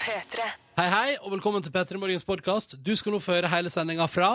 [0.00, 0.46] P3.
[0.80, 2.74] Hei, hei, og velkommen til P3 Morgens podkast.
[2.82, 4.30] Du skal nå få høre hele sendinga fra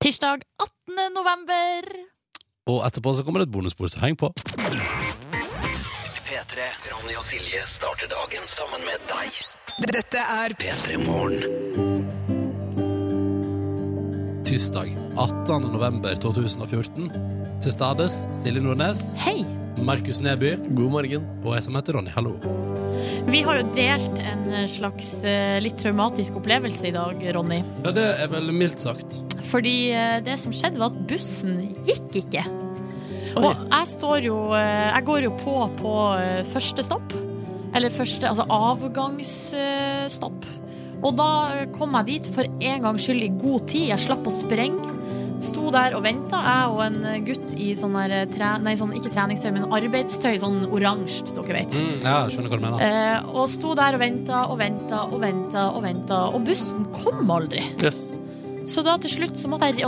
[0.00, 1.12] Tirsdag 18.
[1.12, 1.88] november.
[2.70, 4.30] Og etterpå så kommer det et bonusbord, så heng på.
[6.28, 6.68] P3.
[6.92, 9.28] Ronny og Silje starter dagen sammen med deg.
[9.92, 11.42] Dette er P3 Morgen.
[14.48, 15.72] Tirsdag 18.
[15.76, 17.12] november 2014.
[17.64, 19.42] Til stades Silje Nordnes, Hei!
[19.84, 21.24] Markus Neby God morgen.
[21.44, 22.10] og jeg som heter Ronny.
[22.14, 22.34] Hallo.
[23.28, 27.60] Vi har jo delt en slags eh, litt traumatisk opplevelse i dag, Ronny.
[27.84, 29.18] Ja, det er vel mildt sagt.
[29.50, 32.44] Fordi eh, det som skjedde, var at bussen gikk ikke.
[33.38, 35.94] Og jeg står jo eh, Jeg går jo på på
[36.52, 37.16] første stopp.
[37.76, 40.46] Eller første Altså avgangsstopp.
[40.98, 43.90] Og da kom jeg dit for en gangs skyld i god tid.
[43.92, 44.87] Jeg slapp å sprenge.
[45.38, 48.94] Sto der og venta, jeg og en gutt i sånn der eh, tre, Nei, sånn,
[48.98, 50.34] ikke treningstøy, men arbeidstøy.
[50.42, 51.76] Sånn oransje, dere vet.
[51.78, 52.84] Mm, ja, skjønner hva du mener.
[52.84, 57.30] Eh, og sto der og venta og venta og venta, og venta, og bussen kom
[57.30, 57.62] aldri.
[57.78, 58.08] Yes.
[58.68, 59.86] Så da til slutt så måtte jeg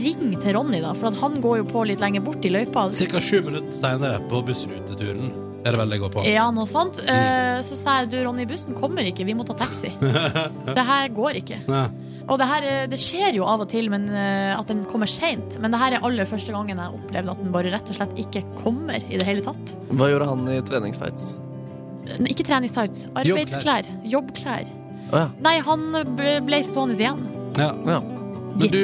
[0.00, 2.88] ringe til Ronny, da, for at han går jo på litt lenger bort i løypa.
[2.96, 5.30] Cirka sju minutter senere på bussruteturen
[5.66, 6.24] er det vel det går på.
[6.30, 6.98] Ja, noe sånt.
[7.02, 7.62] Mm.
[7.66, 9.92] så sa jeg du, Ronny, bussen kommer ikke, vi må ta taxi.
[10.76, 11.62] Det her går ikke.
[11.70, 11.86] Nei.
[12.26, 15.10] Og det her eh, det skjer jo av og til men, eh, at den kommer
[15.10, 15.58] seint.
[15.62, 18.18] Men det her er aller første gangen jeg opplevde at den bare rett og slett
[18.22, 19.76] ikke kommer i det hele tatt.
[19.92, 21.36] Hva gjorde han i treningstights?
[22.30, 23.88] Ikke treningstights, arbeidsklær.
[24.06, 24.68] Jobbklær.
[25.10, 25.26] Å ja.
[25.42, 25.88] Nei, han
[26.18, 27.26] ble stående igjen.
[27.58, 27.72] Ja.
[27.86, 28.00] ja.
[28.56, 28.80] Men du,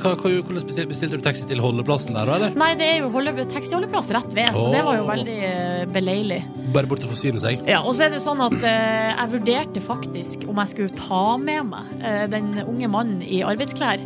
[0.00, 2.56] hva, hva, hvordan bestilte, du taxi til holdeplassen der, eller?
[2.58, 6.40] Nei, det er jo holde, taxiholdeplass rett ved, så det var jo veldig eh, beleilig.
[6.72, 7.64] Bare bort å forsyne seg?
[7.68, 11.24] Ja, og så er det sånn at eh, jeg vurderte faktisk om jeg skulle ta
[11.40, 14.02] med meg eh, den unge mannen i arbeidsklær.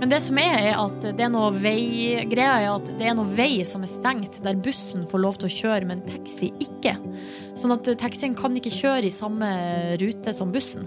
[0.00, 3.16] Men det som er, er at det er noe vei Greia er at det er
[3.18, 6.94] noe vei som er stengt, der bussen får lov til å kjøre, men taxi ikke.
[7.60, 9.48] Sånn at eh, taxien kan ikke kjøre i samme
[10.00, 10.86] rute som bussen.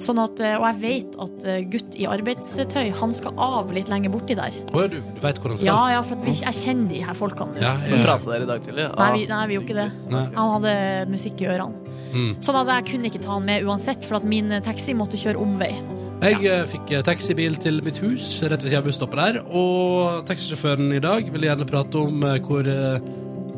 [0.00, 3.92] Sånn at, eh, og jeg vet at eh, gutt i arbeidstøy, han skal av litt
[3.92, 4.56] lenger borti der.
[4.72, 5.70] Oh, ja, du, du veit hvor han skal?
[5.70, 7.62] Ja, ja, for at vi, jeg kjenner de her folkene.
[7.62, 8.02] Ja, ja.
[8.08, 8.90] Pratet dere i dag tidlig?
[8.96, 9.88] Nei, vi, nei, vi gjorde ikke det.
[10.16, 10.26] Nei.
[10.40, 10.74] Han hadde
[11.14, 11.96] musikk i ørene.
[12.10, 12.30] Mm.
[12.42, 15.38] Sånn at jeg kunne ikke ta han med uansett, for at min taxi måtte kjøre
[15.38, 15.74] omvei.
[16.20, 16.56] Jeg ja.
[16.68, 21.00] fikk eh, taxibil til mitt hus rett ved siden av busstoppet der, og taxisjåføren i
[21.00, 23.00] dag ville gjerne prate om eh, hvor eh,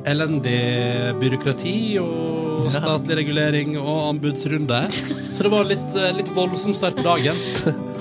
[0.09, 0.59] elendig
[1.21, 4.81] byråkrati og statlig regulering og anbudsrunde.
[5.33, 7.37] Så det var litt, eh, litt voldsom start på dagen.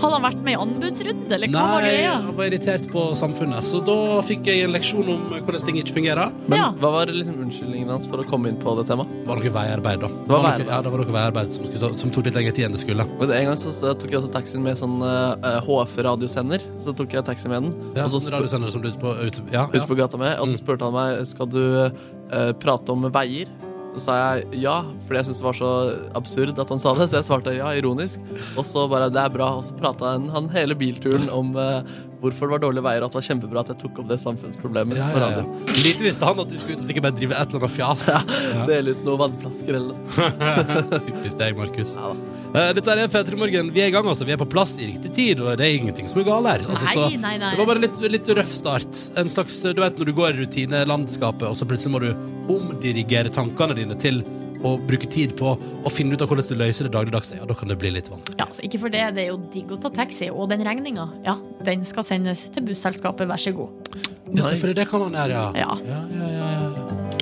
[0.02, 2.14] Hadde han vært med i anbudsrunde, eller hva var Nei, greia?
[2.26, 5.78] jeg var irritert på samfunnet, så da fikk jeg en leksjon om eh, hvordan ting
[5.82, 6.32] ikke fungerer.
[6.48, 6.70] Men Ja.
[6.82, 9.10] hva var liksom unnskyldningen hans for å komme inn på det temaet?
[9.22, 10.08] Det var noe veiarbeid, da.
[10.08, 10.68] Det var noe, veiarbeid.
[10.74, 12.82] ja, det var noe veiarbeid som, skulle ta, som tok litt lengre tid enn det
[12.82, 13.06] skulle.
[13.20, 16.62] Og En gang så så tok jeg også taxien med sånn uh, HF-radiosender.
[16.82, 17.74] Så tok jeg taxi med den.
[17.96, 19.86] Ja, og så radiosender som du ute på, ut, ja, ja.
[19.86, 20.60] på gata med, og så Mm.
[20.66, 21.91] spurte han meg Skal du
[22.32, 23.52] eh, prate om veier.
[23.92, 25.72] Så sa jeg ja, fordi jeg syntes det var så
[26.16, 27.10] absurd at han sa det.
[27.12, 28.24] Så jeg svarte ja, ironisk.
[28.56, 29.50] Og så bare det er bra.
[29.60, 31.82] Og så prata han, hele bilturen om eh,
[32.22, 34.20] hvorfor det var dårlige veier, og at det var kjempebra at jeg tok opp det
[34.22, 35.46] samfunnsproblemet Ja, ja, ja.
[35.82, 38.06] Lite visste han at du skulle ut og sikkert bare drive et eller annet fjas.
[38.12, 38.68] Ja.
[38.70, 41.02] Dele ut noen vannflasker eller noe.
[41.08, 41.96] Typisk deg, Markus.
[41.98, 42.38] Ja da.
[42.76, 43.70] Dette er P3 Morgen.
[43.72, 44.26] Vi er i gang, altså.
[44.28, 46.66] Vi er på plass i riktig tid, og det er ingenting som er galt her.
[46.68, 47.52] Altså, Nei, så nei, nei.
[47.54, 49.04] Det var bare litt, litt røff start.
[49.22, 52.12] En slags, du vet når du går i rutinelandskapet, og så plutselig må du
[52.52, 54.20] omdirigere tankene dine til
[54.68, 57.40] å bruke tid på å finne ut av hvordan du løser det dagligdagse.
[57.40, 58.38] Ja, da kan det bli litt vanskelig.
[58.40, 61.08] Ja, altså, ikke for det, det er jo digg å ta taxi, og den regninga,
[61.28, 63.92] ja, den skal sendes til busselskapet, vær så god.
[64.32, 64.78] Ja, selvfølgelig.
[64.82, 65.48] Det kan man gjøre, ja.
[65.66, 65.78] Ja.
[65.90, 67.22] ja, ja, ja.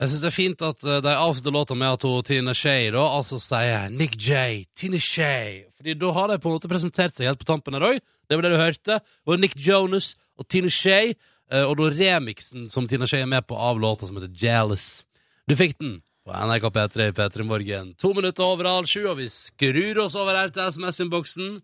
[0.00, 2.86] Jeg syns det er fint at eh, de avslutter låta med at hun, Tine Shay
[2.94, 5.66] da, altså sier Nick J, Tine Shay.
[5.76, 7.98] Fordi da har de på en måte presentert seg helt på tampen her òg.
[8.00, 8.96] Det var det du hørte.
[8.96, 11.12] Det var Nick Jonas og Tine Shay,
[11.50, 15.02] og da remixen som Tina Skei er med på av låta som heter Jealous.
[15.50, 15.96] Du fikk den
[16.26, 17.94] på NRK P3 i P3 Morgen.
[17.98, 21.58] To minutter over halv sju, og vi skrur oss over her til SMS-innboksen.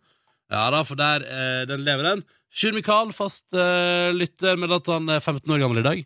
[0.50, 2.24] Ja da, for der eh, den lever den.
[2.56, 6.02] Sjur Mikael, fast eh, lytter, med at han er 15 år gammel i dag.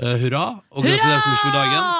[0.00, 1.90] Eh, hurra, og gratulerer så mye med dagen.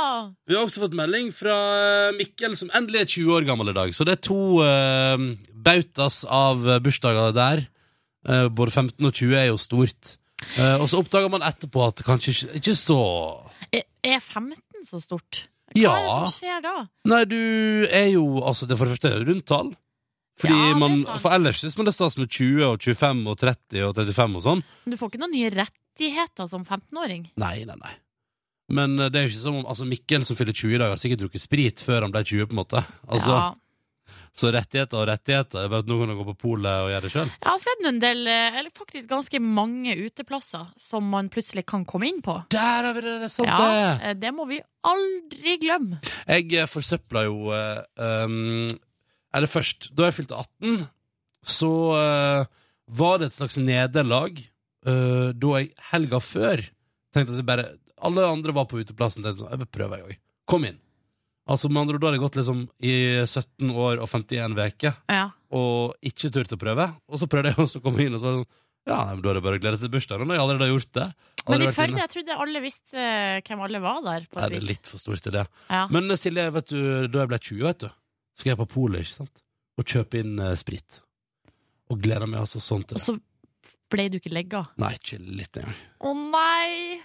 [0.47, 3.77] Vi har også fått melding fra eh, Mikkel, som endelig er 20 år gammel i
[3.77, 3.95] dag.
[3.97, 4.41] Så det er to
[5.65, 7.67] bautas av eh, bursdager der.
[8.29, 10.17] Eh, både 15 og 20 er jo stort.
[10.59, 12.99] Eh, og så oppdager man etterpå at det kanskje ikke, ikke så
[13.77, 14.57] Er er 15
[14.89, 15.47] så stort?
[15.75, 15.93] Hva Ja.
[15.95, 16.89] er det som skjer da?
[17.07, 17.37] Nei, du
[17.91, 19.75] er jo Altså, det for det første er det rundtall.
[20.41, 21.21] Fordi Ja, det er man, sant.
[21.21, 24.37] For ellers syns man det er stas med 20 og 25 og 30 og 35
[24.37, 24.63] og sånn.
[24.87, 27.29] Men du får ikke noen nye rettigheter som 15-åring.
[27.37, 27.93] Nei, nei, nei.
[28.73, 30.89] Men eh, det er jo ikke som om altså Mikkel som fyller 20 i dag,
[30.95, 32.85] har sikkert drukket sprit før han ble 20, på en måte.
[33.07, 33.55] Altså, Ja.
[34.37, 35.65] Så rettigheter og rettigheter.
[35.65, 37.31] Jeg vet Nå kan du gå på polet og gjøre det sjøl.
[37.33, 41.85] Jeg har sett en del, eh, eller faktisk ganske mange uteplasser som man plutselig kan
[41.89, 42.37] komme inn på.
[42.55, 43.17] Der har vi det!
[43.21, 43.91] Det er sant, Ja, det!
[44.11, 46.01] eh, det må vi aldri glemme.
[46.29, 48.71] Jeg eh, forsøpla jo um,
[49.35, 50.87] Eller først, da jeg fylte 18,
[51.47, 52.49] så uh,
[52.91, 54.41] var det et slags nederlag
[54.87, 56.65] uh, da jeg helga før
[57.15, 57.69] tenkte at jeg bare
[58.01, 59.25] Alle andre var på uteplassen.
[59.25, 60.21] Tenkte sånn, jeg prøver jeg òg.
[60.49, 60.79] Kom inn.
[61.51, 62.93] Altså, med andre ord, Da hadde jeg gått liksom i
[63.27, 65.25] 17 år og 51 uker Ja.
[65.51, 66.87] og ikke turt å prøve.
[67.11, 68.53] Og så prøvde jeg også å komme inn, og så var det sånn
[68.89, 70.27] Ja, nei, men da er det bare å glede seg til bursdagen.
[70.31, 71.07] Når jeg har allerede gjort det.
[71.11, 72.01] Men Allerede i vært Førde, inne.
[72.01, 74.25] jeg trodde alle visste eh, hvem alle var der.
[74.31, 74.69] på Nei, et det er vis.
[74.71, 75.45] litt for stort til det.
[75.69, 75.83] Ja.
[75.93, 76.79] Men Silje, vet du,
[77.13, 77.89] da jeg ble 20, vet du,
[78.41, 79.43] skal jeg på polet, ikke sant?
[79.77, 81.01] Og kjøpe inn eh, sprit.
[81.91, 83.05] Og gleder meg altså sånn til Og det.
[83.05, 83.19] så
[83.91, 84.65] ble du ikke legga.
[84.81, 85.77] Nei, ikke litt engang.
[86.01, 87.01] Å nei!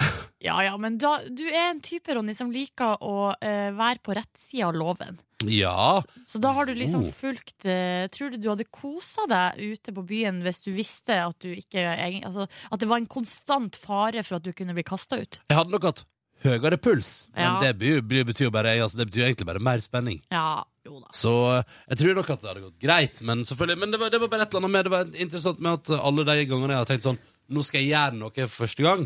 [0.44, 4.14] Ja ja, men da, du er en type, Ronny, som liker å eh, være på
[4.18, 5.16] rett side av loven.
[5.48, 7.10] Ja, Så da har du liksom Oh.
[7.12, 11.36] fulgt eh, Tror du du hadde kosa deg ute på byen hvis du visste at
[11.44, 11.82] du ikke
[12.24, 15.36] altså, At det var en konstant fare for at du kunne bli kasta ut?
[15.44, 16.00] jeg hadde nok hatt
[16.46, 17.60] høyere puls, men Ja.
[17.60, 17.76] det,
[18.24, 20.22] betyr, bare altså, Det betyr egentlig bare mer spenning.
[20.32, 21.12] Ja, jo da.
[21.12, 21.62] Så eh,
[21.92, 24.42] jeg tror nok at det hadde gått greit, men Men det var, det var bare
[24.48, 27.04] et eller annet med Det var interessant med at alle de gangene jeg har tenkt
[27.10, 27.18] sånn
[27.52, 29.04] Nå skal jeg gjøre noe for første gang,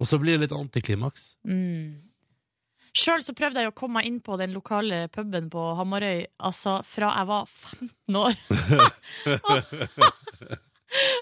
[0.00, 1.34] og så blir det litt antiklimaks.
[1.44, 2.00] Mm.
[2.96, 6.80] Sjøl så prøvde jeg å komme meg inn på den lokale puben på Hamarøy altså
[6.82, 8.34] fra jeg var 15 år.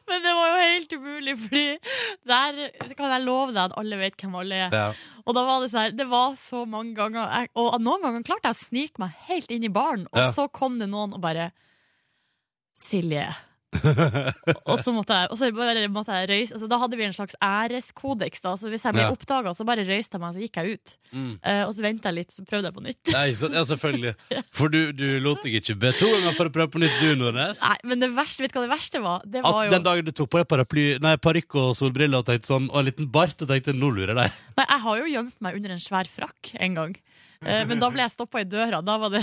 [0.08, 1.64] Men det var jo helt umulig, fordi
[2.30, 2.60] der
[2.96, 4.72] kan jeg love deg at alle vet hvem alle er.
[4.72, 4.86] Ja.
[5.28, 8.48] Og da var det sånn det var så mange ganger jeg, Og noen ganger klarte
[8.48, 10.30] jeg å snike meg helt inn i baren, og Ja.
[10.32, 11.50] så kom det noen og bare
[12.78, 13.26] Silje.
[13.68, 15.48] Og så måtte jeg, så
[15.92, 18.40] måtte jeg røyse altså, Da hadde vi en slags æreskodeks.
[18.40, 18.54] Da.
[18.56, 19.10] Så hvis jeg ble Ja.
[19.12, 20.94] oppdaga, så bare røyste jeg meg, så gikk jeg ut.
[21.12, 21.34] Mm.
[21.44, 23.12] Uh, og så venta jeg litt, så prøvde jeg på nytt.
[23.12, 23.26] Nei.
[23.58, 24.14] Ja, selvfølgelig.
[24.58, 27.12] For du, du lot deg ikke be to ganger for å prøve på nytt, du,
[27.20, 27.60] Nordnes.
[27.60, 29.26] Nei, men det verste, vet du hva det verste var?
[29.28, 32.28] Det At jo den dagen du tok på deg paraply Nei, parykk og solbriller og
[32.28, 34.38] tenkte sånn Og en liten bart og tenkte nå lurer jeg deg.
[34.58, 36.96] Nei, jeg har jo gjemt meg under en svær frakk en gang.
[37.44, 38.80] Uh, men da ble jeg stoppa i døra.
[38.84, 39.22] Da var det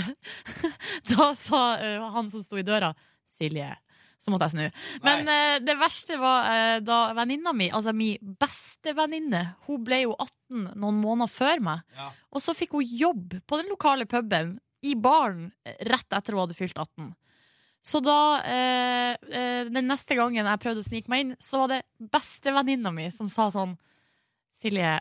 [1.10, 2.94] Da sa uh, han som sto i døra,
[3.36, 3.74] Silje.
[4.22, 4.86] Så måtte jeg snu.
[5.04, 10.16] Men eh, det verste var eh, da venninna mi, altså min bestevenninne, hun ble jo
[10.16, 11.84] 18 noen måneder før meg.
[11.98, 12.08] Ja.
[12.32, 16.56] Og så fikk hun jobb på den lokale puben i baren rett etter hun hadde
[16.58, 17.12] fylt 18.
[17.86, 21.76] Så da, eh, eh, den neste gangen jeg prøvde å snike meg inn, så var
[21.76, 23.76] det bestevenninna mi som sa sånn
[24.56, 24.94] Silje,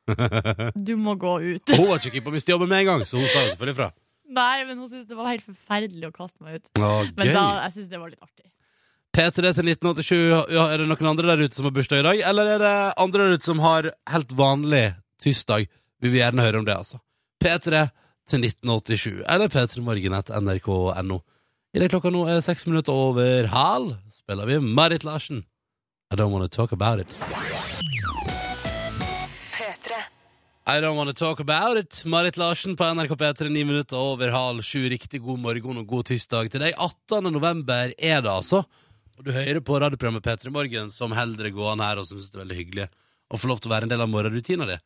[0.88, 1.72] du må gå ut.
[1.76, 3.50] Hun var ikke keen på å miste jobben med en gang, så hun sa jo
[3.52, 3.88] selvfølgelig fra.
[4.30, 6.68] Nei, men hun syntes det var helt forferdelig å kaste meg ut.
[6.78, 7.34] Å, Men gøy.
[7.34, 8.46] da, jeg synes det var litt artig.
[9.10, 10.18] P3 til 1987.
[10.54, 12.20] Ja, er det noen andre der ute som har bursdag i dag?
[12.30, 14.84] Eller er det andre der ute som har helt vanlig
[15.22, 15.66] tirsdag?
[16.00, 17.00] Vi vil gjerne høre om det, altså.
[17.42, 17.82] P3
[18.30, 19.24] til 1987.
[19.26, 21.20] Eller p3morgen.nrk.no.
[21.74, 25.42] I det klokka nå er seks minutter over halv, spiller vi Marit Larsen.
[26.10, 27.10] I don't wanna talk about it.
[30.70, 30.76] P3.
[30.76, 32.04] I don't wanna talk about it.
[32.04, 34.88] Marit Larsen på NRK P3, ni minutter over halv sju.
[34.88, 36.74] Riktig god morgen og god tirsdag til deg.
[36.78, 37.32] 18.
[37.32, 38.64] november er det, altså.
[39.18, 42.30] Og du hører på radioprogrammet P3 Morgen, som holder det gående her, og som syns
[42.30, 42.86] det er veldig hyggelig
[43.30, 44.76] å få lov til å være en del av morgenrutina di.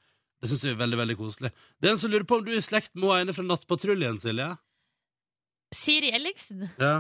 [0.43, 1.51] Det syns vi er veldig veldig koselig.
[1.79, 3.45] Det er en som lurer på om du er i slekt med hun ene fra
[3.47, 4.49] Nattpatruljen, Silje?
[5.75, 6.67] Siri Elliksen?
[6.81, 6.97] Ja.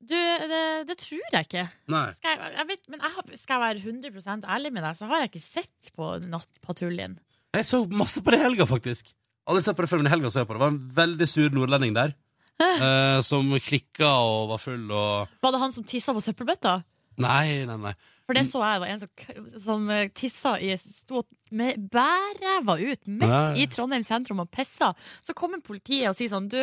[0.00, 1.66] Du, det, det tror jeg ikke.
[1.92, 2.06] Nei.
[2.16, 5.24] Skal jeg, jeg vet, men jeg skal jeg være 100% ærlig med deg, så har
[5.24, 7.18] jeg ikke sett på Nattpatruljen.
[7.56, 9.10] Jeg så masse på det i helga, faktisk.
[9.50, 10.60] Aldri sett på det før, men i helga så jeg på det.
[10.60, 12.14] Det var en veldig sur nordlending der.
[12.60, 16.74] eh, som klikka og var full og Var det han som tissa på søppelbøtta?
[17.20, 17.94] Nei, nei, nei.
[18.28, 21.24] For det så jeg, det var en som, som eh, tissa i Sto
[21.56, 24.92] med bærræva ut midt i Trondheim sentrum og pissa.
[25.24, 26.60] Så kommer politiet og sier sånn Du,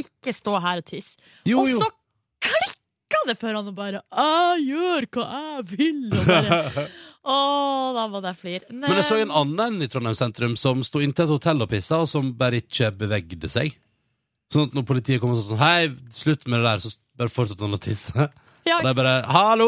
[0.00, 1.12] ikke stå her og tiss.
[1.44, 1.82] Jo, og jo.
[1.82, 1.90] så
[2.48, 6.00] klikka det for han og bare Jeg gjør hva jeg vil!
[6.14, 6.86] Og bare,
[7.24, 7.36] Å,
[7.96, 8.68] da måtte jeg flire.
[8.72, 12.00] Men jeg så en annen i Trondheim sentrum som sto inntil et hotell og pissa,
[12.02, 13.74] og som bare ikke bevegde seg.
[14.52, 17.32] Sånn at når politiet kom og sa sånn Hei, slutt med det der, så bare
[17.32, 18.28] fortsatte han å tisse.
[18.68, 19.66] Ja, Og de bare Hallo!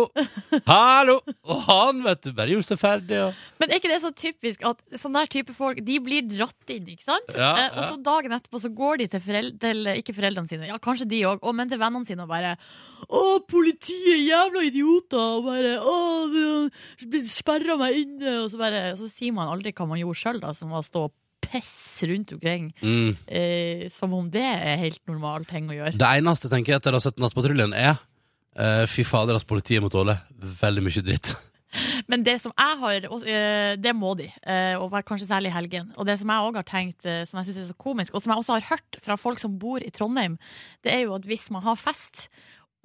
[0.65, 1.19] Hallo!
[1.45, 3.19] Og han, vet du, bare gjorde seg ferdig.
[3.27, 3.43] Og...
[3.61, 7.05] Men er ikke det så typisk at sånne type folk De blir dratt inn, ikke
[7.05, 7.35] sant?
[7.37, 10.67] Ja, Eh, og så dagen etterpå så går de til, forel til ikke foreldrene sine,
[10.69, 12.57] ja kanskje de òg, men til vennene sine og bare
[13.07, 15.95] 'Å, politiet, jævla idioter!' Og bare 'Å,
[17.13, 20.41] de sperra meg inne!' Og så, bare, så sier man aldri hva man gjorde sjøl,
[20.43, 21.15] da, som var å stå og
[21.47, 22.73] pisse rundt omkring.
[22.83, 23.17] Mm.
[23.27, 25.97] Eh, som om det er helt normal ting å gjøre.
[25.97, 27.97] Det eneste tenker jeg etter å ha sett Nattpatruljen, er
[28.59, 30.17] eh, Fy fader, altså, politiet må tåle
[30.63, 31.35] veldig mye dritt.
[32.11, 35.57] Men det som jeg har og, eh, Det må de, eh, og kanskje særlig i
[35.57, 35.91] helgen.
[35.99, 38.33] Og det som jeg òg har tenkt, som jeg syns er så komisk, og som
[38.33, 40.39] jeg også har hørt fra folk som bor i Trondheim,
[40.87, 42.29] det er jo at hvis man har fest,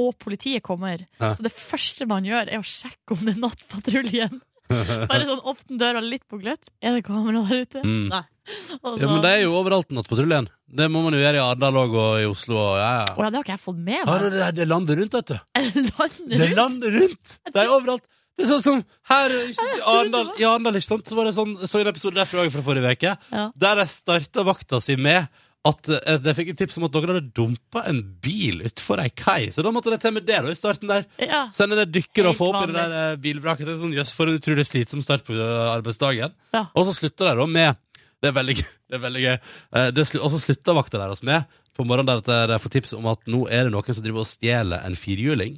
[0.02, 1.34] og politiet kommer, Ja.
[1.36, 4.40] så det første man gjør, er å sjekke om det er nattpatruljen.
[5.12, 6.72] Bare sånn åpne døra litt på gløtt.
[6.82, 7.82] Er det kamera der ute?
[7.86, 8.08] Mm.
[8.10, 8.24] Nei.
[9.02, 10.48] Ja, men det er jo overalt Nattpatruljen.
[10.72, 12.58] Det må man jo gjøre i Arendal og i Oslo.
[12.58, 13.12] Og, ja, ja.
[13.18, 14.24] Oh, ja, det har ikke jeg fått med meg.
[14.24, 15.38] det, det, det lander rundt, vet du.
[15.92, 17.38] Landet Det lander rundt!
[17.52, 18.10] Det er overalt.
[18.40, 18.82] Det er sånn som
[19.12, 19.54] her i
[19.94, 21.08] Arendal, i Arendal, ikke sant?
[21.12, 23.48] Så var det sånn, så en episode derfra fra forrige uke, Ja.
[23.62, 25.28] der jeg starta vakta si med
[25.68, 29.12] at eh, jeg fikk et tips om at dere hadde dumpa en bil utfor ei
[29.14, 29.52] kai.
[29.54, 31.06] Så da måtte jeg til med det da, i starten der.
[31.22, 31.44] Ja.
[31.54, 33.70] Sende det dykker og få opp i det der eh, bilvraket.
[33.70, 36.34] Er sånn, jøss, for en utrolig slitsom start på eh, arbeidsdagen.
[36.56, 36.64] Ja.
[36.74, 37.78] Og så slutter de da med
[38.22, 39.38] Det er veldig, det er veldig gøy.
[40.22, 43.22] Og så slutter vakta deres med på morgenen der at de får tips om at
[43.32, 45.56] nå er det noen som driver og stjeler en firhjuling.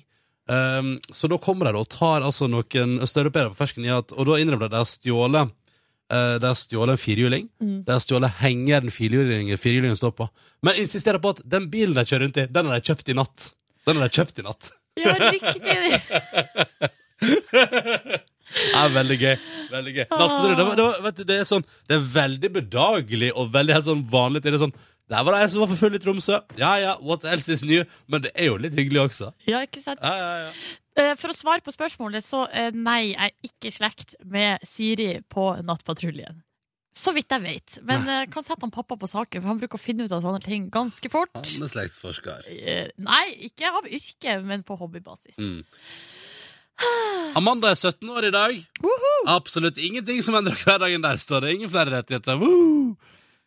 [0.47, 4.27] Um, så da kommer de og tar altså noen østeuropeere på fersken i at Og
[4.27, 5.53] da innrømmer de at de har stjålet
[6.11, 7.47] eh, De har stjålet en firhjuling.
[7.63, 7.77] Mm.
[7.87, 10.27] De har stjålet hengeren firhjulingen, firhjulingen står på.
[10.63, 13.17] Men insisterer på at den bilen de kjører rundt i, den har de kjøpt i
[13.17, 13.49] natt.
[13.87, 14.71] Den har de kjøpt i natt.
[14.99, 15.63] Ja, riktig.
[18.73, 19.35] Ja, veldig gøy.
[19.73, 20.05] Veldig gøy.
[20.05, 23.87] Det, var- det, var- du, det, er sånn, det er veldig bedagelig og veldig helt
[23.89, 24.43] sånn vanlig.
[24.45, 24.75] Det er sånn,
[25.09, 26.39] der var det jeg som var for full i Tromsø.
[26.61, 27.83] Ja ja, what else is new?
[28.07, 29.31] Men det er jo litt hyggelig også.
[29.49, 29.99] Ja, ikke sant?
[30.05, 30.53] Ja, ja, ja.
[30.93, 34.61] Eh, For å svare på spørsmålet, så eh, nei, jeg er ikke i slekt med
[34.69, 36.43] Siri på Nattpatruljen.
[36.93, 37.79] Så vidt jeg vet.
[37.89, 40.21] Men jeg kan sette han pappa på saken, for han bruker å finne ut av
[40.21, 41.31] sånne ting ganske fort.
[41.33, 42.45] Han er slektsforsker.
[42.53, 45.39] Eh, Nei, ikke av yrke, men på hobbybasis.
[45.41, 45.63] Mm.
[47.37, 48.57] Amanda er 17 år i dag.
[49.29, 51.55] Absolutt ingenting som endrer hverdagen der, står det.
[51.57, 52.37] Ingen flere rettigheter.
[52.41, 52.95] Woo!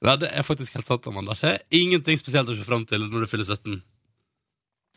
[0.05, 1.37] Ja, det er faktisk helt sant, Amanda.
[1.39, 3.79] Det er ingenting spesielt å se fram til når du fyller 17.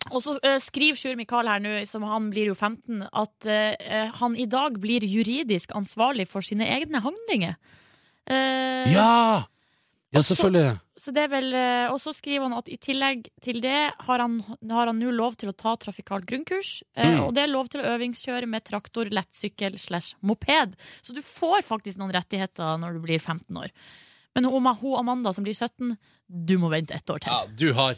[0.09, 4.09] Og så uh, skriver Sjur Mikael her nå, som han blir jo 15, at uh,
[4.21, 7.59] han i dag blir juridisk ansvarlig for sine egne handlinger.
[8.29, 9.45] Uh, Ja!
[10.11, 10.79] Ja, selvfølgelig.
[10.99, 14.23] Så det er vel, eh, og så skriver han at i tillegg til det har
[14.23, 14.39] han,
[14.71, 16.81] har han nå lov til å ta trafikalt grunnkurs.
[16.95, 17.27] eh, Mm.
[17.27, 20.75] Og det er lov til å øvingskjøre med traktor, lettsykkel slash moped.
[21.01, 23.69] Så du får faktisk noen rettigheter når du blir 15 år.
[24.35, 25.97] Men hun, hun Amanda som blir 17,
[26.27, 27.31] du må vente ett år til.
[27.31, 27.95] Ja, du har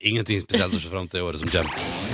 [0.00, 2.05] ingenting spesielt å se fram til i året som kommer.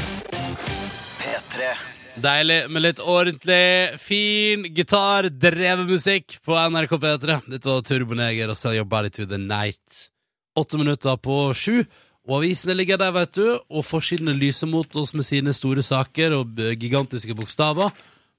[2.13, 2.23] P3.
[2.23, 7.41] Deilig med litt ordentlig, fin gitar, drevet musikk på NRK P3.
[7.49, 10.11] Dette var Turboneger og Sell Your Body to the Night.
[10.59, 11.85] Åtte minutter på sju,
[12.29, 16.37] og avisene ligger der, vet du, og forsidene lyser mot oss med sine store saker
[16.37, 17.91] og gigantiske bokstaver.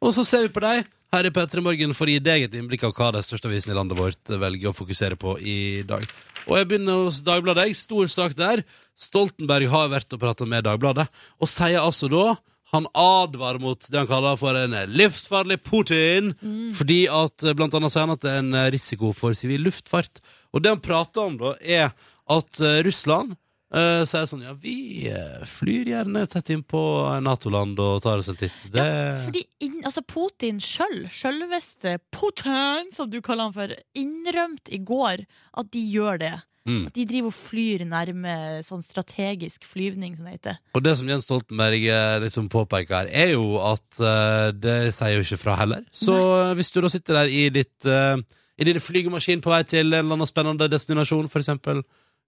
[0.02, 2.56] Og så ser vi på deg her i P3 Morgen for å gi deg et
[2.58, 6.06] innblikk av hva de største avisene i landet vårt velger å fokusere på i dag.
[6.46, 7.72] Og jeg begynner hos Dagbladet.
[7.78, 8.64] Stor sak der.
[9.00, 11.08] Stoltenberg har vært og pratet med Dagbladet,
[11.42, 12.36] og sier altså da
[12.74, 16.34] han advarer mot det han kaller for en livsfarlig Putin,
[16.78, 19.68] fordi at eh, blant annet sier han at det er en eh, risiko for sivil
[19.68, 20.24] luftfart.
[20.54, 21.92] Og det han prater om da, er
[22.34, 23.36] at eh, Russland
[23.76, 25.10] uh, sier sånn Ja, vi
[25.50, 26.82] flyr gjerne tett innpå
[27.26, 28.56] Nato-land og tar oss en titt.
[28.74, 28.86] Det
[29.28, 35.26] Fordi inn, altså Putin sjøl, sjølveste Putin, som du kaller han for, innrømte i går
[35.62, 36.36] at de gjør det.
[36.64, 36.86] Mm.
[36.88, 40.60] At de driver og flyr nærme sånn strategisk flyvning, som det heter.
[40.78, 45.26] Og det som Jens Stoltenberg eh, liksom påpeker er jo at uh, det sier jo
[45.26, 45.84] ikke fra heller.
[45.92, 46.54] Så Nei.
[46.60, 48.16] hvis du da sitter der i ditt uh,
[48.56, 51.84] I din flygemaskin på vei til en eller annen spennende destinasjon, for eksempel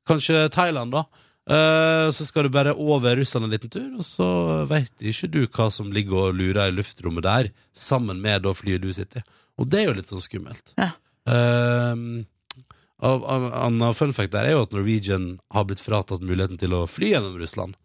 [0.10, 1.06] kanskje Thailand, da,
[1.46, 4.28] Uh, så skal du bare over Russland en liten tur, og så
[4.66, 8.82] veit ikke du hva som ligger og lurer i luftrommet der, sammen med da flyet
[8.82, 9.36] du sitter i.
[9.62, 10.74] Og det er jo litt sånn skummelt.
[10.74, 10.90] Ja.
[11.30, 12.26] Um,
[13.04, 16.76] av, av, Anna fun fact der er jo at Norwegian har blitt fratatt muligheten til
[16.78, 17.76] å fly gjennom Russland.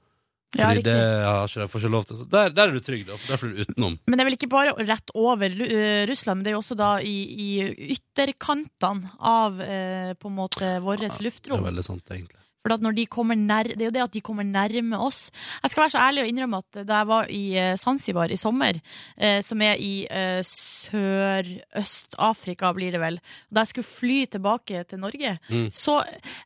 [0.59, 0.93] Ja, Fordi riktig.
[0.93, 2.23] det har ikke får ikke lov til.
[2.27, 3.95] Der, der er du trygg, da, for der flyr du utenom.
[4.11, 6.77] Men det er vel ikke bare rett over eh, Russland, men det er jo også
[6.79, 7.51] da i, i
[7.95, 12.40] ytterkantene av eh, på en måte vårt Det er veldig sant, egentlig.
[12.61, 15.31] For når de kommer nær, det er jo det at de kommer nærme oss.
[15.63, 18.37] Jeg skal være så ærlig og innrømme at da jeg var i eh, Zanzibar i
[18.37, 18.77] sommer,
[19.17, 23.17] eh, som er i eh, Sør-Øst-Afrika, blir det vel,
[23.49, 25.71] da jeg skulle fly tilbake til Norge, Mm.
[25.73, 26.03] så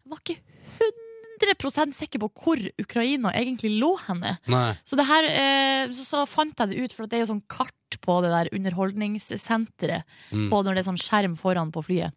[0.06, 0.38] var ikke
[1.42, 4.37] 100 sikker på hvor Ukraina egentlig lå henne.
[4.87, 7.42] Så, det her, eh, så, så fant jeg det ut, for det er jo sånn
[7.50, 10.47] kart på det der underholdningssenteret Mm.
[10.50, 12.12] på når det er sånn skjerm foran på flyet.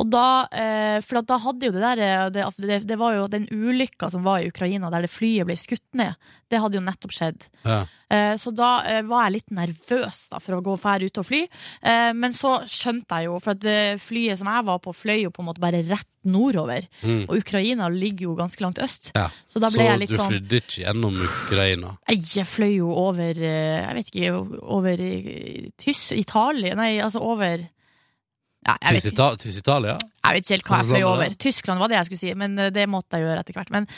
[0.00, 3.26] Og da, eh, for da hadde jo det der eh, det, det, det var jo
[3.32, 6.14] den ulykka som var i Ukraina, der det flyet ble skutt ned.
[6.50, 7.46] Det hadde jo nettopp skjedd.
[7.64, 7.84] Ja.
[8.12, 11.44] Eh, Så da var jeg litt nervøs da, for å gå fær ut og fly.
[11.82, 15.32] Eh, Men så skjønte jeg jo, for at flyet som jeg var på, fløy jo
[15.34, 16.86] på en måte bare rett nordover.
[17.02, 17.24] Mm.
[17.28, 19.10] Og Ukraina ligger jo ganske langt øst.
[19.16, 19.26] Ja.
[19.50, 21.90] Så da Så jeg litt du sånn flydde ikke gjennom Ukraina?
[22.08, 24.30] Jeg fløy jo over Jeg vet ikke,
[24.62, 25.02] over
[25.80, 26.12] Tysk.
[26.16, 26.74] Italia?
[26.78, 27.66] Nei, altså over
[28.64, 29.94] ja, jeg, vet Til, ikke, Ita til Italia?
[30.00, 31.34] jeg vet ikke helt hva jeg fløy over.
[31.46, 33.70] Tyskland var det jeg skulle si, men eh, det måtte jeg gjøre etter hvert.
[33.74, 33.88] Men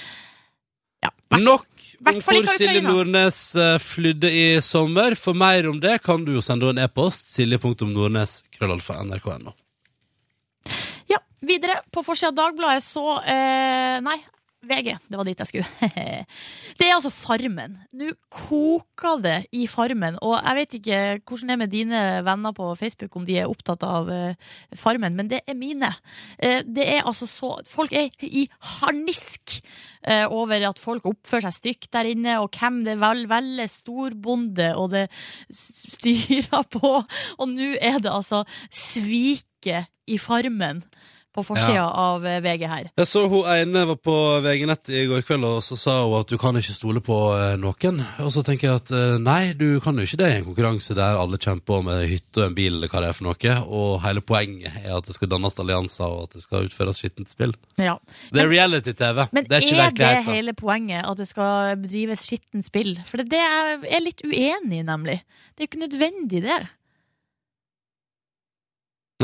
[1.04, 1.11] ja.
[1.30, 1.66] hvert- Nok
[2.06, 5.14] om hvor Silje Nordnes eh, flydde i sommer.
[5.16, 7.30] For mer om det kan du jo sende en e-post.
[7.32, 9.54] Silje.nordnes, krøllalfa, nrk.no.
[11.08, 11.78] Ja, videre.
[11.94, 14.18] På forsida av Dagbladet så eh, Nei,
[14.65, 14.97] VG.
[15.09, 15.91] Det var dit jeg skulle.
[16.79, 17.77] det er altså Farmen.
[17.97, 20.19] Nå koker det i Farmen.
[20.25, 23.51] Og jeg vet ikke hvordan det er med dine venner på Facebook, om de er
[23.51, 25.93] opptatt av eh, Farmen, men det er mine.
[26.39, 28.45] Eh, det er altså så Folk er i
[28.81, 29.59] harnisk
[30.03, 34.71] eh, over at folk oppfører seg stygt der inne, og hvem det vel velger storbonde,
[34.77, 35.07] og det
[35.53, 36.97] styrer på.
[37.39, 40.83] Og nå er det altså sviket i Farmen
[41.37, 41.87] på forsida Ja.
[41.93, 42.88] av eh, VG her.
[42.97, 44.14] Jeg så hun ene var på
[44.45, 47.55] VG-nett i går kveld, og så sa hun at du kan ikke stole på eh,
[47.61, 48.00] noen.
[48.25, 50.97] Og så tenker jeg at eh, nei, du kan jo ikke det i en konkurranse
[50.97, 53.57] der alle kjemper om med hytte og en bil eller hva det er for noe,
[53.69, 57.31] og hele poenget er at det skal dannes allianser, og at det skal utføres skittent
[57.31, 57.52] spill.
[57.78, 57.99] Ja.
[58.33, 59.26] Det er reality-TV.
[59.37, 62.97] Men Det er ikke er det hele poenget, at det skal bedrives skittent spill?
[63.07, 65.21] For det er jeg litt uenig i, nemlig.
[65.55, 66.59] Det er jo ikke nødvendig, det.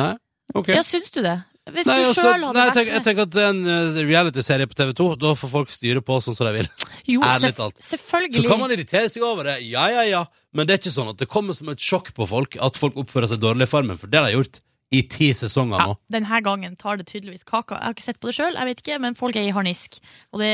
[0.00, 0.12] Nei?
[0.56, 0.68] Ok.
[0.72, 1.38] Ja, syns du det?
[1.70, 3.50] Hvis Nei, du altså, sjøl hadde nei, jeg, vært tenker, jeg tenker at det er
[3.52, 5.04] en eh, reality-serie på TV2.
[5.22, 6.70] Da får folk styre på sånn som de vil.
[7.06, 7.78] Jo, ærlig talt.
[7.82, 8.40] selvfølgelig.
[8.40, 10.24] Så kan man irritere seg over det, ja, ja, ja.
[10.52, 12.98] Men det er ikke sånn at det kommer som et sjokk på folk at folk
[12.98, 14.58] oppfører seg dårlig i Farmen, for det har de gjort
[14.92, 15.96] i ti sesonger ja, nå.
[16.12, 17.78] denne gangen tar det tydeligvis kaka.
[17.78, 20.02] Jeg har ikke sett på det sjøl, jeg vet ikke, men folk er i harnisk.
[20.34, 20.52] Og det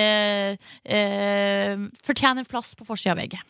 [0.85, 3.41] eh, fortjener plass på forsida av VG.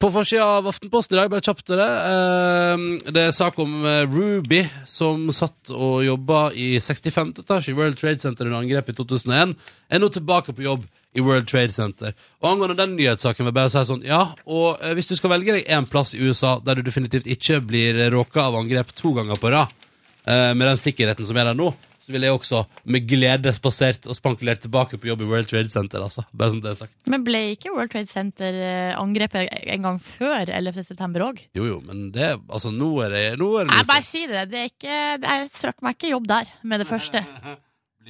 [0.00, 3.82] På forsida av Aftenposten i dag, bare kjapt til det, eh, det er sak om
[3.84, 7.34] eh, Ruby, som satt og jobba i 65.
[7.42, 9.52] etasje i World Trade Center under angrepet i 2001,
[9.92, 12.16] er nå tilbake på jobb i World Trade Center.
[12.40, 15.34] Og angående den nyhetssaken vil jeg bare si sånn, ja, og eh, hvis du skal
[15.34, 19.12] velge deg en plass i USA der du definitivt ikke blir råka av angrep to
[19.20, 19.76] ganger på rad,
[20.24, 21.74] eh, med den sikkerheten som er der nå,
[22.12, 26.02] ville jeg også med glede spasert og spankulert tilbake på jobb i World Trade Center,
[26.04, 26.24] altså.
[26.32, 26.94] Bare sånn det er sagt.
[27.10, 30.82] Men ble ikke World Trade Center eh, angrepet en gang før 11.
[30.90, 31.42] september òg?
[31.56, 34.44] Jo, jo, men det, altså, nå er det, nå er det Jeg bare si det.
[34.52, 37.24] det er ikke, jeg søker meg ikke jobb der med det første.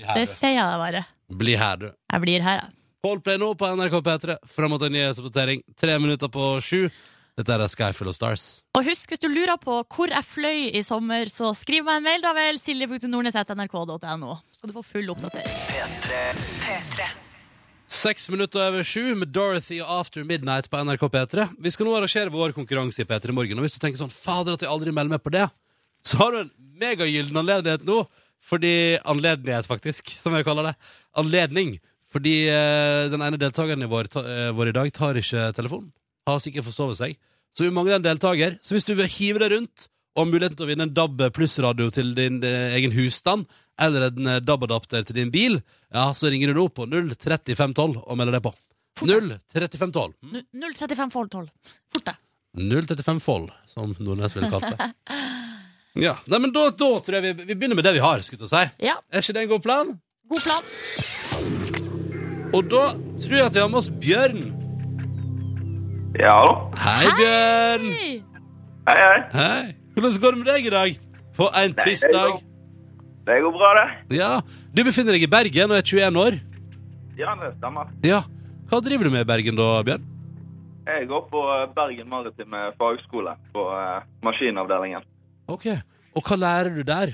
[0.01, 1.01] Her, Det sier jeg bare.
[1.41, 1.89] Bli her, du.
[1.91, 2.77] Jeg blir her, jeg.
[3.05, 4.37] Coldplay nå på NRK P3.
[4.49, 5.61] Fram mot en nyhetsoppdatering.
[5.77, 6.87] Tre minutter på sju.
[7.41, 8.45] Dette er Sky Full of Stars.
[8.77, 12.07] Og husk, hvis du lurer på hvor jeg fløy i sommer, så skriv meg en
[12.07, 12.61] mail, da vel.
[12.61, 14.37] silje.nordnes.nrk.no.
[14.59, 15.59] Skal du få full oppdatering.
[16.61, 17.11] P3.
[17.91, 21.49] Seks minutter over sju med Dorothy og After Midnight på NRK P3.
[21.59, 23.59] Vi skal nå arrangere vår konkurranse i P3 Morgen.
[23.59, 25.49] Og hvis du tenker sånn, fader at jeg aldri melder meg på det,
[26.07, 28.05] så har du en megagyllen anledning nå.
[28.51, 30.77] Fordi Anledning, faktisk, som jeg kaller det.
[31.21, 31.75] Anledning.
[32.11, 35.91] Fordi eh, den ene deltakeren i vår, ta, eh, vår i dag tar ikke telefonen.
[36.27, 37.19] Har sikkert forsovet seg.
[37.57, 38.59] Så vi mangler en deltaker.
[38.63, 41.21] Så hvis du vil hive deg rundt og har muligheten til å vinne en DAB
[41.37, 43.47] pluss-radio til din eh, egen husstand,
[43.81, 45.61] eller en eh, DAB-adapter til din bil,
[45.95, 48.53] ja, så ringer du nå på 03512 og melder deg på.
[49.01, 50.15] 03512.
[50.27, 50.43] Mm.
[50.77, 51.47] 03512.
[51.95, 52.19] Fort deg.
[52.59, 54.91] 035fold, som Nordnes ville kalt det.
[55.99, 58.47] Ja, Nei, men da, da tror jeg vi, vi begynner med det vi har, skulle
[58.47, 58.85] jeg si.
[58.87, 59.89] Ja, Er ikke det en god plan?
[60.31, 60.63] god plan.
[62.55, 62.83] Og da
[63.19, 64.45] tror jeg at vi har med oss Bjørn.
[66.19, 66.55] Ja, hallo.
[66.81, 67.85] Hei, Bjørn.
[67.95, 68.11] Hei.
[68.89, 69.19] Hei, hei.
[69.35, 69.75] Hei.
[69.95, 70.97] Hvordan går det med deg i dag?
[71.37, 72.43] På en Nei, det går-
[73.27, 74.17] Det går bra, det.
[74.19, 74.41] Ja,
[74.75, 76.39] Du befinner deg i Bergen og er 21 år.
[77.19, 77.87] Ja, det stemmer.
[78.03, 78.23] Ja.
[78.71, 80.05] Hva driver du med i Bergen da, Bjørn?
[80.87, 85.03] Jeg går på eh, Bergen Maritime Fagskole på eh, maskinavdelingen.
[85.49, 85.67] Ok.
[86.17, 87.13] Og hva lærer du der?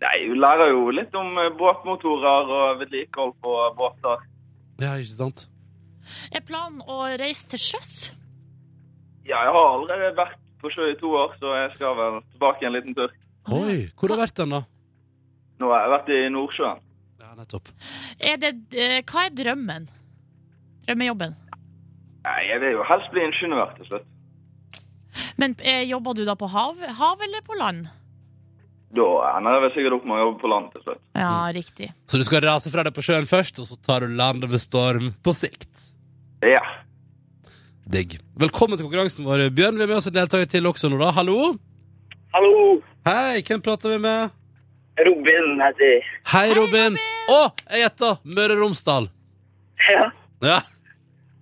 [0.00, 4.22] Nei, Du lærer jo litt om eh, båtmotorer og vedlikehold på båter.
[4.80, 5.48] Ja, ikke sant?
[6.32, 7.92] Er planen å reise til sjøs?
[9.28, 12.66] Ja, jeg har allerede vært på sjø i to år, så jeg skal vel tilbake
[12.66, 13.12] en liten tur.
[13.48, 14.62] Oi, hvor har du vært den, da?
[15.58, 16.82] Nå har jeg vært i Nordsjøen.
[17.22, 17.70] Ja, nettopp.
[18.20, 19.88] Er det, eh, hva er drømmen?
[20.86, 21.36] Drømmejobben?
[22.24, 24.08] Nei, jeg vil jo helst bli ingeniør til slutt.
[25.40, 27.88] Men eh, jobber du da på hav, hav eller på land?
[28.96, 31.02] Da ender jeg vel sikkert opp med å jobbe på land til slutt.
[31.18, 31.90] Ja, riktig.
[32.08, 34.62] Så du skal rase fra deg på sjøen først, og så tar du landet med
[34.62, 35.68] storm på sikt.
[36.44, 36.60] Ja.
[37.88, 38.18] Digg.
[38.38, 39.78] Velkommen til konkurransen vår, Bjørn.
[39.78, 41.10] Vi har med oss en deltaker til også nå, da.
[41.16, 41.54] Hallo?
[42.34, 44.34] Hallo, Hei, hvem prater vi med?
[45.06, 46.02] Robin heter jeg.
[46.28, 46.98] Hei, Robin.
[47.32, 47.38] Å,
[47.72, 48.10] jeg gjetta!
[48.36, 49.08] Møre og Romsdal.
[49.88, 50.04] Ja.
[50.44, 50.58] Ja.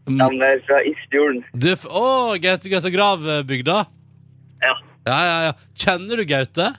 [0.07, 1.43] Stammer fra Isfjorden.
[1.53, 2.07] Du, å,
[2.41, 3.79] Gaute Gaute Grav-bygda?
[4.63, 4.75] Ja.
[5.09, 5.55] Ja, ja, ja.
[5.75, 6.71] Kjenner du Gaute?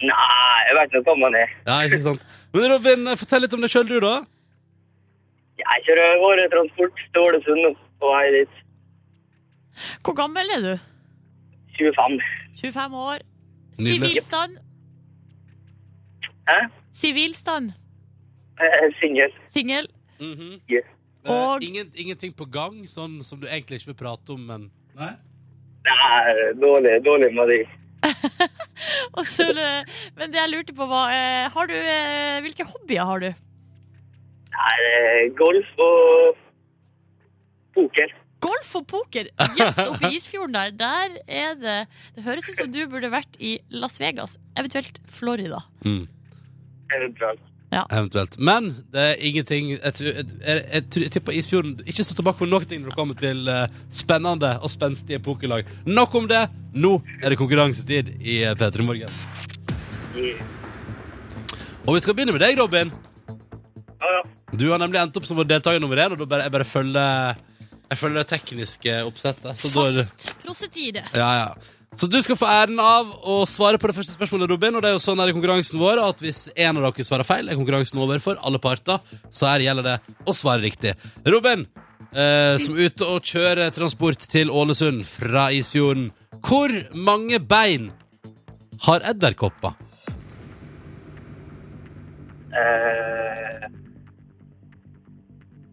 [0.00, 1.54] Nei, jeg vet ikke hvem han er.
[1.68, 2.24] Ja, ikke sant.
[2.56, 4.14] Men Robin, fortell litt om deg sjøl, du, da.
[5.60, 8.54] Jeg kjører varetransport til Ålesund på vei dit.
[10.04, 10.74] Hvor gammel er du?
[11.78, 12.20] 25.
[12.60, 13.24] 25 år.
[13.78, 14.08] Nydelig.
[14.08, 14.56] Sivilstand?
[16.48, 16.58] Hæ?
[16.92, 17.70] Sivilstand?
[18.60, 19.32] Jeg er Singel.
[19.48, 19.86] Singel?
[20.20, 20.54] Mm -hmm.
[20.72, 20.86] yeah.
[21.24, 25.12] Og- ingen, ingenting på gang, sånn som du egentlig ikke vil prate om, men Nei?
[25.84, 27.60] Nei, dårlig, dårlig med de.
[29.16, 29.84] Og så, eh,
[30.16, 33.30] men det jeg lurte på var eh, har du, eh, Hvilke hobbyer har du?
[34.60, 36.40] Nei, er golf og
[37.76, 38.16] poker.
[38.44, 39.28] Golf og poker!
[39.56, 40.72] Yes, oppe i Isfjorden der.
[40.76, 41.76] Der er det
[42.16, 45.62] Det høres ut som du burde vært i Las Vegas, eventuelt Florida.
[45.84, 46.06] Mm.
[46.96, 47.46] Eventuelt.
[47.70, 48.36] Eventuelt.
[48.42, 52.66] Men det er ingenting Jeg, jeg, jeg, jeg, tipper Isfjorden ikke står tilbake på noen
[52.66, 55.68] ting når det kommer til eh, spennende og spenstige pokerlag.
[55.86, 56.48] Nok om det.
[56.74, 59.14] Nå er det konkurransetid i eh, P3 Morgen.
[60.18, 60.42] Yeah.
[61.86, 62.90] Og vi skal begynne med deg, Robin.
[64.00, 64.22] Ja, ja.
[64.52, 66.66] Du har nemlig endt opp som vår deltaker nummer én, og da bare, jeg bare
[66.66, 67.36] følger
[67.90, 69.58] Jeg følger det tekniske oppsettet.
[69.58, 71.04] Så da er det Fast prosedyre.
[71.14, 71.76] Ja, ja.
[71.98, 74.76] Så du skal få æren av å svare på det første spørsmålet, Robin.
[74.78, 77.26] Og det er jo sånn her i konkurransen vår at hvis en av dere svarer
[77.26, 79.02] feil, er konkurransen over for alle parter.
[79.34, 80.94] Så her gjelder det å svare riktig.
[81.26, 81.66] Robin,
[82.14, 86.12] eh, som er ute og kjører transport til Ålesund fra Isfjorden.
[86.46, 87.90] Hvor mange bein
[88.86, 89.74] har edderkopper?
[92.54, 93.49] Eh,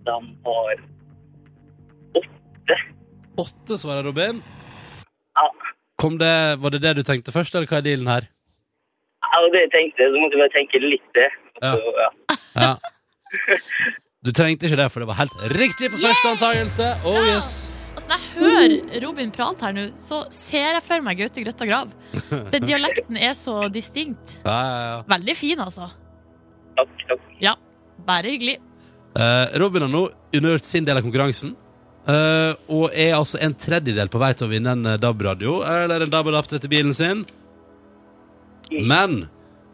[0.08, 0.18] de
[0.48, 0.82] har
[2.22, 2.80] åtte.
[3.44, 4.42] Åtte, svarer Robin.
[5.38, 5.46] Ja.
[6.02, 8.28] Kom det, var det det du tenkte først, eller hva er dealen her?
[9.28, 11.30] Ja, det jeg tenkte, så måtte jeg bare tenke litt det.
[11.62, 11.74] Ja.
[12.02, 12.10] Ja.
[12.58, 12.74] Ja.
[14.26, 16.92] Du trengte ikke det, for det var helt riktig på første antakelse.
[17.08, 17.50] Oh yes.
[17.98, 21.68] Altså, når jeg hører Robin prate her nå, så ser jeg for meg Gaute Grøtta
[21.70, 21.94] Grav.
[22.54, 24.38] Den dialekten er så distinkt.
[24.46, 25.00] Ja, ja, ja.
[25.16, 25.90] Veldig fin, altså.
[26.78, 27.30] Takk, takk.
[27.42, 27.56] Ja,
[28.06, 28.60] bare hyggelig.
[29.18, 30.04] Eh, Robin har nå
[30.36, 31.56] undergjort sin del av konkurransen.
[32.08, 36.06] eh, og er altså en tredjedel på vei til å vinne en eh, DAB-radio, eller
[36.06, 37.26] en DAB-adapter til bilen sin.
[38.72, 39.26] Men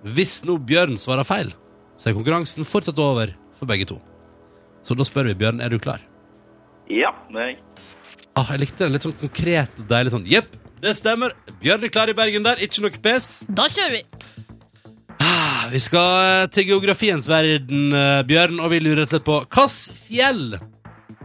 [0.05, 1.51] hvis nå Bjørn svarer feil,
[1.97, 3.99] så er konkurransen fortsatt over for begge to.
[4.83, 6.01] Så da spør vi Bjørn, er du klar?
[6.91, 7.59] Ja, det er jeg.
[8.35, 10.25] Ah, jeg likte den litt sånn konkret og deilig sånn.
[10.27, 11.35] Jepp, det stemmer.
[11.61, 13.43] Bjørn er klar i Bergen der, ikke noe pes.
[13.47, 14.01] Da kjører vi.
[15.19, 19.99] Ah, Vi skal eh, til geografiens verden, eh, Bjørn, og vi lurer slett på hvilket
[20.07, 20.57] fjell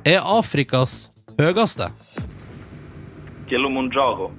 [0.07, 1.90] er Afrikas høyeste?
[3.48, 4.31] Kilimanjaro.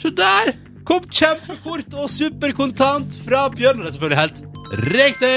[0.00, 0.54] Se der!
[0.88, 3.82] Kom kjempekort og superkontant fra Bjørn.
[3.82, 4.40] Det er selvfølgelig helt
[4.94, 5.34] riktig!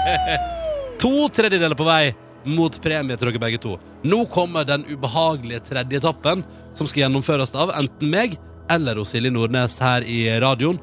[1.02, 2.12] to tredjedeler på vei
[2.48, 3.74] mot premie til dere begge to.
[4.06, 8.38] Nå kommer den ubehagelige tredje etappen, som skal gjennomføres av enten meg
[8.70, 10.78] eller Silje Nordnes her i radioen.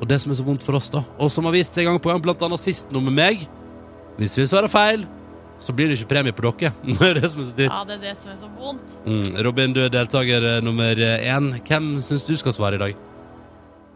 [0.00, 1.98] Og det som er så vondt for oss, da, og som har vist seg gang
[2.02, 3.44] på gang, blant annet sist nå med meg
[4.18, 5.04] Hvis vi svarer feil,
[5.62, 6.72] så blir det ikke premie på dere.
[6.98, 7.70] Det er det som er så dritt.
[7.70, 8.94] Ja, det er det som er så vondt.
[9.06, 11.52] Mm, Robin, du er deltaker eh, nummer én.
[11.68, 12.96] Hvem syns du skal svare i dag?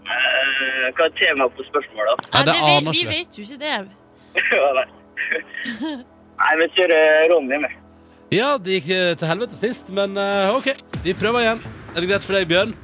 [0.06, 2.22] Eh, hva er temaet på spørsmålet?
[2.36, 3.16] Nei, det vi, vi vi.
[3.16, 3.78] vet jo ikke det.
[4.52, 4.86] Ja, Nei,
[6.38, 7.76] Nei, vi kjører Ronny med.
[8.34, 10.70] Ja, det gikk eh, til helvete sist, men eh, OK.
[11.06, 11.62] Vi prøver igjen.
[11.96, 12.74] Er det greit for deg, Bjørn?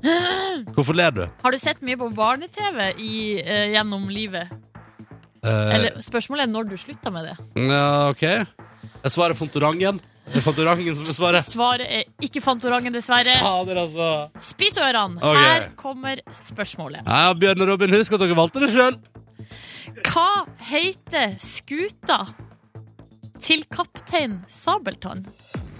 [0.76, 1.24] Hvorfor ler du?
[1.44, 4.48] Har du sett mye på barne-TV i, eh, gjennom livet?
[5.44, 7.36] Eh, Eller spørsmålet er når du slutta med det.
[7.68, 8.24] ja, OK.
[9.00, 10.00] Jeg svarer Fantorangen.
[10.30, 11.46] Det er Fantorangen som er svaret.
[11.48, 13.32] Svaret er ikke Fantorangen, dessverre.
[13.40, 14.08] Fader, altså.
[14.44, 15.16] Spis ørene.
[15.24, 15.38] Ok.
[15.40, 17.00] Her kommer spørsmålet.
[17.08, 18.98] Ja, Bjørn og Robin, husk at dere valgte det sjøl.
[20.06, 20.28] Hva
[20.68, 22.20] heter skuta
[23.42, 25.24] til kaptein Sabeltann?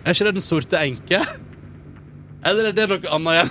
[0.05, 1.20] Er ikke det Den sorte enke?
[2.46, 3.50] Eller er det noe annet igjen?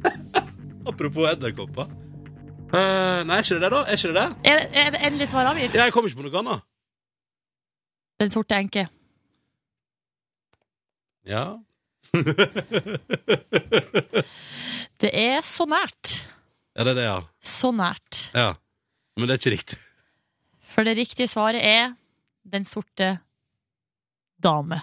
[0.90, 1.86] Apropos edderkopper.
[2.70, 3.80] Uh, nei, er ikke det det, da?
[3.82, 4.28] Er ikke det det?
[4.46, 5.74] Er, er det endelig svar avgitt?
[5.74, 6.60] Jeg kommer ikke på noe annet.
[8.20, 8.82] Den sorte enke.
[11.28, 11.44] Ja.
[15.00, 16.26] Det er så nært.
[16.76, 17.20] Er det det, ja?
[17.40, 18.26] Så nært.
[18.36, 18.50] Ja.
[19.16, 19.78] Men det er ikke riktig.
[20.70, 21.94] For det riktige svaret er
[22.50, 23.18] Den sorte
[24.42, 24.80] dame.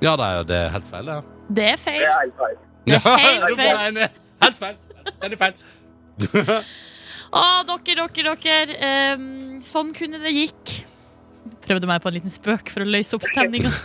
[0.00, 1.20] Ja, det er, det er helt feil, ja.
[1.50, 2.00] Det er feil.
[2.00, 2.58] Det er helt feil.
[2.90, 3.00] Det er
[3.40, 4.12] helt feil.
[4.40, 4.76] Helt feil.
[5.20, 6.62] Det er feil.
[7.40, 8.92] Å, dere, dere, dere.
[9.14, 10.72] Um, sånn kunne det gikk.
[11.66, 13.70] Prøvde meg på en liten spøk for å løse opp stemninga.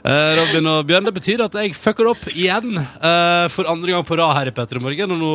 [0.00, 4.04] Eh, Robin og Bjørn, det betyr at jeg fucker opp igjen eh, for andre gang
[4.08, 5.12] på rad her i Petter i morgen.
[5.12, 5.32] Og nå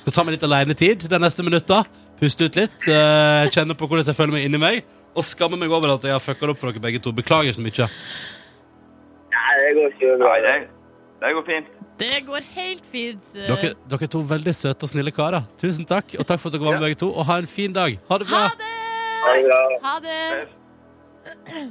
[0.00, 1.84] skal jeg ta meg litt alenetid de neste minutta.
[2.18, 2.88] Puste ut litt.
[2.90, 4.82] eh, kjenne på hvordan jeg føler meg inni meg.
[5.16, 7.12] Og skammer meg over at jeg har fucka opp for dere begge to.
[7.14, 7.88] Beklager så mye.
[9.34, 10.34] Nei, det går ikke bra.
[10.36, 10.56] Nei, det,
[11.24, 11.76] det går fint.
[12.00, 13.32] Det går helt fint.
[13.34, 15.44] Dere, dere er to veldig søte og snille karer.
[15.60, 17.10] Tusen takk, og takk for at dere var med, begge to.
[17.12, 17.98] Og ha en fin dag.
[18.08, 18.46] Ha det bra.
[18.46, 18.72] Ha det!
[19.84, 20.18] Ha det.
[21.26, 21.68] Ha det!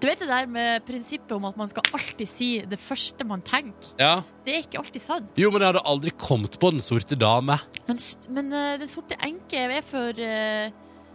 [0.00, 3.42] Du vet det der med prinsippet om at man skal alltid si det første man
[3.44, 3.92] tenker.
[4.00, 4.20] Ja.
[4.46, 5.30] Det er ikke alltid sant.
[5.40, 7.58] Jo, men jeg hadde aldri kommet på Den sorte dame.
[7.88, 8.00] Men,
[8.36, 10.70] men eh, Den sorte enke er for eh,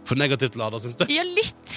[0.08, 1.06] For negativt lada, syns du?
[1.12, 1.76] Ja, litt!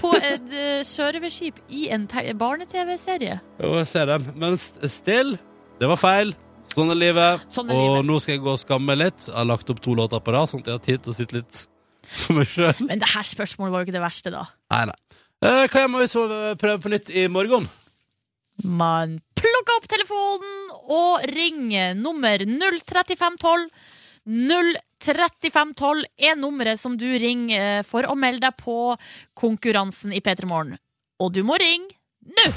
[0.00, 2.04] På et uh, sjørøverskip i en
[2.40, 3.38] barne-TV-serie.
[3.62, 4.26] Jo, jeg ser den.
[4.36, 5.36] Men still,
[5.80, 6.34] det var feil.
[6.68, 7.46] Sånn er livet.
[7.52, 8.08] Sånn er og livet.
[8.10, 9.28] nå skal jeg gå og skamme meg litt.
[9.30, 11.16] Jeg har lagt opp to låter på rad, sånn at jeg har tid til å
[11.16, 11.62] sitte litt
[12.08, 12.84] for meg sjøl.
[12.88, 14.44] Men det her spørsmålet var jo ikke det verste, da.
[14.74, 14.98] Nei, nei.
[15.38, 17.68] Eh, hva gjør man hvis vi prøver på nytt i morgen?
[18.66, 23.68] Man plukker opp telefonen og ringer nummer 03512.
[24.28, 28.92] 03512 er nummeret som du ringer eh, for å melde deg på
[29.38, 30.76] konkurransen i P3 Morgen.
[31.22, 31.96] Og du må ringe
[32.28, 32.50] nå!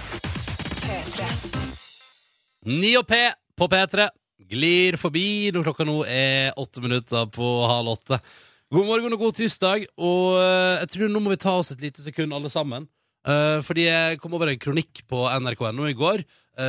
[2.61, 3.17] 9 og P
[3.57, 4.09] på P3
[4.51, 8.19] glir forbi når klokka nå er åtte minutter på halv åtte.
[8.71, 9.87] God morgen og god tirsdag.
[9.95, 12.89] Og eh, jeg tror nå må vi ta oss et lite sekund, alle sammen.
[13.23, 16.27] Eh, fordi jeg kom over en kronikk på nrk.no i går,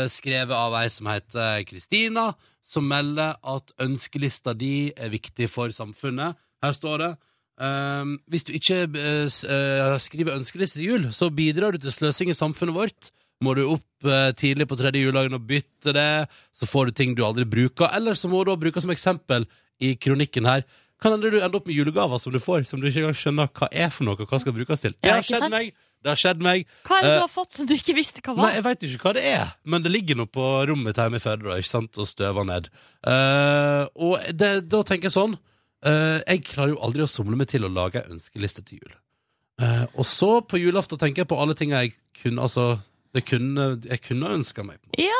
[0.08, 2.28] skrevet av ei som heter Kristina,
[2.62, 6.38] som melder at ønskelista di er viktig for samfunnet.
[6.62, 7.12] Her står det
[7.62, 12.34] Um, Hvis du ikke uh, skriver ønskeliste til jul, så bidrar du til sløsing i
[12.34, 13.10] samfunnet vårt.
[13.44, 17.14] Må du opp uh, tidlig på tredje juledagen og bytte det, så får du ting
[17.14, 17.90] du aldri bruker.
[17.92, 19.46] Eller så må du bruke som eksempel
[19.82, 20.64] i kronikken her.
[21.02, 23.50] Kan hende du ender opp med julegaver som du får, som du ikke engang skjønner
[23.58, 24.94] hva er for noe, og hva skal brukes til.
[25.02, 25.74] Det har skjedd meg.
[26.02, 26.64] Det har skjedd meg.
[26.88, 28.52] Hva er det Eh, du har fått som du ikke visste hva Nei, var?
[28.56, 31.22] jeg veit ikke hva det er, men det ligger nå på rommet mitt hjemme i
[31.22, 32.68] Førde ikke sant, og støver ned.
[33.06, 35.36] Eh, og det, da tenker jeg sånn
[35.86, 38.94] eh, Jeg klarer jo aldri å somle meg til å lage en ønskeliste til jul.
[39.62, 42.80] Eh, og så på julaften tenker jeg på alle ting jeg kunne Altså,
[43.20, 44.78] kunne, jeg kunne ønska meg.
[44.80, 44.88] På.
[44.96, 45.18] Ja,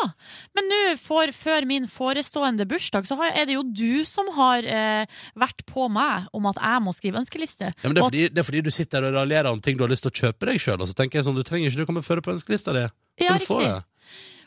[0.57, 4.65] men nå for, før min forestående bursdag, så har, er det jo du som har
[4.65, 5.05] eh,
[5.37, 7.75] vært på meg om at jeg må skrive ønskeliste.
[7.77, 9.77] Ja, men det, er fordi, at- det er fordi du sitter og raljerer om ting
[9.77, 10.81] du har lyst til å kjøpe deg sjøl.
[10.89, 12.89] Så tenker jeg sånn, du trenger ikke du kommer føre på ønskelista di.
[13.21, 13.83] Ja, riktig.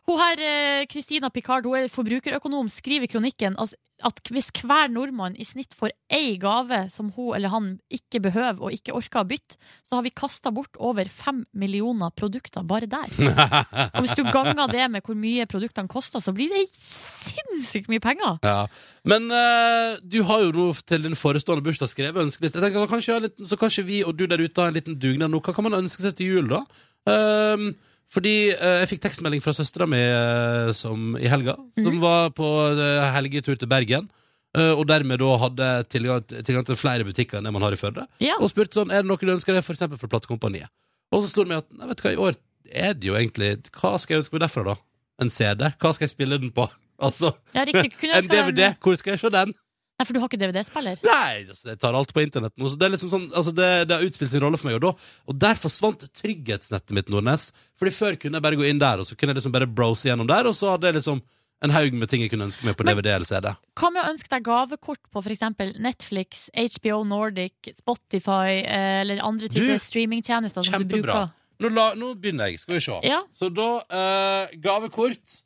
[0.06, 4.90] Hun her, eh, Kristina Picard, hun er forbrukerøkonom, skriver i kronikken altså, at hvis hver
[4.92, 9.22] nordmann i snitt får ei gave som hun eller han ikke behøver og ikke orker
[9.22, 9.56] å bytte,
[9.88, 13.14] så har vi kasta bort over fem millioner produkter bare der.
[13.96, 18.04] Og hvis du ganger det med hvor mye produktene koster, så blir det sinnssykt mye
[18.04, 18.40] penger.
[18.44, 18.66] Ja.
[19.08, 22.60] Men uh, du har jo nå til din forestående bursdag skrevet ønskeliste.
[22.60, 25.40] Jeg tenker, kanskje, så kanskje vi og du der ute har en liten dugnad nå.
[25.46, 26.66] Hva kan man ønske seg til jul, da?
[27.12, 27.72] Ehm,
[28.12, 32.48] fordi eh, jeg fikk tekstmelding fra søstera mi eh, som- i helga, som var på
[32.72, 34.10] eh, helgetur til Bergen.
[34.56, 37.80] eh, og dermed da hadde tilgang, tilgang til flere butikker enn det man har i
[37.80, 38.06] Førde.
[38.24, 38.38] Ja.
[38.40, 40.70] Og spurte sånn, er det noe du ønsker deg, for eksempel fra Platekompaniet.
[41.12, 42.36] Og så slo det meg at nei, vet du hva, i år
[42.72, 44.76] er det jo egentlig Hva skal jeg ønske meg derfra, da?
[45.22, 45.62] En CD?
[45.80, 46.70] Hva skal jeg spille den på?
[47.06, 47.92] Altså, Ja, riktig.
[48.00, 48.56] Kunne en DVD?
[48.56, 48.78] deg?
[48.80, 49.52] Hvor skal jeg se den?
[49.96, 51.00] Nei, for du har ikke DVD-spiller?
[51.08, 52.68] Nei, altså, jeg tar alt på internett nå.
[52.68, 54.76] Så det, liksom sånn, altså det, det har utspilt sin rolle for meg.
[54.76, 57.46] Og, da, og der forsvant trygghetsnettet mitt, Nordnes.
[57.80, 60.10] Fordi før kunne jeg bare gå inn der, og så kunne jeg liksom bare browse
[60.10, 61.22] gjennom der, og så hadde jeg liksom
[61.64, 63.48] en haug med ting jeg kunne ønske meg på Men- DVD eller CD.
[63.80, 65.46] Hva med å ønske deg gavekort på f.eks.
[65.80, 71.16] Netflix, HBO Nordic, Spotify eh, eller andre typer streamingtjenester som du Kjempebra.
[71.24, 71.34] bruker?
[71.64, 72.60] Nå, la, nå begynner jeg.
[72.66, 73.00] Skal vi se.
[73.08, 73.22] Ja.
[73.32, 75.40] Så da eh, gavekort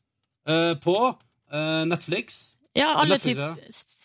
[0.49, 0.97] eh, på
[1.53, 2.41] eh, Netflix.
[2.77, 3.53] Ja, alle typer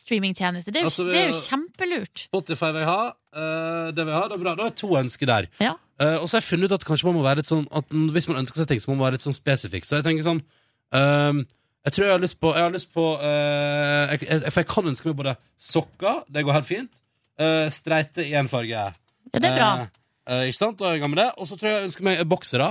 [0.05, 0.75] streamingtjenester.
[0.75, 2.27] Det er jo, Altså, det er jo kjempelurt.
[2.29, 3.07] Spotify vil jeg ha.
[3.35, 4.29] eh, det vil jeg ha.
[4.31, 4.55] Det er bra.
[4.55, 5.49] Da har jeg to ønsker der.
[5.65, 5.75] Ja.
[6.01, 7.93] Eh, og så har jeg funnet ut at kanskje man må være litt sånn At
[7.95, 9.87] Hvis man ønsker seg ting, så må man være litt sånn spesifikk.
[9.87, 10.41] Så jeg tenker sånn
[10.91, 11.45] ehm,
[11.87, 14.71] Jeg tror jeg har lyst på Jeg har lyst på eh, jeg, jeg, For jeg
[14.73, 16.99] kan ønske meg både sokker, det går helt fint.
[17.41, 18.71] Uh, streite i én farge.
[18.71, 19.71] Ja, det er bra.
[19.87, 20.79] Eh, eh, ikke sant?
[20.79, 21.31] Da er jeg i gang med det.
[21.39, 22.69] Og så tror jeg jeg ønsker meg boksere.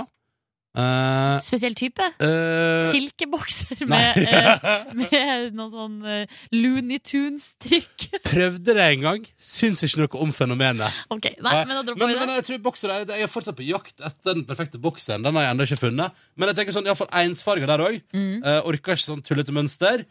[0.74, 2.02] Uh, Spesiell type.
[2.02, 8.08] uh, Silkebokser med, uh, med noe sånn uh, Looney Tunes-trykk.
[8.26, 9.28] Prøvde det en gang.
[9.38, 10.98] Syns ikke noe om fenomenet.
[11.14, 13.68] Ok, nei, men da dropper men, vi men jeg tror bokser, Jeg er fortsatt på
[13.68, 15.22] jakt etter den perfekte bokseren.
[15.22, 16.20] Den har jeg ennå ikke funnet.
[16.34, 18.02] Men jeg tenker sånn, iallfall ensfarga der òg.
[18.16, 18.36] Mm.
[18.66, 20.06] orker ikke sånn tullete mønster.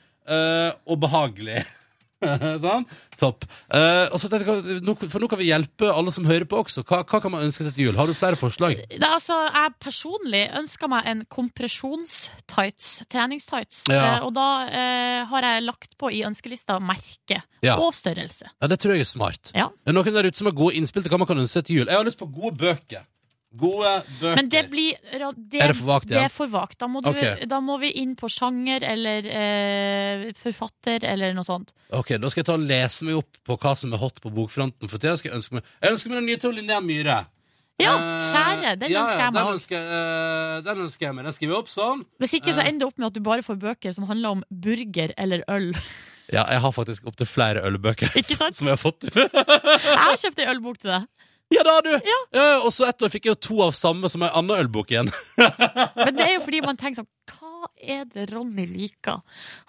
[0.87, 1.65] og behagelig.
[2.65, 2.85] sånn?
[3.19, 3.45] Topp.
[3.69, 6.81] Uh, og så tenkte jeg, for nå kan vi hjelpe alle som hører på også.
[6.89, 7.97] Hva, hva kan man ønske seg til jul?
[7.99, 8.79] Har du flere forslag?
[8.89, 13.83] Det er altså, jeg personlig ønsker meg en kompresjonstights, treningstights.
[13.91, 14.01] Ja.
[14.19, 17.77] Uh, og da uh, har jeg lagt på i ønskelista merke Ja.
[17.79, 18.49] og størrelse.
[18.59, 19.53] Ja, Det tror jeg er smart.
[19.55, 19.69] Ja.
[19.87, 21.81] Er noen der ute som har gode innspill til hva man kan ønske seg til
[21.81, 21.87] jul.
[21.87, 23.05] Jeg har lyst på gode bøker.
[23.55, 23.89] Gode
[24.19, 24.35] bøker.
[24.39, 26.77] Men det blir det, Er det for vagt Det er for vagt.
[26.81, 27.43] Da må, du, Ok.
[27.47, 31.73] da må vi inn på sjanger eller eh, forfatter eller noe sånt.
[31.93, 34.31] Ok, Da skal jeg ta og lese meg opp på hva som er hot på
[34.33, 35.15] bokfronten for tida.
[35.17, 37.19] Skal Jeg ønske meg Jeg ønsker meg den nye til Linnea Myhre.
[37.81, 38.71] Ja, Eh, kjære.
[38.79, 41.25] Den ja, ønsker jeg meg den ønsker, eh, den ønsker jeg meg.
[41.25, 42.03] Den skriver jeg opp sånn.
[42.21, 42.67] Hvis ikke så Eh.
[42.69, 45.73] ender det opp med at du bare får bøker som handler om burger eller øl.
[46.31, 48.55] Ja, jeg har faktisk opptil flere ølbøker Ikke sant?
[48.55, 49.03] som jeg har fått.
[49.13, 51.07] Jeg har kjøpt ei ølbok til deg.
[51.53, 51.93] Ja, har du!
[52.33, 54.91] Ja, og så ett år fikk jeg jo to av samme som ei anna ølbok
[54.93, 55.11] igjen.
[56.05, 59.23] Men det er jo fordi man tenker sånn Hva er det Ronny liker?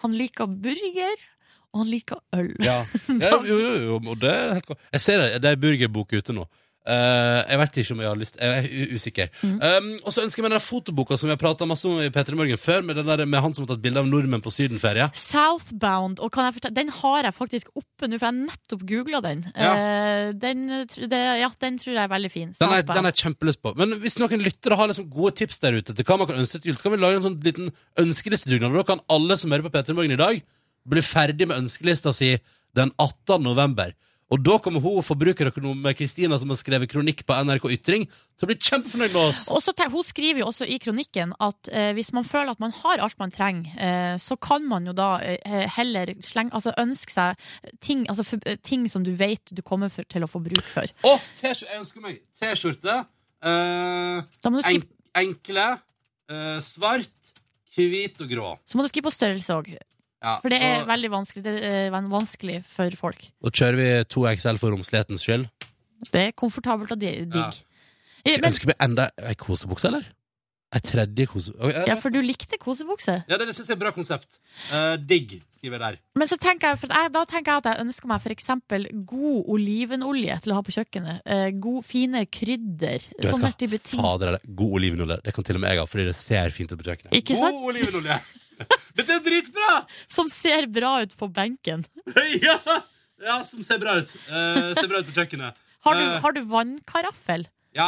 [0.05, 1.25] Han liker burger,
[1.73, 2.53] og han liker øl.
[2.64, 2.81] Ja,
[3.25, 4.85] ja jo, jo, jo, det er helt godt.
[4.94, 6.47] Jeg ser det, det er burgerbok ute nå.
[6.85, 9.29] Eh, jeg vet ikke om jeg har lyst Jeg er usikker.
[9.40, 9.55] Mm.
[9.57, 12.37] Um, og så ønsker jeg meg den fotoboka som jeg prata masse om i P3
[12.37, 15.07] Morgen før, med, den der, med han som har tatt bilde av nordmenn på sydenferie.
[15.16, 16.37] Southbound, og
[16.77, 19.47] den har jeg faktisk oppe nå, for jeg har nettopp googla den.
[19.57, 19.73] Ja.
[19.73, 22.53] Uh, den, det, ja, den tror jeg er veldig fin.
[22.61, 23.73] Den er, den er kjempelyst på.
[23.81, 26.61] Men hvis noen lyttere har liksom gode tips der ute til hva man kan ønske
[26.61, 27.73] til jul, så kan vi lage en sånn liten
[28.05, 28.77] ønskelistedugnad.
[28.77, 30.44] Da kan alle som hører på P3 Morgen i dag,
[30.85, 32.35] bli ferdig med ønskelista si
[32.77, 33.40] den 18.
[33.40, 33.94] november.
[34.35, 38.49] Og da kommer hun forbrukerøkonom Kristina, som har skrevet kronikk på NRK Ytring, til å
[38.51, 39.44] bli kjempefornøyd med oss.
[39.55, 42.75] Og så hun skriver jo også i kronikken at eh, hvis man føler at man
[42.75, 47.14] har alt man trenger, eh, så kan man jo da eh, heller slenge, altså ønske
[47.14, 47.47] seg
[47.85, 50.66] ting, altså, for, eh, ting som du vet du kommer for, til å få bruk
[50.66, 50.90] for.
[51.07, 51.14] Å.
[51.44, 53.05] Jeg ønsker meg T-skjorte.
[53.44, 54.83] eh,
[55.23, 55.68] enkle.
[56.33, 57.35] eh, svart,
[57.75, 58.55] hvit og grå.
[58.64, 59.75] så må du skrive på størrelse òg,
[60.25, 63.23] Ja, for det er og, veldig vanskelig, det er vanskelig for folk.
[63.45, 65.47] og kjører vi 2XL for romslighetens skyld.
[66.11, 67.37] Det er komfortabelt og di- digg.
[67.37, 67.53] Ja.
[68.25, 70.05] Eh, jeg Men, ønske meg enda ei kosebukse, eller?
[70.75, 71.85] Ei tredje kosebukse?
[71.87, 73.21] ja, for du likte kosebukse.
[73.29, 74.41] Ja, det, det synes jeg er et bra konsept.
[74.73, 75.99] Uh, digg, skriver jeg der.
[76.19, 78.89] Men så tenker jeg, for jeg, da tenker jeg at jeg ønsker meg for eksempel
[79.07, 81.21] god olivenolje til å ha på kjøkkenet.
[81.29, 83.07] Uh, god, fine krydder.
[83.21, 83.79] Du vet hva?
[83.93, 85.21] Fader, er det god olivenolje.
[85.29, 87.15] Det kan til og med jeg ha, fordi det ser fint ut på kjøkkenet.
[87.21, 87.55] Ikke sant?
[87.61, 88.19] God olivenolje!
[88.97, 89.73] Dette er dritbra!
[90.11, 91.85] Som ser bra ut på benken.
[92.47, 92.59] ja!
[93.25, 94.11] ja, som ser bra ut.
[94.29, 95.61] Uh, ser bra ut på kjøkkenet.
[95.85, 96.21] Har du, Eh.
[96.25, 97.47] har du vannkaraffel?
[97.75, 97.85] Ja,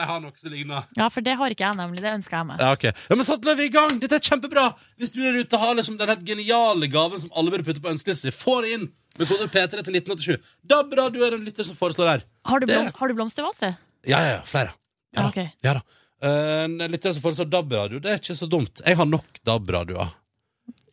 [0.00, 0.86] jeg har noe som ligner.
[0.96, 2.00] Ja, for det har ikke jeg, nemlig.
[2.00, 2.62] Det ønsker jeg meg.
[2.64, 2.86] Ja, ok.
[3.10, 3.98] Ja, men satt vi i gang!
[4.00, 4.70] Dette er kjempebra!
[4.96, 7.90] Hvis du der ute har liksom den helt geniale gaven som alle burde putte på
[7.92, 8.86] ønskelista, få det inn
[9.18, 10.40] med kode P3 til 1987.
[10.72, 12.24] Da bra du er en lytter som foreslår her.
[12.48, 13.74] Har du, Det- blom, har du blomstervase?
[14.08, 14.42] Ja, ja, ja.
[14.48, 14.72] Flere.
[15.12, 15.28] Ja da.
[15.28, 15.54] Ja, ok.
[15.68, 15.82] Ja da.
[16.22, 18.82] Eh, En lytter som foreslår DAB-radio, det er ikke så dumt.
[18.84, 20.14] Jeg har nok DAB-radioer.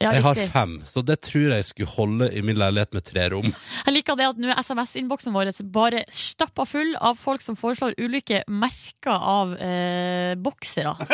[0.03, 3.29] Ja, Jeg har fem, så det tror jeg skulle holde i min leilighet med tre
[3.31, 3.47] rom.
[3.88, 7.95] Jeg liker det at nå er SMS-innboksen vår bare stappa full av folk som foreslår
[8.03, 10.97] ulike merker av eh, boksere.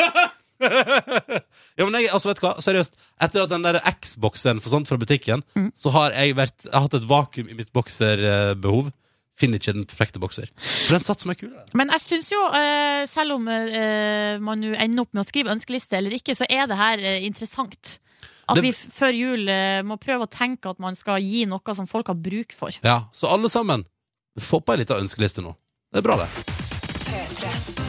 [0.62, 2.56] ja, men jeg, altså, vet du hva?
[2.62, 2.98] Seriøst.
[3.22, 5.46] Etter at den der X-boksen forsvant fra butikken,
[5.78, 8.90] så har jeg, vært, jeg har hatt et vakuum i mitt bokserbehov.
[9.38, 10.50] Finner ikke den perfekte bokser.
[10.60, 11.62] For den satt som ei kule.
[11.78, 15.54] Men jeg syns jo, eh, selv om eh, man nå ender opp med å skrive
[15.54, 17.98] ønskeliste eller ikke, så er det her eh, interessant.
[18.48, 19.46] At Det- vi før jul
[19.86, 22.70] må prøve å tenke at man skal gi noe som folk har bruk for.
[22.84, 23.86] Ja, Så alle sammen,
[24.38, 25.54] få på ei lita ønskeliste nå.
[25.92, 27.81] Det er bra, det.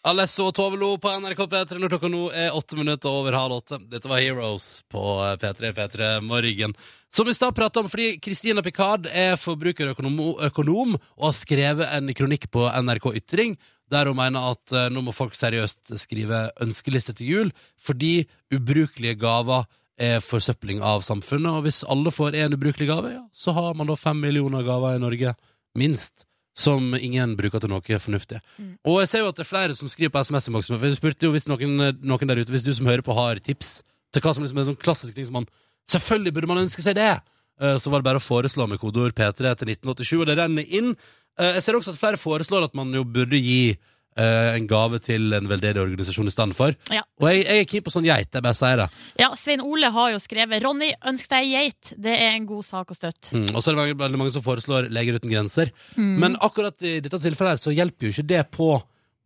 [0.00, 3.58] Alesso og Tove Lo på NRK P3 når klokka nå er åtte minutter over halv
[3.58, 3.76] åtte.
[3.92, 5.02] Dette var Heroes på
[5.42, 6.72] P3 P3 Morgen.
[7.12, 12.48] Som vi stad prata om, fordi Christina Picard er forbrukerøkonom og har skrevet en kronikk
[12.48, 13.58] på NRK Ytring
[13.90, 18.22] der hun mener at eh, nå må folk seriøst skrive ønskeliste til jul, fordi
[18.54, 19.66] ubrukelige gaver
[20.00, 21.58] er forsøpling av samfunnet.
[21.58, 24.94] Og hvis alle får én ubrukelig gave, ja, så har man da fem millioner gaver
[24.94, 25.34] i Norge,
[25.76, 26.24] minst
[26.60, 28.40] som ingen bruker til noe fornuftig.
[28.84, 30.76] Og jeg ser jo at det er flere som skriver på SMS-innboksen.
[30.76, 33.40] For jeg spurte jo hvis noen, noen der ute, hvis du som hører på har
[33.44, 33.80] tips
[34.12, 35.50] til hva som liksom er sånn klassisk ting som man
[35.90, 37.12] Selvfølgelig burde man ønske seg det!
[37.60, 40.68] Eh, Så var det bare å foreslå med kodeord P3 til 1987, og det renner
[40.70, 40.92] inn.
[41.40, 45.00] Eh, Jeg ser også at flere foreslår at man jo burde gi eh, en gave
[45.02, 46.76] til en veldedig organisasjon i stedet for.
[46.94, 47.02] Ja.
[47.20, 48.86] Og jeg, jeg er keen på sånn geit, jeg bare sier det.
[49.20, 51.92] Ja, Svein Ole har jo skrevet 'Ronny, ønsk deg geit'.
[52.00, 53.34] Det er en god sak å støtte.
[53.36, 55.72] Mm, og så er det veldig, veldig mange som foreslår Leger uten grenser.
[55.96, 58.72] Men akkurat i dette tilfellet her så hjelper jo ikke det på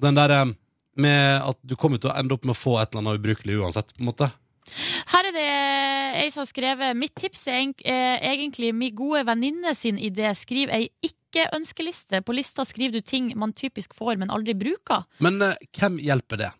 [0.03, 0.55] den der eh,
[0.97, 3.61] med at du kommer til å ende opp med å få et eller annet ubrukelig
[3.63, 4.31] uansett, på en måte.
[5.13, 5.49] Her er det
[6.23, 10.35] ei som har skrevet 'Mitt tips er er egentlig min gode venninne sin idé'.
[10.35, 12.23] Skriv ei ikke-ønskeliste.
[12.25, 15.05] På lista skriver du ting man typisk får, men aldri bruker.
[15.21, 16.53] Men eh, hvem hjelper det?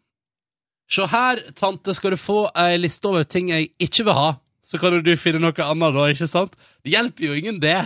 [0.91, 4.31] Se her, tante, skal du få ei liste over ting jeg ikke vil ha.
[4.65, 6.55] så kan du finne noe annet da, ikke sant?
[6.85, 7.79] Det hjelper jo ingen det.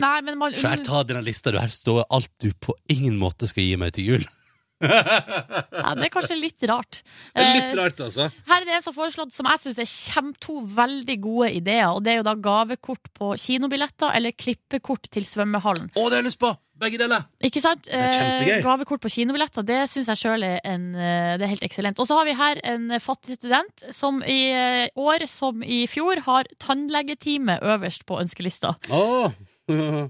[0.00, 1.58] Nei, men man her, ta denne lista, du.
[1.60, 4.26] Her står alt du på ingen måte skal gi meg til jul.
[4.82, 7.02] Ja, Det er kanskje litt rart.
[7.34, 8.26] Er litt Eh, rart, altså.
[8.48, 11.88] Her er det en som foreslått, som jeg syns er kjem to veldig gode ideer.
[11.94, 15.92] Og det er jo da gavekort på kinobilletter eller klippekort til svømmehallen.
[15.94, 16.52] Å, det har jeg lyst på!
[16.82, 17.28] Begge deler.
[17.46, 17.86] Ikke sant?
[17.86, 18.56] er kjempegøy.
[18.56, 22.00] Eh, gavekort på kinobilletter, det syns jeg sjøl er, en, eh, det er helt eksellent.
[22.02, 24.40] Og så har vi her en fattig student som i
[24.98, 28.74] år som i fjor har tannlegetime øverst på ønskelista.
[28.90, 29.30] Oh.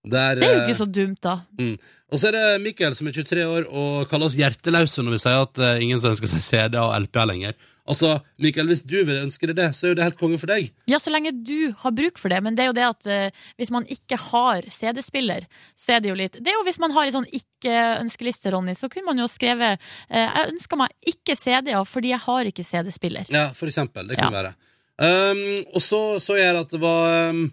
[0.00, 1.32] Der, Det er jo ikke så dumt, da.
[1.58, 1.74] Mm.
[2.10, 5.20] Og så er det Mikkel som er 23 år og kaller oss hjerteløse når vi
[5.22, 7.54] sier at eh, ingen som ønsker seg CD og LP lenger.
[7.90, 10.50] Altså, Mikkel, hvis du vil ønske deg det, så er jo det helt konge for
[10.50, 10.68] deg.
[10.90, 12.38] Ja, så lenge du har bruk for det.
[12.44, 15.46] Men det er jo det at eh, hvis man ikke har CD-spiller,
[15.78, 18.74] så er det jo litt Det er jo hvis man har en sånn ikke-ønskeliste, Ronny,
[18.78, 19.78] så kunne man jo skrevet
[20.10, 23.30] eh, Jeg ønsker meg ikke CD-er fordi jeg har ikke CD-spiller.
[23.34, 24.06] Ja, for eksempel.
[24.10, 24.42] Det kan Ja.
[24.42, 24.54] være.
[25.00, 27.46] Um, og så så jeg at det var um,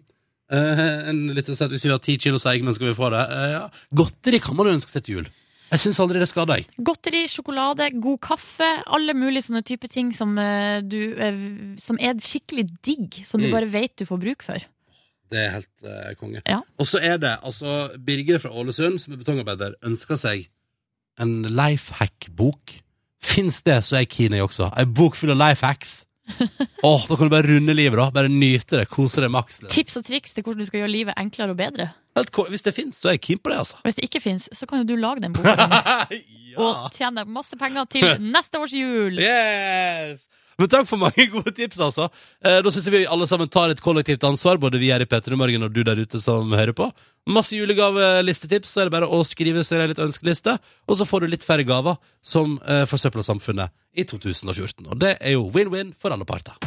[0.51, 3.23] eh, en liten sett Hvis vi har ti kilo seig, men skal vi få det?
[3.31, 3.61] Uh, ja.
[3.95, 5.27] Godteri kan man jo ønske seg til jul.
[5.71, 6.69] Jeg syns aldri det skader deg.
[6.87, 12.69] Godteri, sjokolade, god kaffe, alle mulige sånne type ting som, uh, du, som er skikkelig
[12.87, 13.55] digg, som du Mm.
[13.57, 14.63] bare vet du får bruk for.
[15.27, 16.41] Det er helt konge.
[16.47, 16.61] Ja.
[16.79, 20.47] Og så er det altså Birger fra Ålesund, som er betongarbeider, ønsker seg
[21.19, 22.77] en lifehack-bok.
[23.21, 24.71] Fins det, så er jeg keen i også.
[24.77, 26.05] Ei bok full av life hacks.
[26.83, 28.09] Åh, Da kan du bare runde livet, da.
[28.11, 28.87] Bare nyte det.
[28.91, 29.61] Kose deg maks.
[29.63, 29.73] liksom.
[29.75, 31.89] Tips og triks til hvordan du skal gjøre livet enklere og bedre.
[32.17, 33.77] Helt ko- Hvis det fins, så er jeg keen på det, altså.
[33.85, 35.53] Hvis det ikke fins, så kan jo du lage den boka
[36.11, 36.57] ja.
[36.57, 39.19] og tjene masse penger til neste års jul.
[39.21, 40.27] Yes!
[40.57, 42.07] Men takk for mange gode tips, altså.
[42.41, 45.07] Eh, da syns jeg vi alle sammen tar et kollektivt ansvar, både vi her i
[45.09, 46.89] P3 Morgen og du der ute som hører på.
[47.29, 51.23] Masse julegavelistetips, så er det bare å skrive seg en litt ønskeliste, og så får
[51.23, 54.87] du litt færre gaver som eh, forsøpla samfunnet i 2014.
[54.87, 56.57] Og det er jo win-win for alle parter.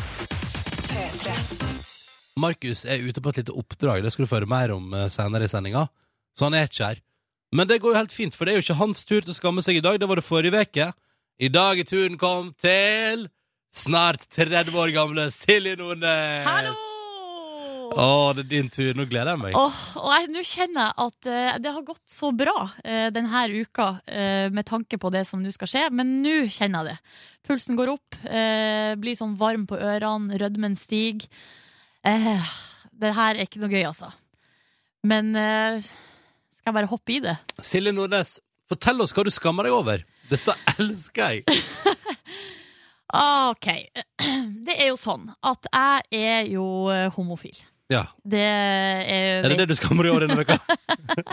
[2.41, 5.09] Markus er ute på et lite oppdrag, det skal du få høre mer om eh,
[5.11, 5.88] senere i sendinga.
[6.38, 7.03] Så han er ikke her.
[7.51, 9.36] Men det går jo helt fint, for det er jo ikke hans tur til å
[9.36, 10.93] skamme seg i dag, det var det forrige uke.
[11.43, 13.26] I dag er turen kommet til
[13.73, 16.47] snart 30 år gamle Silje Nordnes.
[16.47, 16.75] Hallo!
[17.91, 18.93] Å, det er din tur.
[18.95, 19.57] Nå gleder jeg meg.
[19.59, 23.41] Åh, og jeg- nå kjenner jeg at eh, det har gått så bra uh, denne
[23.51, 27.16] uka eh, med tanke på det som nå skal skje, men nå kjenner jeg det.
[27.51, 31.27] Pulsen går opp, eh, blir sånn varm på ørene, rødmen stiger.
[32.07, 32.47] Eh,
[32.95, 34.12] det her er ikke noe gøy, altså.
[35.03, 37.35] Men eh, skal jeg bare hoppe i det?
[37.64, 38.37] Silje Nordnes,
[38.71, 40.07] fortell oss hva du skammer deg over.
[40.31, 41.45] Dette elsker jeg.
[43.15, 43.69] OK.
[44.67, 47.59] Det er jo sånn at jeg er jo eh, homofil.
[47.91, 48.05] Ja.
[48.23, 50.59] Det er, Er det det du skammer deg over denne uka?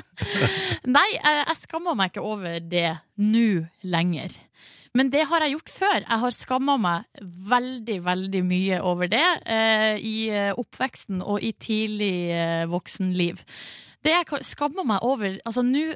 [0.98, 4.34] Nei, jeg, jeg skammer meg ikke over det nå lenger.
[4.98, 5.98] Men det har jeg gjort før.
[6.02, 11.52] Jeg har skamma meg veldig, veldig mye over det eh, i eh, oppveksten og i
[11.54, 13.44] tidlig eh, voksenliv.
[14.02, 15.90] Det jeg skammer meg over altså nå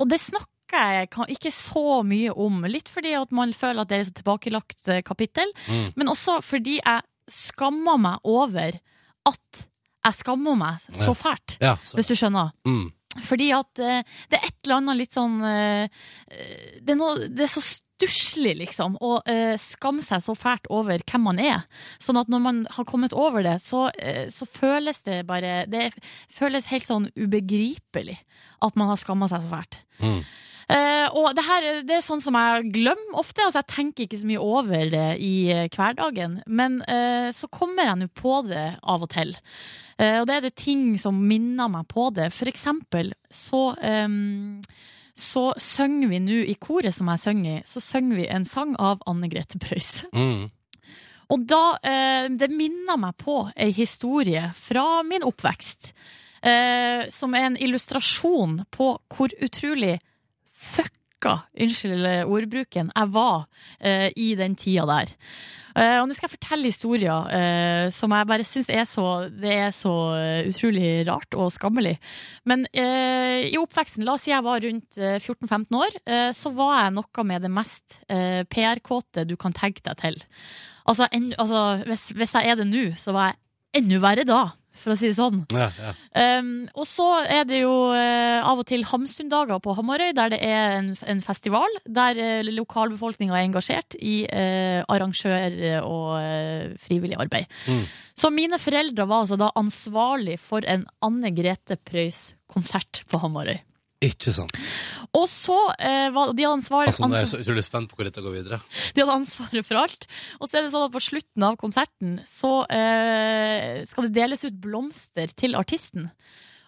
[0.00, 0.18] Og det
[0.66, 2.64] snakker jeg ikke så mye om.
[2.66, 5.92] Litt fordi at man føler at det er et tilbakelagt eh, kapittel, Mm.
[5.96, 8.78] men også fordi jeg skammer meg over
[9.26, 9.66] at
[10.06, 11.96] jeg skammer meg så fælt, Ja, så.
[11.96, 12.52] hvis du skjønner.
[12.64, 12.92] Mm.
[13.22, 15.88] Fordi at uh, det er et eller annet litt sånn eh,
[16.82, 21.00] det, er noe, det er så stusslig, liksom, å uh, skamme seg så fælt over
[21.00, 21.64] hvem man er.
[21.98, 23.88] Sånn at når man har kommet over det, så,
[24.30, 25.94] så føles det bare Det
[26.28, 28.18] føles helt sånn ubegripelig
[28.62, 29.80] at man har skamma seg så fælt.
[30.04, 30.20] Mm.
[30.66, 33.44] Eh, og det her det er sånn som jeg glemmer ofte.
[33.44, 36.40] Altså Jeg tenker ikke så mye over det i eh, hverdagen.
[36.46, 39.34] Men uh, så kommer jeg nå på det av og til.
[40.00, 42.32] Uh, og det er det ting som minner meg på det.
[42.34, 44.58] For eksempel så um,
[45.16, 48.74] så synger vi nå i koret som jeg synger i, så synger vi en sang
[48.76, 50.02] av Anne Grete Preus.
[50.12, 50.50] Mm.
[51.32, 51.78] Og da,
[52.28, 55.88] det minner meg på ei historie fra min oppvekst.
[57.16, 59.96] Som er en illustrasjon på hvor utrolig
[60.56, 63.46] fucka, unnskyld ordbruken, jeg var
[63.80, 65.14] eh, i den tida der.
[65.76, 69.50] Eh, og nå skal jeg fortelle historier eh, som jeg bare syns er så Det
[69.52, 71.98] er så eh, utrolig rart og skammelig.
[72.48, 76.52] Men eh, i oppveksten, la oss si jeg var rundt eh, 14-15 år, eh, så
[76.56, 80.16] var jeg noe med det mest eh, PR-kåte du kan tenke deg til.
[80.88, 84.40] Altså, en, altså hvis, hvis jeg er det nå, så var jeg enda verre da,
[84.78, 85.42] for å si det sånn.
[85.54, 85.92] Ja, ja.
[86.40, 90.40] Um, og så er det jo uh, av og til Hamsundager på Hamarøy, der det
[90.46, 91.78] er en, en festival.
[91.84, 97.50] Der uh, lokalbefolkninga er engasjert i uh, arrangør- og uh, frivillig arbeid.
[97.66, 97.86] Mm.
[98.16, 103.58] Så mine foreldre var altså da ansvarlig for en Anne Grete Preus-konsert på Hamarøy.
[104.04, 104.52] Ikke sant.
[105.16, 108.08] Og så eh, var de ansvaret Altså, nå er jeg så utrolig spent på hvor
[108.08, 108.58] dette går videre.
[108.92, 110.04] de hadde ansvaret for alt.
[110.40, 114.44] Og så er det sånn at på slutten av konserten så eh, skal det deles
[114.44, 116.10] ut blomster til artisten.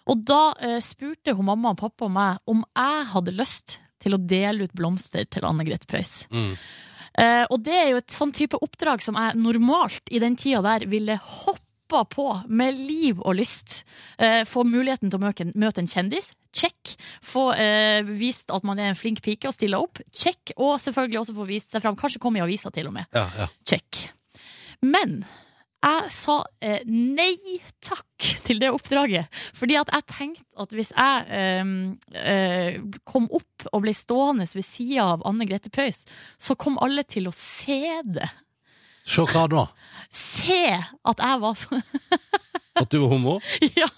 [0.09, 4.15] Og da eh, spurte hun mamma og pappa og meg om jeg hadde lyst til
[4.15, 6.23] å dele ut blomster til Anne Grete Preus.
[6.33, 6.53] Mm.
[7.19, 10.63] Eh, og det er jo et sånn type oppdrag som jeg normalt i den tida
[10.65, 11.19] der ville
[11.89, 13.83] hoppa på med liv og lyst.
[14.17, 16.31] Eh, få muligheten til å møte en, møte en kjendis.
[16.53, 16.95] Check.
[17.25, 20.01] Få eh, vist at man er en flink pike og stiller opp.
[20.13, 20.53] Check.
[20.57, 21.97] Og selvfølgelig også få vist seg fram.
[21.99, 23.09] Kanskje komme i avisa til og med.
[23.15, 23.49] Ja, ja.
[23.67, 24.09] Check.
[24.85, 25.23] Men
[25.79, 29.31] jeg sa eh, nei takk til det oppdraget.
[29.55, 31.73] Fordi at jeg tenkte at hvis jeg eh,
[32.19, 36.03] eh, kom opp og ble stående ved sida av Anne Grete Preus,
[36.37, 38.29] så kom alle til å se det.
[39.05, 39.67] Se hva da?
[40.13, 41.83] Se at jeg var sånn.
[42.79, 43.37] At du var homo?
[43.79, 43.89] Ja!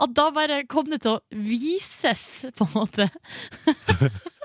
[0.00, 3.08] At da bare kom det til å vises, på en måte.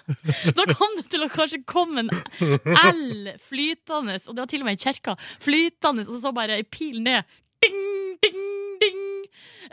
[0.04, 4.68] Da kom det til å kanskje komme en L flytende, og det var til og
[4.68, 7.24] med i kjerka, flytende, og så bare ei pil ned.
[7.64, 7.80] Ding,
[8.20, 8.42] ding,
[8.84, 9.03] ding.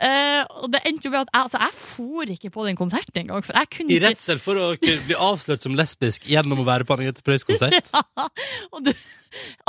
[0.01, 3.21] Eh, og det endte jo med at jeg, altså, jeg for ikke på den konserten
[3.21, 3.45] engang.
[3.45, 6.87] For jeg kunne I ikke redsel for å bli avslørt som lesbisk gjennom å være
[6.87, 7.91] på Anne-Grete Preus konsert?
[8.11, 8.93] Ja,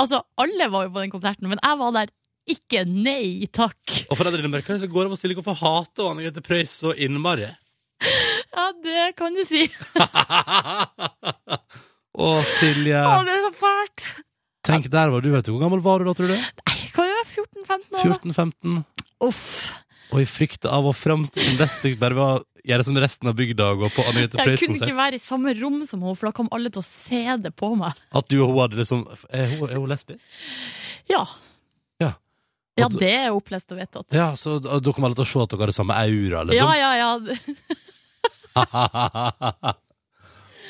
[0.01, 2.09] altså, alle var jo på den konserten, men jeg var der
[2.51, 2.81] ikke.
[2.89, 3.79] Nei takk.
[4.11, 6.91] Og foreldrene merker det, så går det av og til hvorfor hater Anne-Grete Preus så
[6.91, 7.47] innmari.
[8.03, 9.63] Ja, det kan du si.
[12.13, 12.99] Å, Silje.
[12.99, 14.07] Å, det er så fælt.
[14.63, 15.53] Tenk, der var du, vet du.
[15.55, 16.35] Hvor gammel var du da, tror du?
[16.37, 18.11] Nei, kan jo være 14-15 år.
[18.19, 18.77] 14-15?
[19.27, 19.47] Uff.
[20.13, 23.35] Og i frykt av å framstå som lesbisk bare ved å gjøre som resten av
[23.35, 26.29] bygda og gå på Anne-Grete Jeg kunne ikke være i samme rom som henne, for
[26.29, 27.97] da kom alle til å se det på meg.
[28.15, 29.01] At du og hun hadde liksom
[29.33, 30.23] Er hun, er hun lesbisk?
[31.11, 31.25] Ja.
[31.99, 32.13] Ja.
[32.79, 34.07] Ja, det er opplest og vedtatt.
[34.15, 36.43] Ja, så da da kom alle til å se at dere hadde samme aura, Ja,
[36.49, 36.71] liksom?
[36.79, 37.11] ja, ja.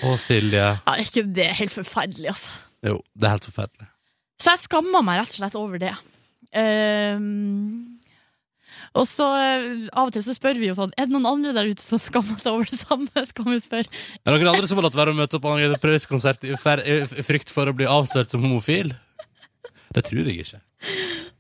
[0.04, 0.64] Å, Silje.
[0.84, 2.50] ja ikke det er helt forferdelig, altså.
[2.84, 3.88] Jo, det er helt forferdelig.
[4.44, 5.94] Så jeg skamma meg rett og slett over det.
[6.60, 7.93] Ehm,
[8.94, 11.54] og så eh, av og til så spør vi jo sånn Er det noen andre
[11.56, 13.24] der ute som skammer seg over det samme?
[13.32, 13.90] Skal vi spørre.
[14.22, 16.54] Er det noen andre som har latt være å møte opp på Anne-Grete Preus-konsert i,
[16.62, 18.94] fer- i frykt for å bli avslørt som homofil?
[19.94, 20.62] Det tror jeg ikke.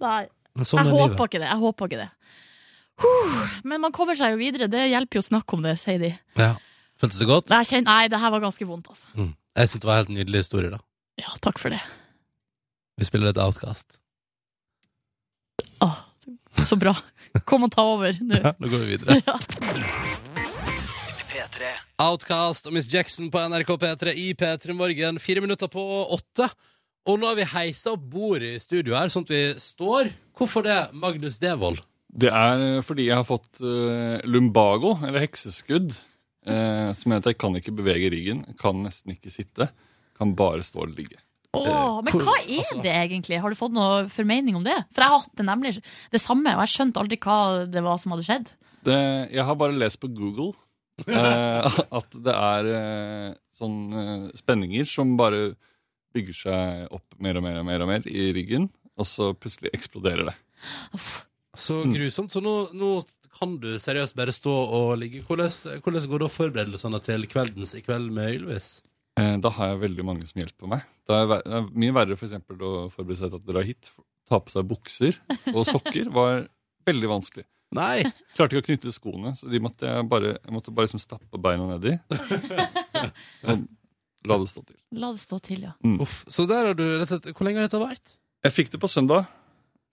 [0.03, 0.23] Nei.
[0.53, 1.47] Men sånn Jeg er håper ikke det.
[1.49, 2.09] Jeg håper ikke det.
[3.01, 4.67] Huh, men man kommer seg jo videre.
[4.69, 6.11] Det hjelper jo å snakke om det, sier de.
[6.37, 6.51] Ja.
[7.01, 7.49] Føltes det godt?
[7.49, 9.07] Nei, kjenner, nei, det her var ganske vondt, altså.
[9.17, 9.31] Mm.
[9.57, 10.77] Jeg synes det var en helt nydelig historie, da.
[11.21, 11.79] Ja, takk for det.
[13.01, 13.97] Vi spiller et Outcast.
[15.81, 15.97] Åh,
[16.61, 16.93] så bra.
[17.49, 18.37] Kom og ta over nå.
[18.37, 19.21] Ja, nå går vi videre.
[19.25, 19.39] Ja.
[21.33, 21.71] P3.
[22.03, 25.17] Outcast og Miss Jackson på NRK P3 i P3 Morgen.
[25.21, 25.81] Fire minutter på
[26.13, 26.49] åtte.
[27.09, 30.13] Og nå har vi heisa opp bordet i studio her, sånn at vi står.
[30.37, 31.81] Hvorfor det, Magnus Devold?
[32.13, 35.97] Det er eh, fordi jeg har fått uh, lumbago, eller hekseskudd,
[36.47, 39.67] uh, som gjør at jeg kan ikke bevege ryggen, kan nesten ikke sitte,
[40.15, 41.19] kan bare stå og ligge.
[41.53, 43.39] Åh, men hva er altså- det egentlig?
[43.41, 44.75] Har du fått noe formening om det?
[44.93, 45.73] For jeg har hatt det nemlig
[46.11, 48.47] det samme, og jeg skjønte aldri hva det var som hadde skjedd.
[48.83, 50.53] Det, jeg har bare lest på Google
[51.07, 55.55] eh, at det er eh, sånn eh, spenninger som bare
[56.13, 59.71] bygger seg opp mer og mer og mer og mer i ryggen, og så plutselig
[59.73, 60.35] eksploderer det.
[61.55, 61.93] Så Mm.
[61.93, 62.31] grusomt.
[62.33, 63.03] Så nå, nå
[63.39, 65.21] kan du seriøst bare stå og ligge.
[65.25, 65.49] Hvordan,
[65.81, 68.81] hvordan går da forberedelsene til kveldens i kveld med Ylvis?
[69.19, 70.85] Eh, da har jeg veldig mange som hjelper meg.
[71.05, 73.91] Det er, er mye verre for eksempel, å forberede seg til å dra hit.
[74.29, 75.19] Ta på seg bukser
[75.53, 76.47] og sokker var
[76.87, 77.45] veldig vanskelig.
[77.73, 78.03] Nei!
[78.37, 81.39] Klarte ikke å knytte skoene, så de måtte jeg bare, jeg måtte bare liksom stappe
[81.41, 81.95] beina nedi.
[83.49, 83.63] Og
[84.29, 84.77] la det stå til.
[85.01, 85.73] La det stå til, ja.
[85.99, 86.19] Uff.
[86.31, 88.13] Så der har du rett Hvor lenge har dette vært?
[88.45, 89.25] Jeg fikk det på søndag.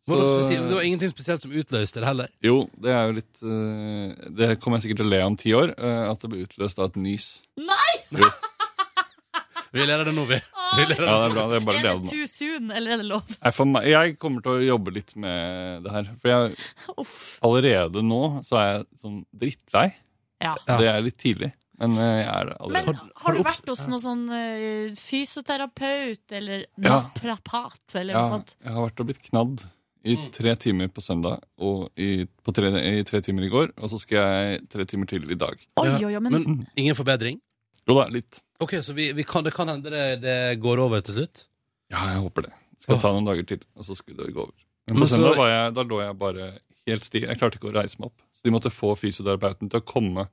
[0.07, 2.29] Det, Så- det var ingenting spesielt som utløste det heller?
[2.45, 5.53] Jo, det er jo litt eh, Det kommer jeg sikkert til å le om ti
[5.55, 7.27] år, eh, at det ble utløst av et nys.
[7.61, 7.93] Nei!
[8.19, 8.31] Jo.
[9.73, 10.39] Vi ler av det nå, vi.
[10.77, 11.45] vi ler av det er bra.
[11.51, 12.11] Det er bare Er det det av nå.
[12.11, 13.23] too soon, eller er det lov?
[13.43, 16.11] Nei, for meg, jeg kommer til å jobbe litt med det her.
[16.21, 16.57] For jeg,
[16.99, 17.39] Uff.
[17.47, 19.87] allerede nå så er jeg sånn drittlei.
[20.43, 20.57] Ja.
[20.67, 20.77] Ja.
[20.81, 22.95] Det er litt tidlig, men eh, jeg er det Men.
[23.23, 27.03] Har- du vært hos noen sånn eh, fysioterapeut eller Ja.
[27.03, 28.55] naprapat eller Ja, noe sånt?
[28.65, 29.65] jeg har vært og blitt knadd
[30.03, 30.31] i Mm.
[30.33, 33.73] tre timer på søndag og i, på tre, i tre timer i går.
[33.79, 35.59] Og så skal jeg tre timer til i dag.
[35.77, 37.39] Oi, oi, oi, men, Men ingen forbedring?
[37.87, 38.41] Jo da, litt.
[38.61, 41.47] Ok, så vi, vi kan, det kan hende det, det går over til slutt?
[41.91, 42.53] Ja, jeg håper det.
[42.81, 44.57] Skal ta noen dager til, og så skulle det gå over.
[44.89, 46.47] Men Men på så- søndag var jeg, da lå jeg bare
[46.89, 47.27] helt stiv.
[47.29, 48.23] Jeg klarte ikke å reise meg opp.
[48.37, 50.29] Så de måtte få fysioterapeuten til å komme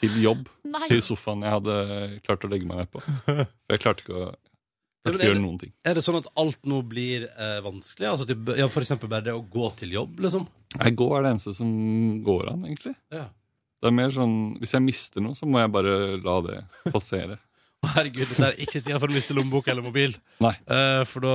[0.00, 0.88] til jobb nei.
[0.90, 3.00] til sofaen jeg hadde klart å legge meg ned på.
[3.02, 5.72] For jeg klarte ikke å, Ja, men klarte ikke å er gjøre noen ting.
[5.86, 8.08] Er det sånn at alt nå blir eh, vanskelig?
[8.10, 10.46] Altså, typ, ja, for eksempel bare det å gå til jobb, liksom?
[10.80, 11.70] Nei, gå er det eneste som
[12.26, 12.94] går an, egentlig.
[13.14, 13.26] Ja.
[13.82, 15.94] Det er mer sånn, Hvis jeg mister noe, så må jeg bare
[16.24, 16.58] la det
[16.90, 17.38] passere.
[17.84, 20.14] Å, Herregud, dette er ikke tida for å miste lommebok eller mobil.
[20.42, 20.52] Nei.
[20.64, 21.34] Eh, for da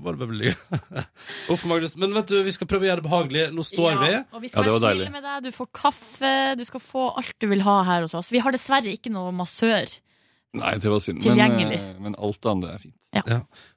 [0.00, 0.52] må det bare bli
[1.52, 1.94] Uff, Magnus.
[2.00, 3.44] Men vet du, vi skal prøve å gjøre det behagelig.
[3.54, 4.08] Nå står vi.
[4.14, 5.06] Ja, og vi skal Ja, det var være deilig.
[5.06, 5.44] snille med deg.
[5.50, 8.32] Du får kaffe, du skal få alt du vil ha her hos oss.
[8.34, 9.92] Vi har dessverre ikke noe massør.
[10.58, 11.20] Nei, det var synd.
[11.22, 11.78] Men, Tilgjengelig.
[11.80, 12.96] eh, men alt det andre er fint.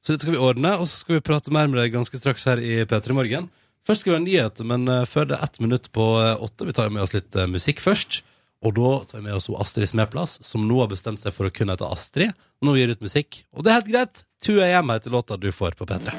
[0.04, 2.48] Så dette skal vi ordne, og så skal vi prate mer med deg ganske straks
[2.50, 3.48] her i P3 Morgen.
[3.86, 6.66] Først skal vi ha nyheter, men eh, før det er ett minutt på eh, åtte.
[6.68, 8.24] Vi tar med oss litt eh, musikk først.
[8.66, 11.54] Og da tar vi med oss Astrid Smeplass, som nå har bestemt seg for å
[11.54, 12.34] kun hete Astrid.
[12.66, 14.24] Nå gir ut musikk, og det er helt greit.
[14.46, 16.16] 2 AM heter låta du får på P3.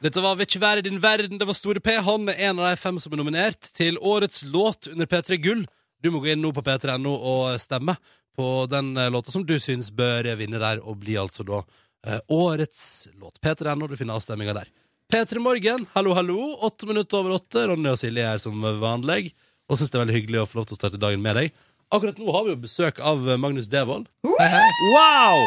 [0.00, 1.92] Dette var Vil ikke være i din verden, det var Store P.
[2.00, 5.66] Han er en av de fem som er nominert til årets låt under P3 Gull.
[6.00, 7.98] Du må gå inn nå på p3.no og stemme
[8.36, 11.60] på den eh, låta som du syns bør vinne der, og bli altså da
[12.06, 13.36] eh, årets låt.
[13.44, 14.72] P3.no, du finner avstemminga der.
[15.12, 16.38] P3 Morgen, hallo, hallo.
[16.64, 17.66] Åtte minutter over åtte.
[17.68, 19.34] Ronny og Silje er som vanlig,
[19.70, 21.52] og syns det er veldig hyggelig å få lov til å starte dagen med deg.
[21.94, 24.08] Akkurat nå har vi jo besøk av eh, Magnus Devold.
[24.26, 24.66] Hei, hei.
[24.94, 25.46] Wow!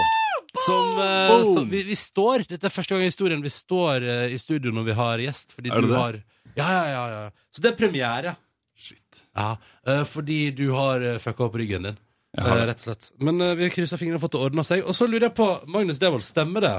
[0.63, 4.33] Som, eh, som vi, vi står Dette er første gang i historien vi står eh,
[4.35, 5.53] i studio når vi har gjest.
[5.55, 5.99] Fordi Er det du det?
[6.01, 6.19] har
[6.59, 7.47] Ja, ja, ja, ja.
[7.53, 8.35] Så det er premiere.
[8.77, 9.23] Shit.
[9.33, 9.55] Ja,
[9.87, 12.01] eh, fordi du har uh, fucka opp ryggen din.
[12.33, 13.09] Jeg har eh, rett og slett.
[13.21, 14.83] Men eh, vi har kryssa fingrene og fått det ordna seg.
[14.89, 16.75] Og så lurer jeg på, Magnus Devold, stemmer det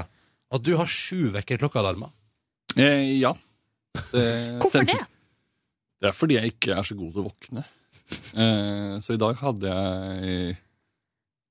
[0.55, 2.11] at du har sju vekkerklokkealarmer?
[2.75, 3.31] Eh, ja.
[4.11, 4.25] Det
[4.59, 4.99] Hvorfor stemmer.
[4.99, 5.11] det?
[6.01, 7.63] Det er fordi jeg ikke er så god til å våkne.
[8.37, 10.57] Eh, så i dag hadde jeg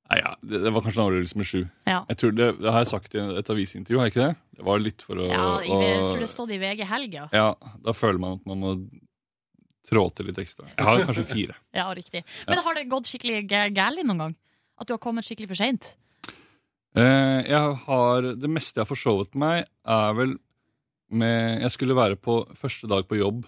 [0.05, 1.61] Nei, ja, det, det var kanskje en overraskelse med sju.
[1.88, 2.03] Ja.
[2.11, 4.34] Jeg tror det, det har jeg sagt i et avisintervju, har jeg ikke det?
[4.61, 7.24] Det var litt for å, Ja, jeg, jeg tror det stod i VG Helg, ja.
[7.32, 7.47] Ja,
[7.86, 8.74] da føler man at man må
[9.88, 10.68] trå til litt ekstra.
[10.76, 11.57] Jeg har kanskje fire.
[11.80, 12.20] Ja, riktig.
[12.47, 14.36] Men har det gått skikkelig gæ- gærlig noen gang?
[14.78, 15.88] At du har kommet skikkelig for seint?
[16.95, 20.36] Eh, jeg har, det meste jeg har forsovet meg, er vel
[21.14, 23.45] med Jeg skulle være på første dag på jobb.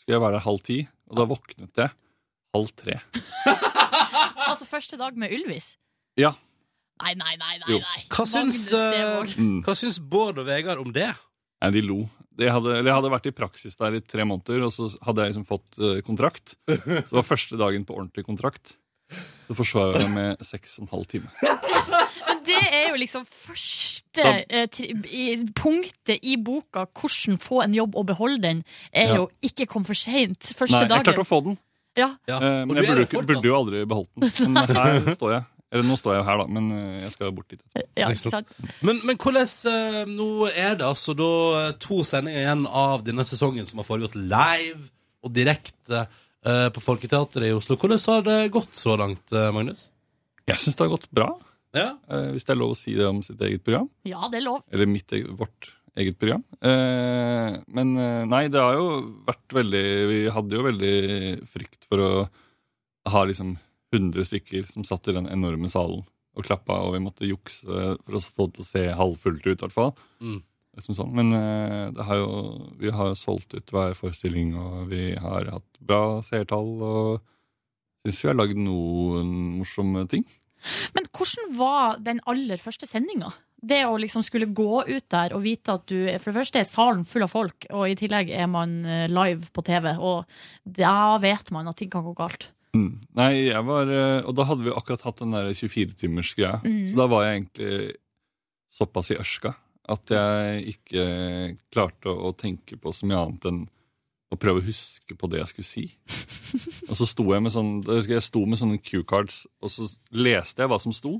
[0.00, 0.78] Skulle jeg være der halv ti,
[1.10, 1.90] og da våknet jeg
[2.56, 3.00] halv tre.
[4.50, 5.74] Altså første dag med Ylvis?
[6.18, 6.32] Ja.
[7.00, 7.54] Nei, nei, nei.
[7.62, 7.78] nei, Jo.
[7.84, 8.00] nei.
[8.10, 9.28] Hva syns, Magnus Devold.
[9.30, 9.60] eh, Mm.
[9.64, 11.06] hva syns Bård og Vegard om det?
[11.62, 12.00] Nei, de lo.
[12.36, 15.22] De hadde, eller jeg hadde vært i praksis der i tre måneder, og så hadde
[15.22, 16.56] jeg liksom fått eh, kontrakt.
[16.66, 18.74] Så det var første dagen på ordentlig kontrakt.
[19.46, 21.30] Så forsvarer jeg med seks og en halv time.
[22.28, 23.89] Men det er jo liksom første i,
[25.54, 29.14] punktet i boka 'Hvordan få en jobb og beholde den', er Ja.
[29.16, 30.38] jo ikke kom for seint.
[30.40, 31.04] Første Nei, jeg dagen.
[31.04, 31.58] klarte å få den,
[31.96, 32.10] Ja.
[32.28, 32.36] Ja.
[32.36, 34.52] eh, men jeg burde, ikke- burde jo aldri beholdt den.
[34.52, 35.44] Men her står jeg.
[35.72, 37.60] Eller nå står jeg jo her, da, men eh, jeg skal bort dit.
[37.96, 38.46] ja, Ikke sant?
[38.82, 43.22] Men, men hvordan eh, Nå er det altså da eh, to sendinger igjen av denne
[43.22, 44.90] sesongen som har foregått live
[45.22, 46.08] og direkte
[46.46, 47.76] uh, på Folketeatret i Oslo.
[47.76, 49.90] Hvordan har det gått så langt, eh, Magnus?
[50.48, 51.28] Jeg syns det har gått bra,
[51.76, 51.92] Ja.
[52.10, 53.88] eh, hvis det er lov å si det om sitt eget program.
[54.08, 54.62] Ja, det er lov.
[54.72, 56.44] Eller mitt, vårt eget program.
[56.62, 58.86] Eh, men eh, nei, det har jo
[59.26, 60.94] vært veldig Vi hadde jo veldig
[61.50, 62.12] frykt for å
[63.10, 63.56] ha liksom
[63.94, 66.04] 100 stykker som satt i den enorme salen
[66.38, 69.56] og klappa, og vi måtte jukse for å få det til å se halvfullt ut,
[69.56, 69.90] i hvert fall.
[70.22, 70.38] Mm.
[70.80, 71.10] Sånn.
[71.12, 72.28] Men eh, det har jo,
[72.80, 78.22] vi har jo solgt ut hver forestilling, og vi har hatt bra seertall, og syns
[78.22, 80.24] vi har lagd noen morsomme ting.
[80.96, 83.32] Men hvordan var den aller første sendinga?
[83.60, 86.68] Det å liksom skulle gå ut der og vite at du For det første er
[86.68, 90.24] salen full av folk, og i tillegg er man eh, live på TV, og
[90.64, 92.48] da vet man at ting kan gå galt.
[92.76, 93.00] Mm.
[93.18, 96.60] Nei, jeg var eh, Og da hadde vi akkurat hatt den der 24-timers-greia.
[96.62, 96.86] Mhm.
[96.88, 97.98] Så da var jeg egentlig
[98.70, 99.56] såpass i ørska
[99.90, 101.04] at jeg ikke
[101.72, 103.60] klarte å tenke på så mye annet enn
[104.30, 105.84] å prøve å huske på det jeg skulle si.
[106.90, 107.72] og så sto jeg med sånn
[108.06, 111.16] Jeg sto med sånne cue-cards, og så leste jeg hva som sto.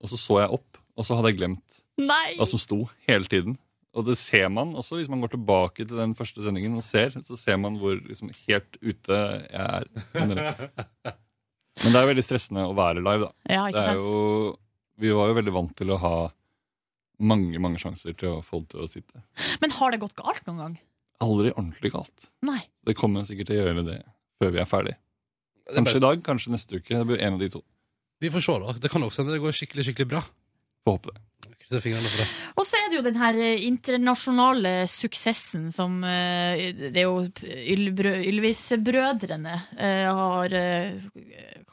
[0.00, 2.36] Og så så jeg opp, og så hadde jeg glemt Nei!
[2.38, 3.58] hva som sto hele tiden.
[3.90, 7.16] Og det ser man også hvis man går tilbake til den første sendingen og ser.
[7.26, 9.18] Så ser man hvor liksom, helt ute
[9.50, 9.88] jeg er.
[10.14, 13.32] Men det er jo veldig stressende å være live, da.
[13.50, 14.04] Ja, Det ikke er sant?
[14.04, 14.52] jo,
[15.02, 16.14] vi var jo veldig vant til å ha
[17.20, 19.22] mange mange sjanser til å få det til å sitte.
[19.60, 20.78] Men har det gått galt noen gang?
[21.20, 22.28] Aldri ordentlig galt.
[22.46, 22.60] Nei.
[22.86, 23.98] Det kommer sikkert til å gjøre det
[24.40, 24.94] før vi er ferdig.
[25.68, 26.94] Er Kanskje i dag, kanskje neste uke.
[26.94, 27.60] Det blir en av de to.
[28.20, 28.76] Vi får se, da.
[28.80, 30.22] Det kan også hende det går skikkelig skikkelig bra.
[30.84, 31.20] Får håpe det.
[31.70, 37.28] Og så er det jo den her eh, internasjonale suksessen som eh, Det er jo
[38.26, 40.56] Ylvis-brødrene eh, har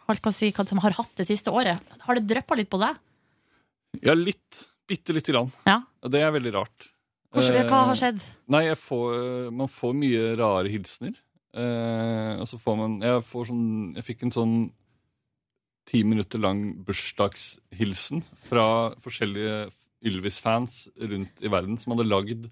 [0.08, 1.82] hva si, som har hatt det siste året.
[2.06, 3.02] Har det dryppa litt på deg?
[4.06, 4.68] Ja, litt.
[4.88, 5.50] Bitte lite grann.
[5.66, 5.82] Ja.
[6.06, 6.92] Det er veldig rart.
[7.34, 8.22] Hvordan, Eh, hva har skjedd?
[8.48, 11.16] Nei, får, man får mye rare hilsener.
[11.58, 14.56] Eh, og så får man Jeg får sånn Jeg fikk en sånn
[15.88, 19.70] ti minutter lang bursdagshilsen fra forskjellige
[20.06, 22.50] Ylvis-fans rundt i verden som hadde lagd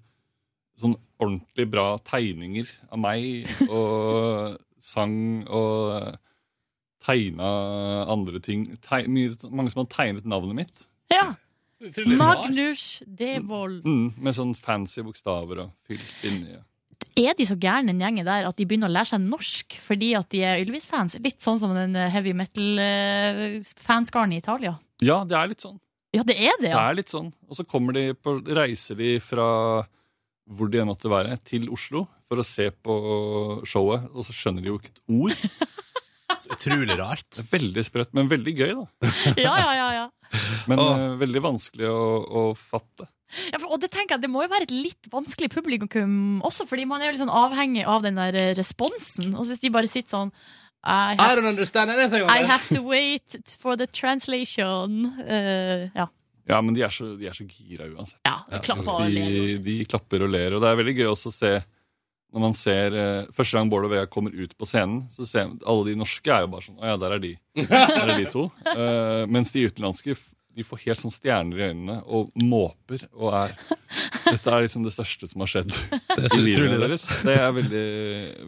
[0.80, 4.56] sånn ordentlig bra tegninger av meg og
[4.92, 6.16] sang og eh,
[7.06, 7.50] tegna
[8.10, 8.66] andre ting.
[8.82, 10.86] Teg, mye, mange som hadde tegnet navnet mitt.
[11.12, 11.34] Ja.
[12.16, 13.84] Magnus Devold.
[13.84, 16.56] Mm, med sånn fancy bokstaver og fylt inni.
[17.16, 20.10] Er de så gærne, den gjengen der, at de begynner å lære seg norsk fordi
[20.18, 21.16] at de er Ylvis-fans?
[21.24, 24.76] Litt sånn som den eh, heavy metal-fanskaren i Italia.
[25.04, 25.78] Ja, det er litt sånn.
[26.16, 27.30] Ja, det er det, Det er litt sånn.
[27.48, 29.48] Og så kommer de på, reiser de fra
[30.46, 32.94] hvor de enn måtte være, til Oslo for å se på
[33.66, 35.34] showet, og så skjønner de jo ikke et ord.
[36.56, 37.40] Utrolig rart.
[37.50, 39.10] Veldig sprøtt, men veldig gøy, da.
[39.46, 40.06] Ja, ja, ja, ja.
[40.70, 40.90] Men Åh.
[40.94, 43.08] eh, veldig vanskelig å, å fatte.
[43.52, 46.66] ja for, og det tenker jeg, det må jo være et litt vanskelig publikum også,
[46.70, 49.34] fordi man er jo litt sånn avhengig av den der eh, responsen.
[49.34, 50.32] Og hvis de bare sitter sånn
[50.86, 55.06] I I have, don't understand anything I have to wait for the translation.
[55.18, 56.06] Uh, ja.
[56.46, 58.20] Ja, men de er så, de er så gira uansett.
[58.22, 59.32] ja, klapp og ler.
[59.34, 61.50] De, de klapper og ler, og det er veldig gøy også å se
[62.34, 65.46] når man ser eh, Første gang Bård og Vea kommer ut på scenen, så ser
[65.48, 67.34] man, alle de norske er jo bare sånn Å ja, der er de.
[67.66, 68.48] Der er de to.
[68.72, 70.16] Eh, mens de utenlandske
[70.56, 73.52] de får helt sånn stjerner i øynene og måper og er
[74.26, 77.04] Dette er liksom det største som har skjedd Det i livet deres.
[77.22, 77.82] Det er veldig,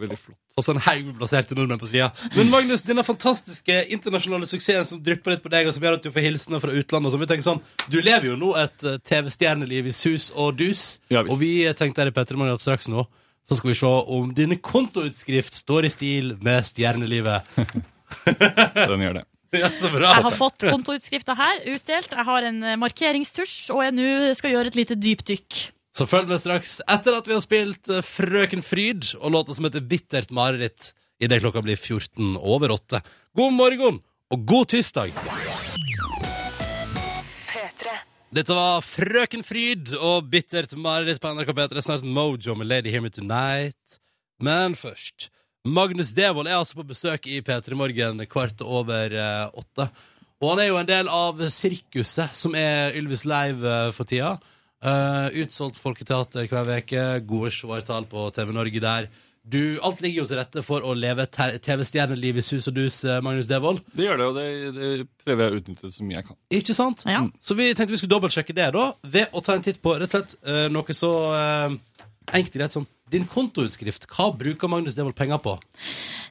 [0.01, 0.39] veldig flott.
[0.59, 2.09] Og så en haug med plasserte nordmenn på sida.
[2.35, 6.09] Men Magnus, denne fantastiske internasjonale suksessen som drypper litt på deg, og som gjør at
[6.09, 8.89] du får hilsener fra utlandet og sånn, vi tenker sånn, Du lever jo nå et
[8.89, 12.91] eh, TV-stjerneliv i sus og dus, Ja, og vi tenkte her i Petter at straks
[12.91, 13.07] nå
[13.49, 17.49] så skal vi se om dine kontoutskrift står i stil med stjernelivet.
[18.91, 19.25] Den gjør det.
[19.57, 20.11] Ja, så bra.
[20.13, 22.13] Jeg har fått kontoutskrifta her utdelt.
[22.13, 25.61] Jeg har en eh, markeringstusj, og jeg nå skal gjøre et lite dypdykk.
[25.97, 29.65] Så følg med straks etter at vi har spilt eh, Frøken Fryd og låta som
[29.65, 33.01] heter Bittert mareritt idet klokka blir 14 over 8.
[33.41, 35.17] God morgen og god tirsdag!
[37.49, 37.97] P3.
[38.29, 41.81] Dette var Frøken Fryd og Bittert mareritt på NRK P3.
[41.81, 43.97] Snart Mojo med Lady Hear Me Tonight.
[44.45, 45.31] Men først
[45.65, 49.89] Magnus Devold er altså på besøk i P3 Morgen kvart over eh, åtte.
[50.43, 54.35] Og han er jo en del av sirkuset som er Ylvis Live eh, for tida.
[54.85, 59.09] Eh, utsolgt folketeater hver uke, gode svartall på TV Norge der.
[59.49, 63.21] Du, alt ligger jo til rette for å leve TV-stjerneliv i sus og dus, eh,
[63.25, 63.81] Magnus Devold.
[63.97, 64.91] Det gjør det, og det, det
[65.25, 66.39] prøver jeg å utnytte så mye jeg kan.
[66.59, 67.05] Ikke sant?
[67.09, 67.23] Ja.
[67.41, 70.11] Så vi tenkte vi skulle dobbeltsjekke det da, ved å ta en titt på rett
[70.11, 71.79] og slett eh, noe så eh,
[72.29, 74.05] enkelt og greit som din kontoutskrift.
[74.13, 75.57] Hva bruker Magnus Devold penger på?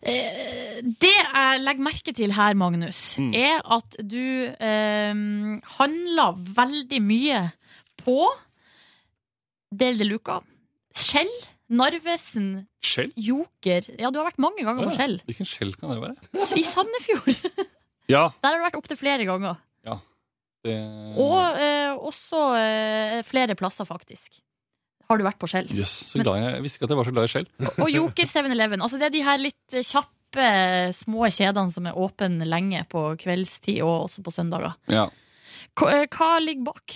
[0.05, 5.23] Det jeg legger merke til her, Magnus, er at du eh,
[5.79, 7.47] handler veldig mye
[7.97, 8.19] på
[9.73, 10.37] Del de Luca,
[10.95, 11.33] Skjell,
[11.67, 13.09] Narvesen, Skjell?
[13.19, 13.87] Joker.
[13.99, 14.97] Ja, du har vært mange ganger Å på ja.
[15.01, 15.17] Skjell.
[15.27, 16.15] Hvilken skjell kan det være?
[16.61, 17.41] I Sandefjord.
[18.07, 19.57] Ja, Der har du vært opptil flere ganger.
[20.63, 20.75] det
[21.19, 24.37] Og eh, også eh, flere plasser, faktisk.
[25.11, 25.67] Har du vært på Skjell.
[25.75, 27.49] Jøss, så glad jeg, jeg visste ikke at jeg var så glad i skjell.
[27.83, 28.83] Og Joker 7-Eleven.
[28.83, 30.47] Altså, det er de her litt eh, kjappe,
[30.95, 34.79] små kjedene som er åpne lenge på kveldstid og også på søndager.
[34.91, 35.09] Ja.
[35.75, 36.95] Hva, eh, hva ligger bak?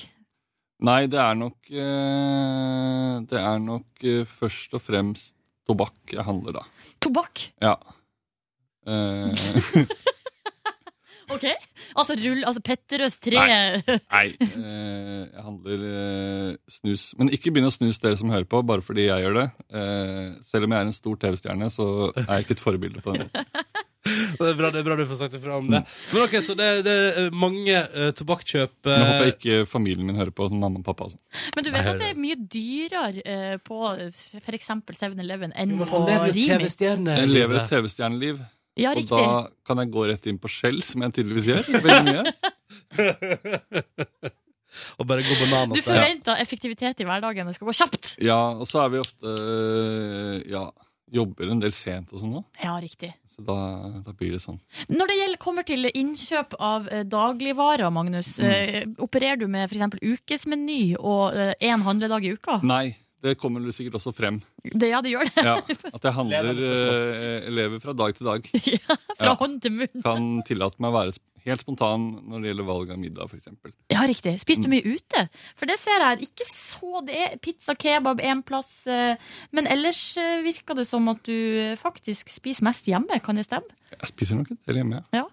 [0.82, 5.36] Nei, det er nok eh, Det er nok eh, først og fremst
[5.70, 6.64] tobakk jeg handler, da.
[7.06, 7.44] Tobakk.
[7.62, 7.76] Ja.
[8.90, 9.30] Eh,
[11.32, 11.46] Ok?
[11.96, 13.52] Altså, rull, altså Petterøes tre nei,
[14.12, 14.24] Nei.
[14.42, 15.86] jeg handler
[16.68, 17.06] snus.
[17.16, 19.46] Men ikke begynn å snuse dere som hører på, bare fordi jeg gjør det.
[20.44, 21.88] Selv om jeg er en stor TV-stjerne, så
[22.26, 23.64] er jeg ikke et forbilde på den måten.
[24.42, 25.82] Det er bra, det er bra du får sagt ifra om det.
[26.12, 30.08] Men ok, Så det, det er mange uh, tobakkjøp Nå håper eh, jeg ikke familien
[30.08, 31.08] min hører på, som mamma og pappa.
[31.10, 31.22] og sånn.
[31.58, 33.78] Men du vet at det er mye dyrere uh, på
[34.42, 34.72] f.eks.
[35.02, 36.72] 7-Eleven enn på Han lever jo Rimi?
[37.16, 38.42] Jeg lever et TV-stjerneliv,
[38.80, 39.18] Ja, og riktig.
[39.18, 41.64] da kan jeg gå rett inn på Shell, som jeg tydeligvis gjør.
[41.86, 42.24] Veldig mye.
[45.02, 45.84] Og bare gå Du bananas der.
[45.84, 47.48] forventer effektivitet i hverdagen.
[47.50, 48.14] Det skal gå kjapt.
[48.24, 49.34] Ja, og så er vi ofte
[50.52, 50.64] Ja,
[51.12, 52.44] jobber en del sent og sånn nå.
[52.64, 53.12] Ja, riktig.
[53.36, 53.56] Så da,
[54.06, 54.60] da blir det sånn.
[54.92, 58.52] Når det gjelder, kommer til innkjøp av eh, dagligvarer, Magnus, Mm.
[58.52, 60.00] eh, opererer du med f.eks.
[60.02, 62.60] ukesmeny og én handledag i uka?
[62.64, 64.40] Nei, det kommer vel sikkert også frem.
[64.66, 65.44] Det, ja, det gjør det.
[65.46, 65.56] Ja,
[65.96, 68.48] At jeg handler øh, elever fra dag til dag.
[68.66, 69.36] Ja, Fra Ja.
[69.40, 70.02] hånd til munn.
[70.06, 71.14] Kan tillate meg å være
[71.46, 73.48] helt spontan når det gjelder valg av middag, f.eks.
[73.94, 74.36] Ja, riktig.
[74.44, 74.76] Spiser du Mm.
[74.76, 75.24] mye ute?
[75.58, 78.86] For det ser jeg ikke så Det er pizza, kebab, én plass.
[78.88, 79.16] eh,
[79.52, 83.22] Men ellers eh, virker det som at du eh, faktisk spiser mest hjemme.
[83.26, 83.70] Kan det stemme?
[83.92, 85.04] Jeg spiser nok en del hjemme.
[85.14, 85.26] ja.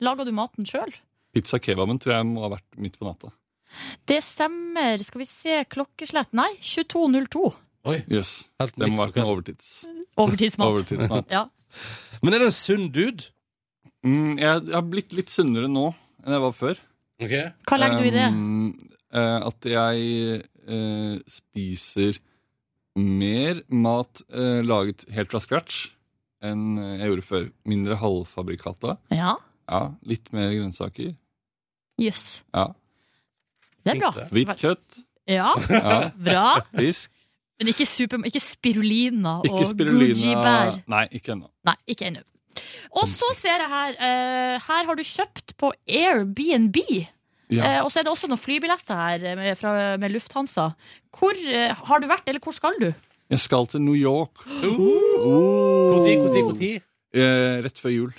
[0.00, 0.90] Lager du maten sjøl?
[1.32, 3.30] Pizza kebaben tror jeg må ha vært midt på natta.
[4.08, 5.02] Det stemmer.
[5.04, 6.32] Skal vi se klokkeslett?
[6.36, 7.52] Nei, 22.02.
[7.90, 8.32] Oi, Jøss.
[8.62, 9.70] helt Det må være overtids.
[10.16, 10.72] Overtidsmat.
[10.72, 11.32] overtidsmat.
[11.34, 11.44] Ja.
[12.22, 13.30] Men er det en sunn dude?
[14.04, 15.88] Mm, jeg, jeg har blitt litt sunnere nå
[16.24, 16.80] enn jeg var før.
[17.22, 17.48] Okay.
[17.68, 18.28] Hva legger du i det?
[18.32, 18.70] Um,
[19.14, 22.20] eh, at jeg uh, spiser
[23.00, 25.88] mer mat uh, laget helt fra scratch
[26.44, 27.44] enn jeg gjorde før.
[27.68, 28.98] Mindre halvfabrikata.
[29.14, 31.14] Ja, Ja, litt mer grønnsaker.
[32.00, 32.42] jøss.
[32.52, 32.66] Ja.
[33.84, 34.28] Det er bra.
[34.32, 35.02] Hvitt kjøtt.
[35.28, 35.98] Ja, Ja.
[36.28, 36.46] bra.
[36.76, 37.10] Fisk.
[37.60, 40.10] Men ikke, super, ikke spirulina Ikke og spirulina.
[40.10, 40.78] Gucci-bær.
[40.90, 41.48] Nei, ikke ennå.
[41.68, 42.24] Nei, ikke ennå.
[42.94, 46.76] Og så ser jeg her uh, Her har du kjøpt på Airbnb.
[47.52, 47.64] Ja.
[47.64, 50.70] Eh, og så er det også noen flybilletter her eh, med, fra, med Lufthansa.
[51.14, 52.88] Hvor eh, har du vært, eller hvor skal du?
[53.30, 54.44] Jeg skal til New York.
[54.64, 56.80] Når når?
[57.14, 58.14] Eh, rett før jul.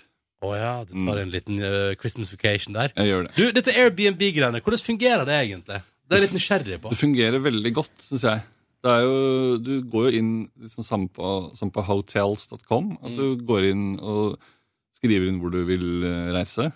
[0.45, 2.93] Å ja, du tar en liten eh, Christmas vacation der.
[2.95, 3.35] Jeg gjør det.
[3.37, 5.79] Du, dette Airbnb-greiene, hvordan fungerer det egentlig?
[6.05, 6.91] Det er jeg litt nysgjerrig på.
[6.93, 8.43] Det fungerer veldig godt, syns jeg.
[8.85, 12.91] Det er jo, du går jo inn liksom samme på, som på hotels.com.
[13.01, 14.35] At du går inn og
[14.99, 16.69] skriver inn hvor du vil eh, reise,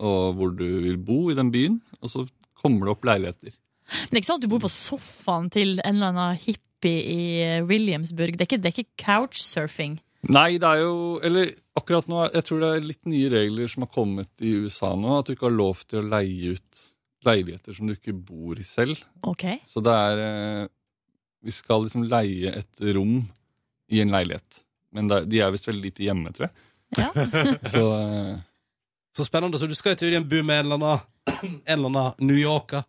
[0.00, 1.80] og hvor du vil bo i den byen.
[2.00, 2.24] Og så
[2.60, 3.52] kommer det opp leiligheter.
[3.52, 7.04] Men det er ikke sånn at du bor på sofaen til en eller annen hippie
[7.04, 8.38] i eh, Williamsburg.
[8.38, 9.98] Det er ikke, det er ikke couchsurfing.
[10.28, 13.86] Nei, det er jo Eller akkurat nå Jeg tror det er litt nye regler som
[13.86, 15.14] har kommet i USA nå.
[15.16, 16.82] At du ikke har lov til å leie ut
[17.24, 19.00] leiligheter som du ikke bor i selv.
[19.28, 19.44] Ok.
[19.68, 20.68] Så det er eh,
[21.44, 23.22] Vi skal liksom leie et rom
[23.90, 24.62] i en leilighet.
[24.92, 26.54] Men det, de er visst veldig lite hjemme, tror jeg.
[26.98, 27.10] Ja.
[27.72, 28.38] Så eh,
[29.16, 29.60] Så spennende.
[29.60, 32.84] Så du skal i teorien bo med en eller annen, en eller annen New Yorker.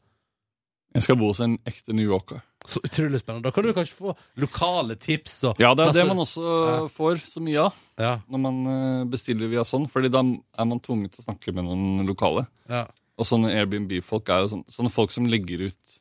[0.93, 2.43] jeg skal bo hos en ekte New Yorker.
[2.67, 3.43] Så utrolig spennende.
[3.47, 6.75] Da kan du kanskje få lokale tips og Ja, det er det man også Ja.
[6.93, 9.87] får så mye av Ja, når man eh, bestiller via sånn.
[9.89, 12.47] Fordi da er man tvunget til å snakke med noen lokale.
[12.69, 12.85] ja.
[13.19, 15.97] Og sånne Airbnb-folk er jo sånne, sånne folk som legger ut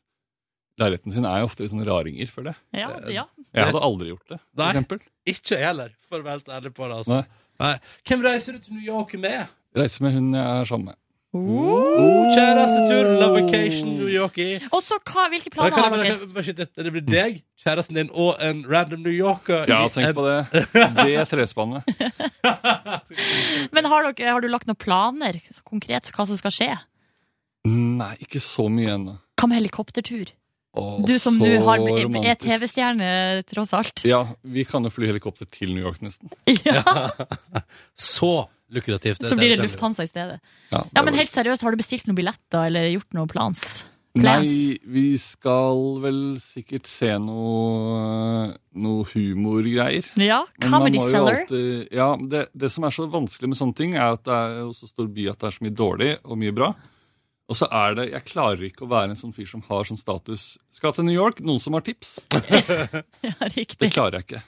[0.81, 2.55] leiligheten sin, er jo ofte sånne raringer for det.
[2.73, 3.25] Ja, ja.
[3.53, 4.69] Jeg hadde aldri gjort det, for Nei.
[4.73, 5.01] eksempel.
[5.29, 6.97] Ikke jeg heller, for å være helt ærlig på det.
[7.03, 7.19] Altså.
[7.19, 7.25] Nei.
[7.61, 7.75] Nei.
[8.09, 9.49] Hvem reiser du til New York med?
[9.77, 10.97] Reiser med hun jeg er sammen med.
[11.33, 14.57] Oh, Kjærestetur, love vacation, New Yorkie.
[14.75, 16.67] Og så hva, hvilke planer kan har dere?
[16.75, 19.63] Det blir deg, kjæresten din og en random New Yorker.
[19.71, 20.65] Ja, tenk en- på det.
[21.07, 21.87] Det trespannet.
[23.75, 26.71] Men har, dere, har du lagt noen planer konkret hva som skal skje?
[27.71, 29.15] Nei, ikke så mye ennå.
[29.39, 30.35] Hva med helikoptertur?
[30.81, 31.81] Åh, Du som nå har,
[32.23, 32.37] er.
[32.39, 33.09] TV-stjerne,
[33.51, 34.03] tross alt.
[34.07, 36.31] Ja, vi kan jo fly helikopter til New York, nesten.
[36.67, 36.83] Ja,
[37.99, 39.23] Så lukrativt.
[39.27, 40.41] så blir det Lufthansa i stedet.
[40.71, 43.85] Ja, Ja, Men helt seriøst, har du bestilt noen billetter eller gjort noen plans?
[44.15, 44.43] plans?
[44.49, 50.09] Nei, vi skal vel sikkert se noe, noe humorgreier.
[50.19, 51.43] Ja, Comedy Seller.
[51.45, 54.59] alltid- ja, det, det som er så vanskelig med sånne ting, er at det er
[54.65, 56.75] jo så stor by at det er så mye dårlig og mye bra.
[57.51, 59.99] Og så er det Jeg klarer ikke å være en sånn fyr som har sånn
[59.99, 62.21] status Skal til New York, noen som har tips.
[63.27, 63.79] Ja, riktig.
[63.79, 64.43] Det klarer jeg ikke.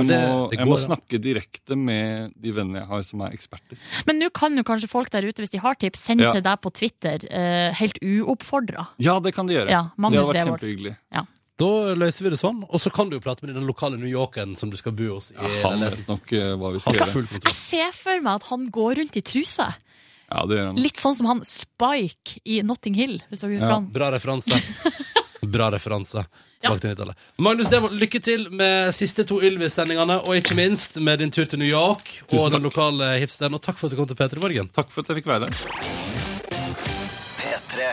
[0.00, 3.30] Jeg det- må, det jeg må snakke direkte med de vennene jeg har som er
[3.36, 3.78] eksperter.
[4.06, 6.32] Men nå kan jo kanskje folk der ute, hvis de har tips, sende Ja.
[6.32, 8.88] til deg på Twitter, uh, helt uoppfordra.
[8.98, 9.70] Ja, det kan de gjøre.
[9.70, 10.60] Ja, det har vært Devold.
[10.60, 10.96] kjempehyggelig.
[11.56, 14.10] Da løser vi det sånn, og så kan du jo prate med den lokale New
[14.10, 15.30] Yorkeren som du skal bo hos.
[15.32, 17.40] I Ja, han vet nok eh, hva vi skal gjøre.
[17.46, 19.64] Jeg ser for meg at han går rundt i truse.
[20.30, 20.76] Ja, det gjør han.
[20.76, 23.74] Litt sånn som han Spike i Notting Hill, hvis dere husker Ja.
[23.80, 23.86] han.
[23.86, 24.52] Bra referanse.
[25.56, 26.26] Bra referanse.
[26.62, 26.70] Ja.
[26.70, 27.16] Tilbake 90-tallet.
[27.38, 31.60] Magnus Devold, lykke til med siste to Ylvis-sendingene, og ikke minst med din tur til
[31.60, 33.54] New York og den lokale hipsteren.
[33.54, 34.70] Og takk for at du kom til P3 Morgen.
[34.74, 36.26] Takk for at jeg fikk være der.
[37.36, 37.90] P3.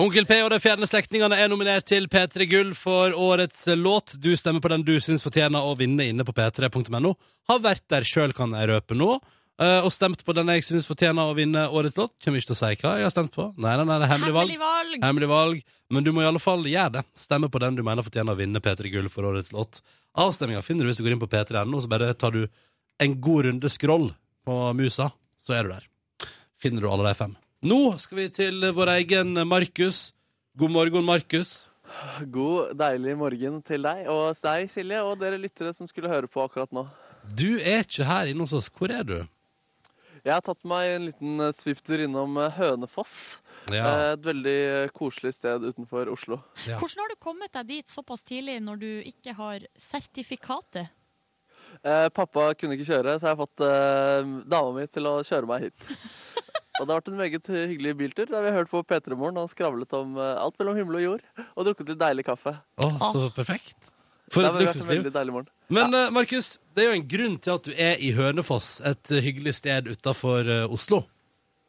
[0.00, 4.16] Onkel P og de fjerne slektningene er nominert til P3 Gull for årets låt.
[4.18, 7.14] Du stemmer på den du syns fortjener å vinne inne på p3.no.
[7.50, 9.18] Har vært der sjøl, kan jeg røpe nå.
[9.62, 12.16] Eh, Og stemt på den jeg syns fortjener å vinne årets låt.
[12.24, 13.50] Kommer ikke til å si hva jeg har stemt på.
[13.56, 14.54] Nei, nei, nei, det er hemmelig valg.
[14.54, 15.04] Hemmelig valg!
[15.04, 15.62] Hemmelig valg.
[15.90, 17.04] Men du må i alle fall gjøre det.
[17.18, 19.82] Stemme på den du mener fortjener å vinne P3 Gull for årets låt.
[20.18, 22.44] Avstemminga finner du hvis du går inn på p3.no, så bare tar du
[23.00, 24.10] en god runde scroll
[24.46, 25.86] på musa, så er du der.
[26.60, 27.34] Finner du alle de fem.
[27.64, 30.10] Nå skal vi til vår egen Markus.
[30.58, 31.66] God morgen, Markus.
[32.32, 36.42] God, deilig morgen til deg og deg, Silje, og dere lyttere som skulle høre på
[36.44, 36.86] akkurat nå.
[37.36, 38.70] Du er ikke her inne hos oss.
[38.72, 39.18] Hvor er du?
[40.24, 43.14] Jeg har tatt meg en liten eh, svipptur innom eh, Hønefoss.
[43.72, 43.84] Ja.
[43.86, 44.56] Eh, Et veldig
[44.96, 46.40] koselig sted utenfor Oslo.
[46.68, 46.76] Ja.
[46.80, 50.90] Hvordan har du kommet deg dit såpass tidlig når du ikke har sertifikatet?
[51.86, 55.48] Eh, pappa kunne ikke kjøre, så jeg har fått eh, dama mi til å kjøre
[55.48, 55.86] meg hit.
[56.80, 59.36] Og det har vært en meget hyggelig biltur der vi har hørt på P3 Morgen
[59.42, 61.24] og skravlet om alt mellom himmel og jord.
[61.52, 62.54] Og drukket litt deilig kaffe.
[62.80, 63.90] Å, så perfekt.
[64.30, 65.06] For et luksusliv.
[65.70, 69.10] Men eh, Markus, det er jo en grunn til at du er i Hønefoss, et
[69.10, 71.04] eh, hyggelig sted utafor Oslo.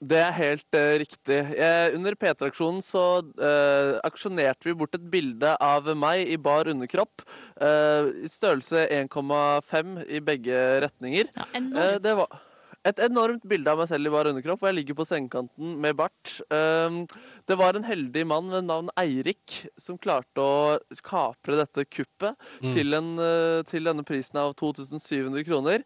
[0.01, 1.39] Det er helt eh, riktig.
[1.53, 3.03] Jeg, under P3-aksjonen så
[3.37, 7.21] eh, aksjonerte vi bort et bilde av meg i bar underkropp.
[7.61, 11.29] eh, I størrelse 1,5 i begge retninger.
[11.37, 12.01] Ja, Eh, enormt.
[12.01, 12.41] det var
[12.83, 15.93] et enormt bilde av meg selv i bar underkropp, og jeg ligger på sengekanten med
[15.99, 16.31] bart.
[16.49, 17.03] Um,
[17.47, 22.73] Det var en heldig mann ved navn Eirik som klarte å kapre dette kuppet Mm.
[22.75, 25.81] til, en, eh, til denne prisen av 2700 kroner.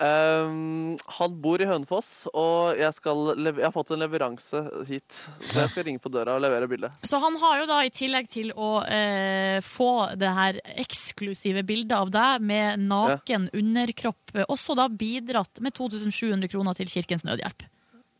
[0.00, 5.08] Um, han bor i Hønefoss, og jeg, skal jeg har fått en leveranse hit.
[5.48, 6.92] Så jeg skal ringe på døra og levere bildet.
[7.06, 9.90] Så han har jo da, i tillegg til å eh, få
[10.20, 16.48] det her eksklusive bildet av deg med naken underkropp, eh, også da bidratt med 2700
[16.52, 17.66] kroner til Kirkens Nødhjelp.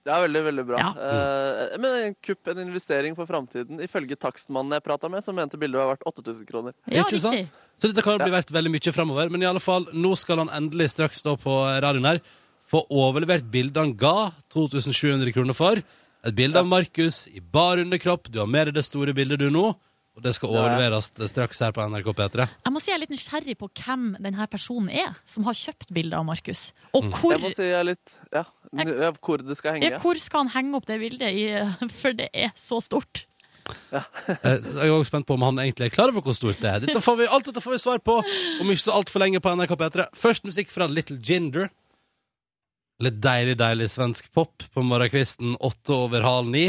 [0.00, 0.80] Det er veldig, veldig bra.
[0.80, 0.90] Ja.
[0.96, 3.82] Uh, men en kupp, en investering for framtiden.
[3.84, 6.76] Ifølge takstmannen jeg prata med, som mente bildet var verdt 8000 kroner.
[6.86, 7.36] Ja, Ikke sant?
[7.36, 7.66] riktig.
[7.80, 9.32] Så dette kan jo bli verdt veldig mye fremover.
[9.32, 12.22] Men i alle fall, nå skal han endelig straks stå på radioen her
[12.70, 15.80] få overlevert bildet han ga 2700 kroner for.
[16.26, 18.28] Et bilde av Markus i bar underkropp.
[18.30, 19.72] Du har med deg det store bildet du nå.
[20.20, 22.44] Og det skal overleveres straks her på NRK P3.
[22.66, 25.88] Jeg må si jeg er litt nysgjerrig på hvem denne personen er, som har kjøpt
[25.96, 26.66] bildet av Markus.
[26.92, 28.44] Og hvor, Jeg må si jeg er litt Ja,
[29.16, 29.88] hvor det skal henge.
[29.88, 31.46] ja, hvor skal han henge opp det bildet i?
[32.02, 33.24] For det er så stort.
[33.88, 34.04] Ja.
[34.28, 36.84] Jeg er også spent på om han egentlig er klar over hvor stort det er.
[36.84, 39.56] Dette får vi, alt dette får vi svar på om ikke så altfor lenge på
[39.56, 40.08] NRK P3.
[40.20, 41.70] Først musikk fra Little Ginger.
[43.00, 46.66] Litt deilig, deilig svensk pop på morgenkvisten åtte over halv ni.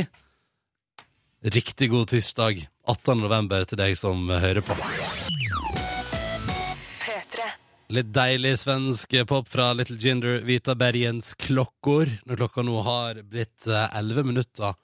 [1.44, 3.20] Riktig god tirsdag 18.
[3.22, 4.76] november til deg som hører på.
[7.02, 7.48] P3.
[7.92, 13.68] Litt deilig svensk pop fra Little Ginger, Vita Bergens klokkor, når klokka nå har blitt
[13.68, 14.78] elleve 11 minutter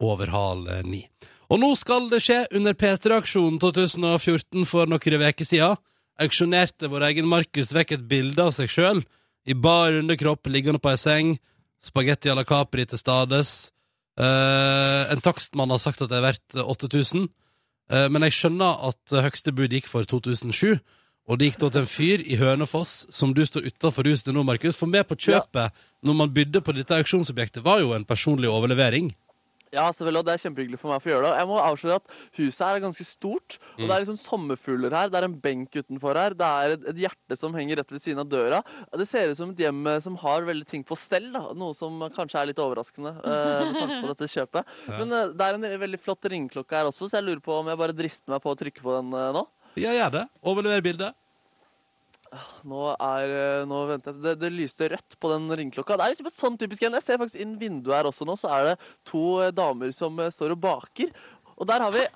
[0.00, 1.04] over halv eh, ni.
[1.50, 5.80] Og nå skal det skje under P3-aksjonen 2014 for noen uker siden.
[6.20, 9.00] Auksjonerte vår egen Markus vekk et bilde av seg sjøl
[9.48, 11.36] i bar underkropp liggende på ei seng.
[11.82, 13.72] Spagetti à la Capri til stades.
[14.20, 17.28] Eh, en takstmann har sagt at det er verdt 8000,
[17.90, 20.80] eh, men jeg skjønner at høgste bud gikk for 2007.
[21.30, 24.42] Og det gikk da til en fyr i Hønefoss, som du står utafor huset nå,
[24.42, 24.74] Markus.
[24.76, 29.12] For med på kjøpet, når man bydde på dette auksjonsobjektet, var jo en personlig overlevering.
[29.70, 31.34] Ja, selvfølgelig, og det er kjempehyggelig for meg å få gjøre det.
[31.38, 33.56] Jeg må avsløre at huset her er ganske stort.
[33.76, 36.88] Og det er liksom sommerfugler her, det er en benk utenfor her, det er et,
[36.90, 38.58] et hjerte som henger rett ved siden av døra.
[38.98, 41.44] Det ser ut som et hjem eh, som har veldig ting på stell, da.
[41.54, 44.74] Noe som kanskje er litt overraskende eh, med tanke på dette kjøpet.
[44.90, 47.70] Men eh, det er en veldig flott ringeklokke her også, så jeg lurer på om
[47.70, 49.46] jeg bare drister meg på å trykke på den eh, nå.
[49.78, 50.26] Ja, gjør det.
[50.50, 51.14] Overlever bildet.
[52.70, 54.22] Nå er eh, Nå venter jeg.
[54.22, 55.96] Det, det lyste rødt på den ringeklokka.
[55.98, 56.96] Det er liksom et sånn typisk en.
[57.00, 58.76] Jeg ser faktisk inn vinduet her også nå, så er det
[59.08, 61.10] to eh, damer som eh, står og baker.
[61.56, 62.06] Og der har vi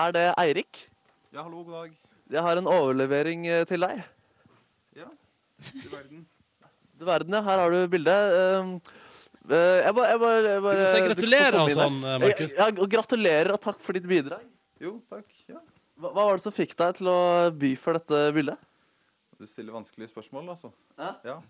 [0.00, 0.86] Er det Eirik?
[1.32, 1.96] Ja, hallo, god dag.
[2.32, 4.04] Jeg har en overlevering til deg.
[4.96, 5.10] Ja,
[5.68, 6.26] Du verden.
[7.02, 7.42] Du verden, ja.
[7.42, 8.34] Her har du bildet.
[8.62, 8.74] Um,
[9.50, 12.52] eh, jeg bare, jeg bare, jeg bare gratulerer og sånn, eh, Markus.
[12.54, 14.44] Ja, og gratulerer, og takk for ditt bidrag.
[14.80, 15.26] Jo, takk.
[15.50, 15.58] Ja.
[15.98, 17.18] Hva, hva var det som fikk deg til å
[17.58, 18.60] by for dette bildet?
[19.42, 20.68] Du stiller vanskelige spørsmål, altså.
[20.94, 21.14] Ja.
[21.26, 21.40] Ja.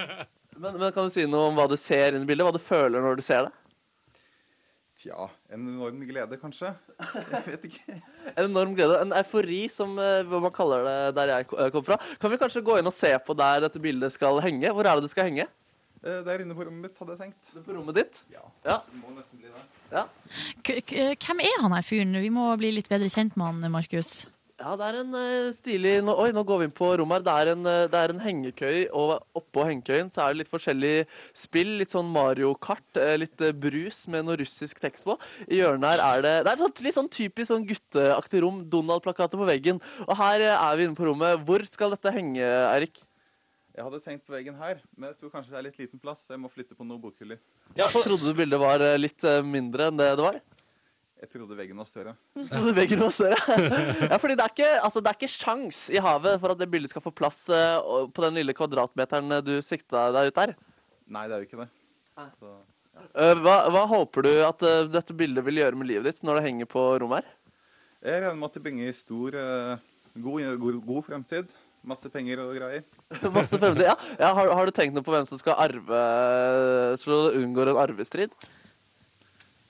[0.56, 2.46] Men, men Kan du si noe om hva du ser inn i bildet?
[2.46, 3.50] Hva du føler når du ser det?
[5.00, 6.70] Tja, en enorm glede, kanskje.
[7.02, 7.96] Jeg vet ikke.
[8.38, 9.00] En enorm glede.
[9.02, 11.98] En eufori, som eh, hva man kaller det der jeg eh, kom fra.
[12.22, 14.70] Kan vi kanskje gå inn og se på der dette bildet skal henge?
[14.70, 15.48] Hvor er det det skal henge?
[16.04, 17.50] Eh, Der inne på rommet mitt, hadde jeg tenkt.
[17.66, 18.22] På rommet ditt?
[18.32, 18.44] Ja.
[18.62, 18.78] Ja.
[18.86, 19.66] Det må nesten bli der.
[19.98, 20.06] Ja.
[20.62, 22.14] K k hvem er han her fyren?
[22.22, 24.20] Vi må bli litt bedre kjent med han, Markus.
[24.54, 27.24] Ja, det er en uh, stilig nå, Oi, nå går vi inn på rommet her.
[27.26, 30.52] Det er en, uh, det er en hengekøy, og oppå hengekøyen så er det litt
[30.52, 30.92] forskjellig
[31.34, 31.72] spill.
[31.80, 35.16] Litt sånn Mario Kart, uh, litt brus med noe russisk tekst på.
[35.48, 38.62] I hjørnet her er det Det er et sånt, litt sånn typisk sånn gutteaktig rom.
[38.70, 39.82] Donald-plakater på veggen.
[40.06, 41.42] Og her er vi inne på rommet.
[41.50, 43.02] Hvor skal dette henge, Eirik?
[43.74, 46.22] Jeg hadde tenkt på veggen her, men jeg tror kanskje det er litt liten plass.
[46.22, 47.42] så Jeg må flytte på noen bokhyller.
[47.74, 50.38] Trodde du bildet var litt mindre enn det det var?
[51.24, 52.12] Jeg trodde veggen var større.
[52.52, 53.38] Trodde veggen var større.
[54.10, 56.68] ja, fordi det er ikke, altså, det er ikke sjans i havet for at det
[56.68, 60.52] bildet skal få plass uh, på den lille kvadratmeteren eh, du sikta deg ut der.
[61.16, 61.70] Nei, det er jo ikke det.
[62.36, 62.52] Så,
[62.94, 66.38] Eh, hva, hva håper du at uh, dette bildet vil gjøre med livet ditt når
[66.38, 67.32] det henger på rommet her?
[68.04, 69.36] jeg regner med at det bringer stor,
[70.22, 71.54] god, god, god fremtid.
[71.88, 72.84] Masse penger og greier.
[73.34, 73.86] Masse fremtid.
[73.88, 76.02] Ja, ja, har, har du tenkt noe på hvem som skal arve,
[77.00, 78.36] så du unngår en arvestrid?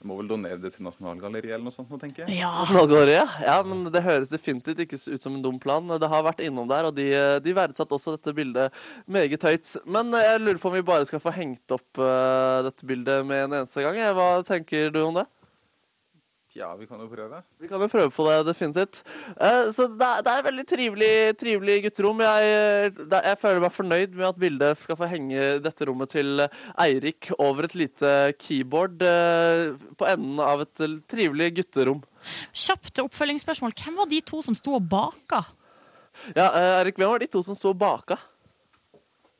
[0.04, 2.36] Må vel donere det til Nasjonalgalleriet eller noe sånt, nå, tenker jeg.
[2.42, 2.50] Ja.
[2.60, 3.36] Nasjonalgalleriet?
[3.46, 5.94] Ja, men det høres definitivt ikke ut som en dum plan.
[6.00, 7.06] Det har vært innom der, og de,
[7.44, 8.76] de verdsatte også dette bildet
[9.08, 9.70] meget høyt.
[9.88, 13.24] Men eh, jeg lurer på om vi bare skal få hengt opp uh, dette bildet
[13.24, 13.96] med en eneste gang.
[14.18, 15.26] Hva tenker du om det?
[16.54, 17.40] Tja, vi kan jo prøve.
[17.58, 19.00] Vi kan jo prøve på det, definitivt.
[19.42, 22.20] Eh, så det er, det er et veldig trivelig, trivelig gutterom.
[22.22, 26.44] Jeg, det, jeg føler meg fornøyd med at bildet skal få henge dette rommet til
[26.84, 32.04] Eirik over et lite keyboard eh, på enden av et trivelig gutterom.
[32.54, 33.74] Kjapt oppfølgingsspørsmål.
[33.80, 35.40] Hvem var de to som sto og baka?
[36.36, 38.20] Ja, eh, Eirik, hvem var de to som sto og baka?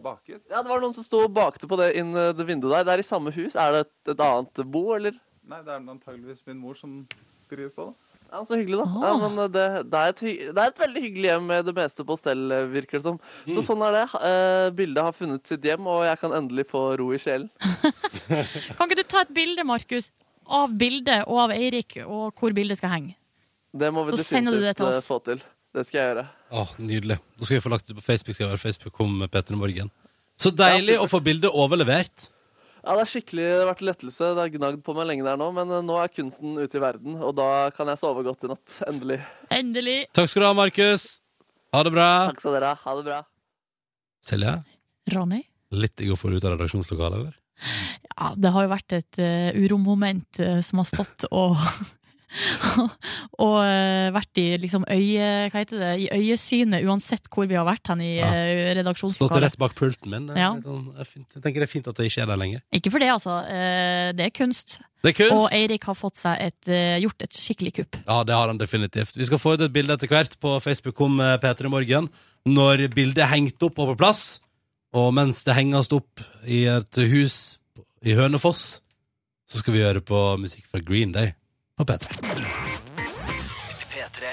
[0.03, 0.43] Baket?
[0.51, 2.91] Ja, det var noen som sto og bakte på det inn det vinduet der.
[2.91, 3.55] Det er i samme hus.
[3.55, 5.15] Er det et, et annet bo, eller?
[5.49, 7.03] Nei, det er antageligvis min mor som
[7.51, 7.95] driver på det.
[8.33, 9.03] Ja, Så hyggelig, da.
[9.05, 11.75] Ja, men det, det, er et, hy- det er et veldig hyggelig hjem med det
[11.77, 13.19] meste på stell, virker det som.
[13.47, 14.05] Så sånn er det.
[14.27, 17.51] Eh, bildet har funnet sitt hjem, og jeg kan endelig få ro i sjelen.
[18.79, 20.09] Kan ikke du ta et bilde, Markus,
[20.49, 23.15] av bildet og av Eirik, og hvor bildet skal henge?
[23.75, 25.07] Det må vi Så det til eh, oss.
[25.11, 25.43] få til.
[25.75, 26.27] Det skal jeg gjøre.
[26.55, 27.17] Å, nydelig.
[27.39, 28.35] Da skal vi få lagt det på Facebook.
[28.37, 29.91] Skal jeg være Facebook om Peter i morgen.
[30.39, 32.29] Så deilig å få bildet overlevert.
[32.85, 34.31] Ja, Det er skikkelig, det har vært lettelse.
[34.37, 36.83] Det har gnagd på meg lenge der nå, men eh, nå er kunsten ute i
[36.83, 38.77] verden, og da kan jeg sove godt i natt.
[38.91, 39.19] Endelig.
[39.57, 39.97] Endelig.
[40.13, 41.07] Takk skal du ha, Markus.
[41.73, 42.11] Ha det bra.
[42.29, 42.81] Takk skal dere ha.
[42.85, 43.23] Ha det bra.
[44.25, 44.55] Silje,
[45.15, 45.43] Ronny?
[45.75, 47.35] litt digg å få det ut av redaksjonslokalet, eller?
[48.15, 51.57] Ja, det har jo vært et uh, uromoment uh, som har stått og
[53.45, 55.29] Og eh, vært i liksom øye...
[55.53, 55.93] Hva heter det?
[56.05, 58.31] I øyesynet uansett hvor vi har vært hen i Ja.
[58.79, 59.33] redaksjonslokalet.
[59.33, 60.31] Stått rett bak pulten min.
[60.35, 60.51] Er Ja.
[60.63, 60.91] sånn.
[60.99, 62.63] Jeg tenker det er fint at det ikke er der lenger.
[62.75, 63.39] Ikke for det, altså.
[63.49, 64.79] Eh, det er kunst.
[65.05, 65.37] Det er kunst.
[65.37, 67.97] Og Eirik har fått seg et, eh, gjort et skikkelig kupp.
[68.07, 69.15] Ja, det har han definitivt.
[69.17, 72.09] Vi skal få ut et bilde etter hvert på Facebook om eh, Peter i morgen.
[72.47, 74.41] Når bildet er hengt opp og på plass,
[74.95, 77.59] og mens det henges opp i et hus
[78.05, 78.81] i Hønefoss,
[79.49, 81.35] så skal vi høre på musikk fra Green Day
[81.79, 82.09] på P3.
[83.91, 84.25] P3.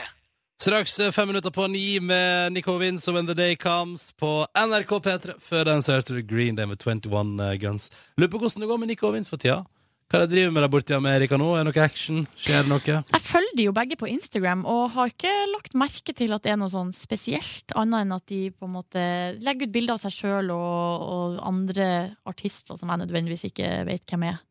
[0.62, 4.46] Straks eh, fem minutter på ni med Nico Vince og When the Day Comes på
[4.54, 5.38] NRK P3.
[5.42, 7.90] Før den så hørte du Green Day med 21 Guns.
[8.18, 9.64] Lurer på hvordan det går med Nico Vince for tida.
[10.12, 11.48] Hva er det driver med der borte i Amerika nå?
[11.56, 12.26] Er det noe action?
[12.36, 12.96] Skjer det noe?
[13.16, 16.52] Jeg følger de jo begge på Instagram, og har ikke lagt merke til at det
[16.52, 19.06] er noe sånn spesielt, annet enn at de på en måte
[19.40, 21.88] legger ut bilder av seg sjøl og, og andre
[22.28, 24.42] artister som jeg nødvendigvis ikke vet hvem er.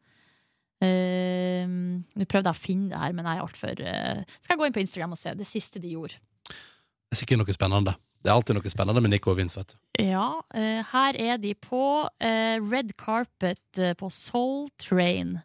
[0.80, 4.60] Eh, Nå prøvde jeg å finne det her, men jeg er altfor uh, Skal jeg
[4.62, 6.16] gå inn på Instagram og se det siste de gjorde.
[6.50, 7.94] Det er sikkert noe spennende.
[8.20, 9.78] Det er alltid noe spennende med Nico og Vince, vet du.
[10.04, 11.82] Ja, eh, her er de på
[12.20, 15.38] eh, red carpet eh, på Soul Train.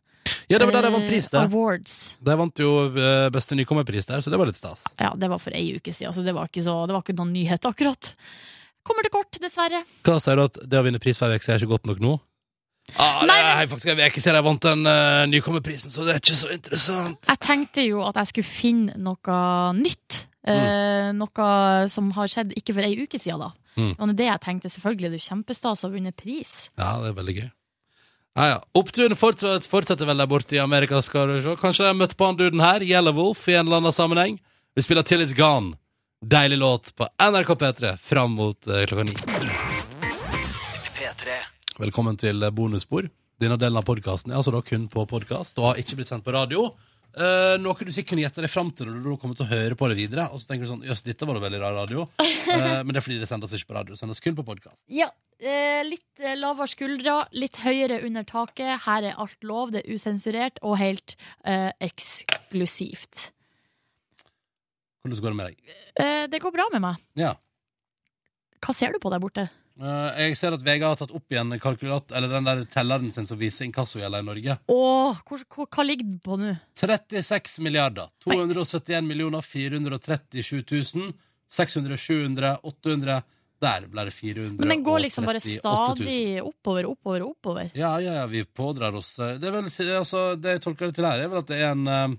[0.52, 1.46] Ja, det var der jeg vant pris, Eh, det.
[1.50, 1.96] Awards.
[2.22, 4.84] De vant jo eh, beste nykommerpris der, så det var litt stas.
[5.00, 7.16] Ja, det var for ei uke siden, så det var ikke, så, det var ikke
[7.18, 8.12] noen nyhet akkurat.
[8.86, 9.82] Kommer til kort, dessverre.
[10.06, 12.14] Hva sier du at det å vinne pris hver uke er ikke godt nok nå?
[12.96, 16.14] Ah, det Nei, er faktisk en uke siden jeg vant den uh, nykommerprisen, så det
[16.14, 17.28] er ikke så interessant.
[17.28, 19.42] Jeg tenkte jo at jeg skulle finne noe
[19.76, 20.22] nytt.
[20.46, 21.46] Eh, noe
[21.90, 23.52] som har skjedd ikke for ei uke siden, da.
[23.76, 23.94] Mm.
[23.98, 24.72] Det er det jeg tenkte.
[24.72, 26.52] Selvfølgelig, det er jo kjempestas å ha vunnet pris.
[26.78, 27.48] Ja, det er veldig gøy.
[28.36, 28.60] Ja, ja.
[28.76, 31.56] Oppturen fortsetter, fortsetter vel der borte i Amerika, skal du se.
[31.60, 34.38] Kanskje jeg har møtt på han duden her, Yellow Wolf, i en eller annen sammenheng.
[34.76, 35.76] Vi spiller Till It's Gone.
[36.26, 39.18] Deilig låt på NRK P3 fram mot uh, klokka ni.
[40.96, 41.55] P3.
[41.76, 43.10] Velkommen til bonusspor.
[43.44, 46.24] Denne delen av podkasten er altså da kun på podkast og har ikke blitt sendt
[46.24, 46.70] på radio.
[47.16, 49.76] Eh, noe du sikkert kunne gjette deg fram til når du kommer til å høre
[49.76, 50.30] på det videre.
[50.32, 52.06] Og så tenker du sånn, jøss, dette var da veldig rar radio.
[52.24, 53.96] Eh, men det er fordi det sendes ikke på radio.
[53.96, 54.86] Det sendes kun på podkast.
[54.94, 55.10] Ja.
[55.36, 58.86] Eh, litt eh, lavere skuldre, litt høyere under taket.
[58.86, 63.26] Her er alt lov, det er usensurert og helt eh, eksklusivt.
[65.04, 65.76] Hvordan går det med deg?
[66.00, 67.04] Eh, det går bra med meg.
[67.20, 67.36] Ja.
[68.64, 69.50] Hva ser du på der borte?
[69.76, 73.28] Eh, jeg ser at VG har tatt opp igjen kalkulat, eller den der telleren sin
[73.28, 74.58] som viser inkassogjelda i Norge.
[74.72, 76.54] Åh, hvor, hvor, hva ligger den på nå?
[76.80, 78.08] 36 milliarder.
[78.24, 80.64] 271 millioner 437
[80.96, 81.16] 000.
[81.56, 83.22] 600, 700, 800
[83.62, 87.70] Der ble det 438 Men den går liksom bare stadig oppover, oppover, oppover.
[87.78, 90.98] Ja, ja, ja, vi pådrar oss eh, Det er vel, altså, det jeg tolker det
[90.98, 92.18] til her, er vel at det er en eh,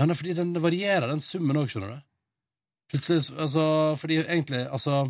[0.00, 2.06] Ja, fordi den varierer, den summen òg, skjønner du.
[2.94, 3.66] Plutselig, altså,
[3.98, 5.04] fordi egentlig, altså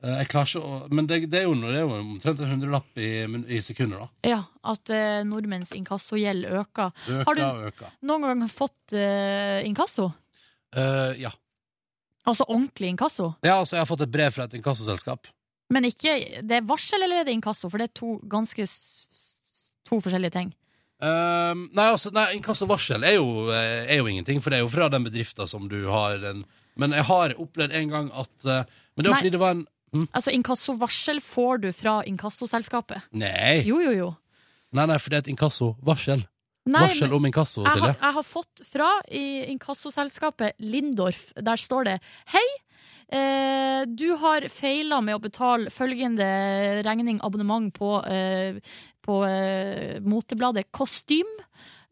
[0.00, 3.00] Jeg klarer ikke å Men det, det, er jo, det er jo omtrent en hundrelapp
[3.00, 3.10] i,
[3.52, 4.08] i sekunder, da.
[4.30, 4.38] Ja,
[4.72, 6.94] at eh, nordmenns inkassogjeld øker.
[7.08, 7.90] Øker Har du- øker.
[8.08, 10.08] Noen gang fått eh, inkasso?
[10.76, 11.32] Uh, ja.
[12.24, 13.34] Altså ordentlig inkasso?
[13.42, 15.26] ja, altså, jeg har fått et brev fra et inkassoselskap.
[15.70, 17.68] Men ikke Det er varsel eller er det inkasso?
[17.70, 18.66] For det er to ganske
[19.90, 20.50] To forskjellige ting.
[21.00, 24.68] Uh, nei, altså, nei, inkassovarsel er, jo, eh, er jo ingenting, for det er jo
[24.70, 26.42] fra den bedriften som du har den
[26.76, 28.60] Men jeg har opplevd en gang at uh,
[28.94, 29.20] Men det var Nei.
[29.22, 30.08] fordi det var en hm?
[30.12, 33.08] Altså Inkassovarsel får du fra inkassoselskapet.
[33.12, 33.60] Nei.
[33.66, 34.10] Jo, jo, jo.
[34.72, 36.26] nei, nei, for det er et inkassovarsel.
[36.70, 37.88] Nei, Varsel om inkasso, jeg, Silje.
[37.88, 41.30] har, jeg har fått fra inkassoselskapet Lindorf.
[41.40, 41.94] Der står det
[42.34, 42.44] Hei!
[43.10, 46.26] Eh, du har feila med å betale følgende
[46.86, 48.60] regning, abonnement, på, eh,
[49.02, 51.26] på eh, motebladet Kostym.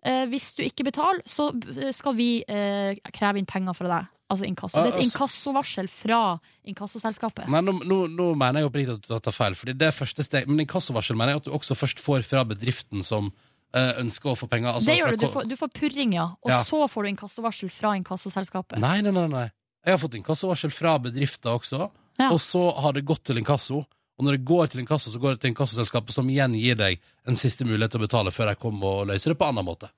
[0.07, 1.51] Eh, hvis du ikke betaler, så
[1.97, 4.15] skal vi eh, kreve inn penger fra deg.
[4.31, 4.77] Altså inkasso.
[4.77, 7.49] Det er et Altså- inkassovarsel fra inkassoselskapet.
[7.49, 10.25] Nei, nå, nå, nå mener jeg oppriktig at du tar feil, Fordi det er første
[10.27, 13.33] steg Men inkassovarsel mener jeg at du også først får fra bedriften som
[13.75, 14.73] eh, ønsker å få penger.
[14.75, 15.27] altså det gjør du.
[15.27, 16.27] Du får, du får purring, ja.
[16.43, 16.63] Og Ja.
[16.65, 18.79] så får du inkassovarsel fra inkassoselskapet.
[18.79, 19.51] Nei, nei, nei, nei.
[19.85, 22.31] Jeg har fått inkassovarsel fra bedrifter også, Ja.
[22.33, 23.85] og så har det gått til inkasso.
[24.19, 26.99] Og når det går til inkasso, så går det til inkassoselskapet, som igjen gir deg
[27.27, 29.89] en siste mulighet til å betale før de kommer og løser det på annen måte.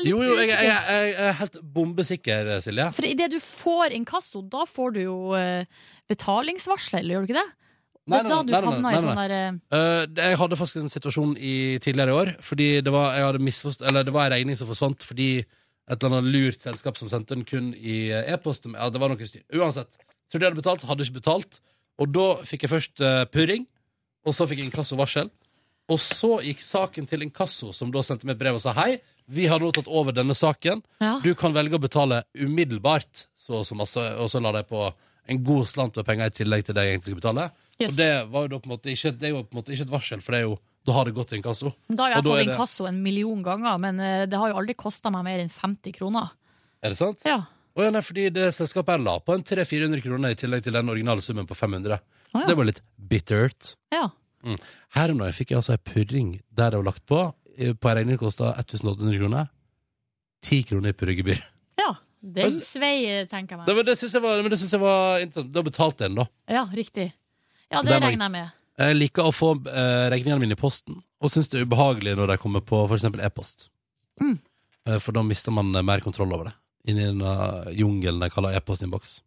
[0.00, 0.92] Litt Jo, jo, jeg, jeg, usikker.
[0.92, 2.86] jeg, jeg er helt bombesikker, Silje.
[2.96, 5.64] For idet du får inkasso, da får du jo eh,
[6.10, 7.50] betalingsvarsel, eller gjør du ikke det?
[8.02, 10.56] Nei, det er nei, da nei, du nei, i sånn der eh, Eh, jeg hadde
[10.58, 14.14] faktisk en situasjon i tidligere i år, fordi det var, jeg hadde misforst- eller det
[14.16, 17.70] var en regning som forsvant fordi et eller annet lurt selskap som sendte den kun
[17.78, 18.66] i eh, e-post.
[18.70, 19.44] Ja, det var noe styr.
[19.54, 19.94] Uansett.
[20.30, 21.60] Trodde jeg hadde betalt, hadde ikke betalt.
[22.00, 23.66] Og da fikk jeg først eh, purring,
[24.26, 25.30] og så fikk jeg inkassovarsel.
[25.90, 29.00] Og så gikk saken til inkasso, som da sendte meg et brev og sa hei,
[29.32, 30.82] vi har nå tatt over denne saken.
[31.02, 31.16] Ja.
[31.24, 34.92] Du kan velge å betale umiddelbart, så så masse, og så la de på
[35.30, 37.48] en god slant med penger i tillegg til det jeg egentlig skulle betale.
[37.78, 37.92] Yes.
[37.92, 39.74] Og det var jo da på en måte ikke, det er jo på en måte
[39.74, 40.56] ikke et varsel, for det er jo,
[40.86, 41.72] da har det gått til inkasso.
[41.88, 45.12] Da har jeg fått inkasso en million ganger, men eh, det har jo aldri kosta
[45.14, 46.32] meg mer enn 50 kroner.
[46.82, 47.22] Er det sant?
[47.28, 47.42] Ja.
[47.72, 50.74] Oh, ja, nei, fordi det selskapet jeg la på en 300-400 kroner i tillegg til
[50.76, 52.02] den originale summen på 500.
[52.02, 53.76] Å, Så det var litt bittert.
[53.94, 54.08] ja.
[54.96, 57.20] Her om dagen fikk jeg altså en purring der det var lagt på.
[57.56, 59.50] eh, På en regning kosta 1800 kroner.
[60.42, 61.42] 10 kroner i purregebyr.
[61.82, 61.94] ja.
[62.22, 63.66] Den svei, eh, tenker jeg meg.
[63.66, 63.76] meg.
[63.76, 65.24] men det syns jeg var, men det synes jeg var.
[65.42, 66.26] Da betalte jeg den, da.
[66.54, 67.08] Ja, riktig.
[67.72, 68.58] Ja, det Der regner jeg med.
[68.78, 72.32] Jeg liker å få eh, regningene mine i posten, og syns det er ubehagelig når
[72.32, 73.68] de kommer på eksempel e-post.
[74.22, 74.38] Mm.
[74.88, 76.54] Eh, for da mister man mer kontroll over det.
[76.90, 79.20] Inni den uh, jungelen jeg kaller e-postinnboks.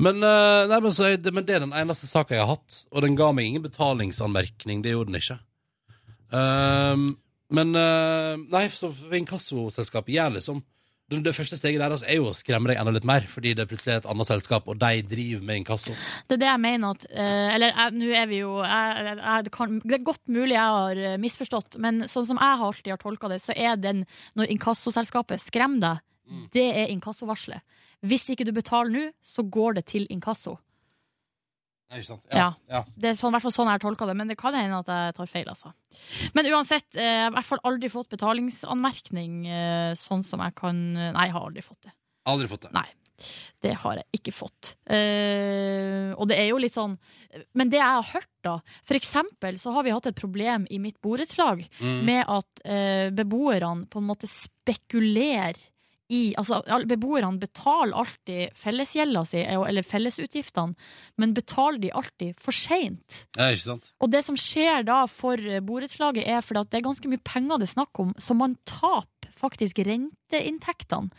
[0.00, 2.82] Men, eh, nei, men, så det, men det er den eneste saka jeg har hatt,
[2.90, 4.82] og den ga meg ingen betalingsanmerkning.
[4.84, 5.38] Det gjorde den ikke.
[6.30, 7.08] Um,
[7.50, 10.60] men eh, Nei, så inkassoselskapet gjør liksom
[11.10, 13.64] det, det første steget deres er jo å skremme deg enda litt mer, fordi det
[13.66, 15.96] plutselig er et annet selskap, og de driver med inkasso.
[16.30, 19.52] Det er det jeg mener at eh, Eller nå er vi jo jeg, jeg, det,
[19.56, 23.32] kan, det er godt mulig jeg har misforstått, men sånn som jeg alltid har tolka
[23.32, 24.04] det, så er den
[24.38, 26.46] når inkassoselskapet skremmer deg, Mm.
[26.54, 27.62] det er inkassovarselet.
[28.06, 30.56] Hvis ikke du betaler nå, så går det til inkasso.
[31.90, 32.22] Nei, ikke sant?
[32.30, 32.52] Ja.
[32.70, 32.84] ja.
[32.94, 34.78] Det er sånn, i hvert fall sånn jeg har tolka det, men det kan hende
[34.78, 35.48] at jeg tar feil.
[35.50, 35.72] Altså.
[36.38, 40.54] Men uansett, eh, jeg har i hvert fall aldri fått betalingsanmerkning eh, sånn som jeg
[40.60, 41.94] kan Nei, jeg har aldri fått det.
[42.30, 42.72] Aldri fått det.
[42.78, 42.86] Nei.
[43.60, 44.70] Det har jeg ikke fått.
[44.88, 46.94] Eh, og det er jo litt sånn
[47.52, 48.54] Men det jeg har hørt, da
[48.88, 51.98] For eksempel så har vi hatt et problem i mitt borettslag Mm.
[52.06, 55.58] med at eh, beboerne på en måte spekulerer
[56.10, 56.60] i Altså,
[56.90, 60.74] beboerne betaler alltid fellesgjelda si, eller fellesutgiftene,
[61.22, 63.24] men betaler de alltid for seint.
[63.38, 63.92] Ja, ikke sant?
[64.02, 67.60] Og det som skjer da for borettslaget, er fordi at det er ganske mye penger
[67.62, 71.10] det er snakk om, så man taper faktisk renteinntektene.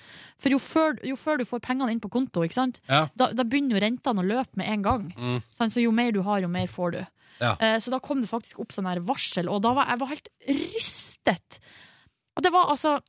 [0.42, 2.82] For jo før, jo før du får pengene inn på konto, ikke sant?
[2.90, 3.06] Ja.
[3.18, 5.08] Da, da begynner jo rentene å løpe med en gang.
[5.18, 5.40] Mm.
[5.56, 7.02] Så jo mer du har, jo mer får du.
[7.42, 7.56] Ja.
[7.58, 10.12] Eh, Så da kom det faktisk opp sånn her varsel, og da var jeg var
[10.12, 11.60] helt rystet.
[12.38, 13.00] Og det var altså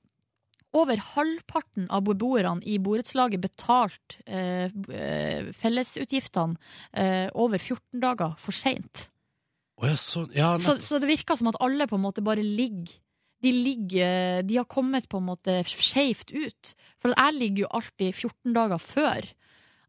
[0.73, 6.57] over halvparten av beboerne i borettslaget betalt eh, eh, fellesutgiftene
[6.97, 9.07] eh, over 14 dager for seint.
[9.83, 9.97] Å ja.
[10.37, 12.93] Ja, Så, så det virker som at alle på en måte bare ligger
[13.43, 16.75] de, ligger, de har kommet på en måte skjevt ut.
[17.03, 19.27] For jeg ligger jo alltid 14 dager før.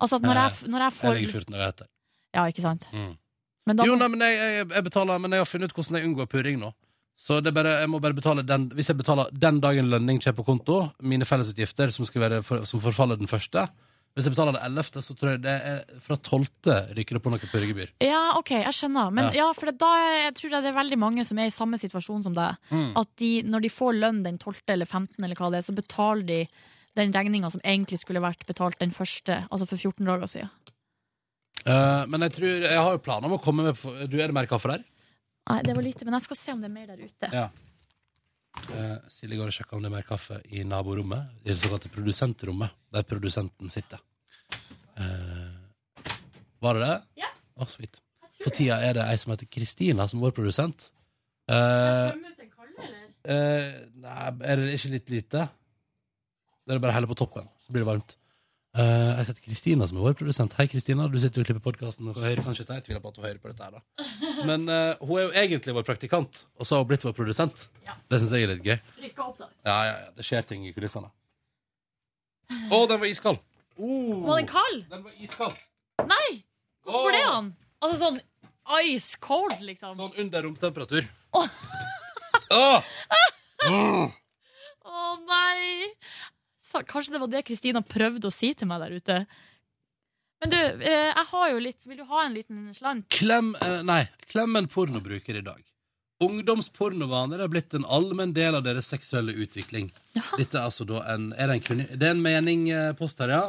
[0.02, 1.92] Altså at når jeg, når jeg Jeg ligger 14 dager etter.
[2.34, 2.88] Ja, ikke sant?
[2.90, 3.12] Mm.
[3.70, 6.00] Men da Jo, nei, men jeg, jeg, jeg betaler Men jeg har funnet ut hvordan
[6.00, 6.74] jeg unngår purring nå.
[7.18, 10.18] Så det er bare, jeg må bare betale den Hvis jeg betaler den dagen lønning
[10.24, 13.68] kommer på konto, mine fellesutgifter som, skal være for, som forfaller den første
[14.18, 16.50] Hvis jeg betaler den ellevte, så tror jeg det er fra 12.
[16.98, 17.94] ryker det på noe purregebyr.
[18.06, 19.14] Ja, ok, jeg skjønner.
[19.14, 19.90] Men ja, for da
[20.26, 22.60] jeg tror jeg det er veldig mange som er i samme situasjon som deg.
[22.70, 22.92] Mm.
[23.02, 24.60] At de, når de får lønn den 12.
[24.76, 26.40] eller 15., eller hva det er, så betaler de
[26.94, 30.54] den regninga som egentlig skulle vært betalt den første, altså for 14 dager siden.
[31.64, 33.78] Uh, men jeg tror Jeg har jo planer om å komme med
[34.12, 34.82] Du, er det mer kaffe der?
[35.50, 37.30] Nei, det var lite, men jeg skal se om det er mer der ute.
[37.36, 37.48] Ja.
[38.70, 41.90] Eh, Silje går og sjekker om det er mer kaffe i naborommet, i det såkalte
[41.92, 44.00] produsentrommet, der produsenten sitter.
[44.96, 45.52] Eh,
[46.64, 46.98] var det det?
[47.26, 47.32] Ja.
[47.60, 48.00] Å, sweet.
[48.44, 50.90] For tida er det ei som heter Kristina, som er vår produsent.
[51.52, 53.06] Eh, Tømme ut en kalde, eller?
[53.36, 53.70] eh,
[54.06, 54.18] nei,
[54.48, 55.48] er det ikke litt lite?
[56.64, 58.16] Det er bare å helle på toppen, så blir det varmt.
[58.74, 60.54] Eh, jeg setter Kristina som er vår produsent.
[60.58, 61.06] Hei, Kristina.
[61.06, 62.08] Du sitter jo og klipper podkasten.
[62.10, 62.80] Og hører kanskje dette.
[62.80, 64.06] Jeg tviler på at hun hører på dette her, da.
[64.50, 67.68] Men uh, hun er jo egentlig vår praktikant, og så har hun blitt vår produsent.
[67.86, 68.00] Ja.
[68.10, 68.80] Det syns jeg er litt gøy.
[69.04, 69.50] Rykka opp, da.
[69.68, 70.10] Ja, ja, ja.
[70.18, 71.12] Det skjer ting i kulissene.
[72.50, 73.44] Å, den var iskald!
[73.78, 74.82] Oh, Var den kald?
[74.90, 75.62] den var iskald.
[76.10, 76.42] Nei!
[76.86, 77.38] Hvorfor går det han?
[77.38, 77.54] an?
[77.82, 78.20] Altså sånn
[78.82, 79.96] ice cold, liksom.
[80.02, 81.06] Sånn under romtemperatur.
[81.38, 81.56] Åh.
[82.58, 82.92] Åh!
[83.70, 84.04] oh.
[84.84, 85.90] Å nei!
[86.82, 89.18] Kanskje det var det Kristina prøvde å si til meg der ute.
[90.44, 93.06] Men du, eh, jeg har jo litt Vil du ha en liten slant?
[93.16, 95.62] Klem eh, Nei, klem en pornobruker i dag.
[96.24, 99.90] Ungdomspornovaner er blitt en allmenn del av deres seksuelle utvikling.
[100.16, 100.24] Ja.
[100.40, 103.46] Dette er altså da en Er det en, det er en mening-post her, ja?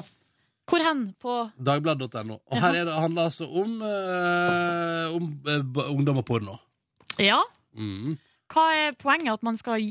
[0.71, 1.03] Hvor hen?
[1.21, 2.39] På Dagbladet.no.
[2.41, 6.57] Og her er det, handler altså om, eh, om eh, ungdom og porno.
[7.21, 7.43] Ja?
[7.77, 8.17] Mm.
[8.55, 9.33] Hva er poenget?
[9.35, 9.83] At man skal,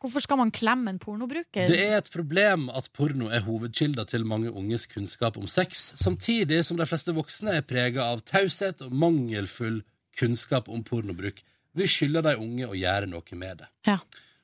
[0.00, 1.68] hvorfor skal man klemme en pornobruker?
[1.68, 6.62] Det er et problem at porno er hovedkilda til mange unges kunnskap om sex, samtidig
[6.64, 9.82] som de fleste voksne er prega av taushet og mangelfull
[10.16, 11.42] kunnskap om pornobruk.
[11.76, 13.68] Vi skylder de unge å gjøre noe med det.
[13.90, 13.98] Ja.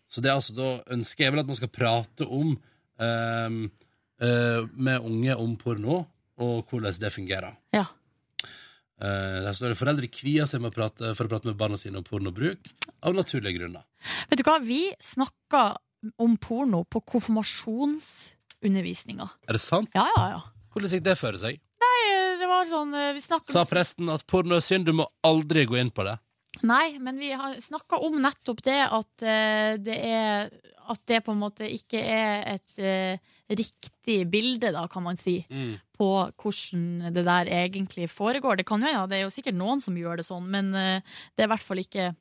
[0.05, 3.63] Så det er altså da ønsker jeg vel at man skal prate om um,
[4.21, 6.03] uh, med unge om porno,
[6.43, 7.57] og hvordan det fungerer.
[7.73, 7.87] Ja.
[9.03, 11.77] Eh, der står det foreldre kvier seg med å prate, for å prate med barna
[11.81, 12.61] sine om pornobruk,
[13.03, 13.83] av naturlige grunner.
[14.31, 15.77] Vet du hva, vi snakka
[16.23, 19.27] om porno på konfirmasjonsundervisninga.
[19.49, 19.91] Er det sant?
[19.97, 20.41] Ja, ja, ja.
[20.73, 21.55] Hvordan gikk det for seg?
[21.83, 22.01] Nei,
[22.39, 23.55] det var sånn eh, Vi snakket...
[23.55, 26.17] Sa presten at porno er synd, du må aldri gå inn på det.
[26.69, 30.51] Nei, men vi har snakka om nettopp det at uh, det er
[30.93, 33.17] At det på en måte ikke er et eh,
[33.51, 35.75] riktig bilde, da, kan man si, Mm.
[35.99, 36.09] på
[36.41, 38.57] hvordan det der egentlig foregår.
[38.57, 41.01] Det kan jo ja, det er jo sikkert noen som gjør det sånn, men uh,
[41.37, 42.15] det er i hvert fall ikke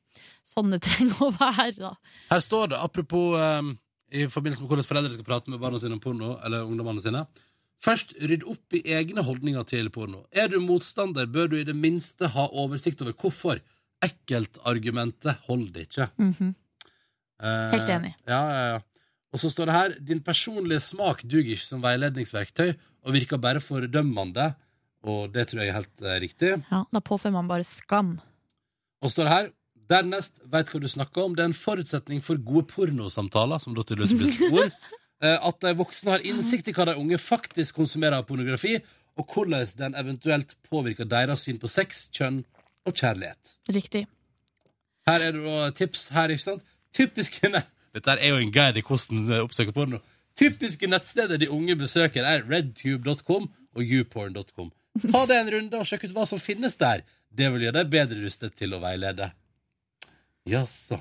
[0.46, 1.94] sånn det trenger å være, da.
[2.30, 3.78] Her står det, apropos um,
[4.12, 7.26] i forbindelse med hvordan foreldre skal prate med barna sine om porno, eller ungdommene sine.
[7.82, 10.26] Først, rydd opp i egne holdninger til porno.
[10.32, 13.62] Er du motstander, bør du i det minste ha oversikt over hvorfor.
[14.06, 16.08] Ekkeltargumentet holder ikke.
[16.22, 16.56] Mhm.
[17.42, 18.14] Eh, Helt enig.
[18.30, 18.80] Ja, ja, ja.
[19.32, 22.74] Og så står det her din personlige smak duger ikke som veiledningsverktøy
[23.06, 24.52] og virker bare fordømmende.
[25.08, 26.52] Og det tror jeg er helt eh, riktig.
[26.70, 28.18] Ja, da påfører man bare skam.
[29.02, 29.52] Og så står det her
[29.92, 31.34] Dernest, veit hva du snakker om.
[31.36, 34.92] Det er en forutsetning for gode pornosamtaler, som da tydeligvis blir et ord.
[35.26, 38.78] eh, At de voksne har innsikt i hva de unge faktisk konsumerer av pornografi,
[39.20, 42.44] og hvordan den eventuelt påvirker deres syn på sex, kjønn
[42.88, 43.58] og kjærlighet.
[43.76, 44.06] Riktig.
[45.10, 46.08] Her er det da tips.
[46.16, 46.64] her, ikke sant?
[46.96, 47.66] Typiske ne
[47.96, 50.00] Dette er jo en guide i hvordan eh, oppsøke porno.
[50.40, 54.72] Typiske nettsteder de unge besøker, er redtube.com og youporn.com.
[55.12, 57.04] Ta det en runde og sjekk ut hva som finnes der.
[57.32, 59.32] Det vil gjøre deg bedre rustet til å veilede.
[60.50, 60.98] Jaså.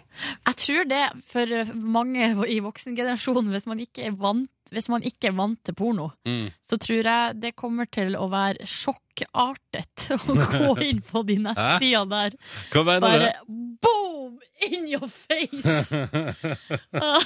[0.47, 5.31] Jeg tror det for mange i voksengenerasjonen, hvis man ikke er vant, hvis man ikke
[5.31, 6.51] er vant til porno, Mm.
[6.61, 12.11] så tror jeg det kommer til å være sjokkartet å gå inn på de nettsidene
[12.13, 12.37] der.
[12.75, 13.57] Hva mener Bare du?
[13.81, 14.37] boom!
[14.71, 15.89] In your face!
[17.01, 17.23] Ah.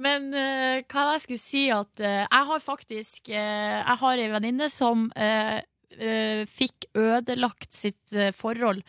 [0.00, 4.28] Men uh, hva jeg skulle si at uh, Jeg har faktisk uh, Jeg har ei
[4.32, 5.58] venninne som eh,
[6.48, 8.82] fikk ødelagt sitt eh, forhold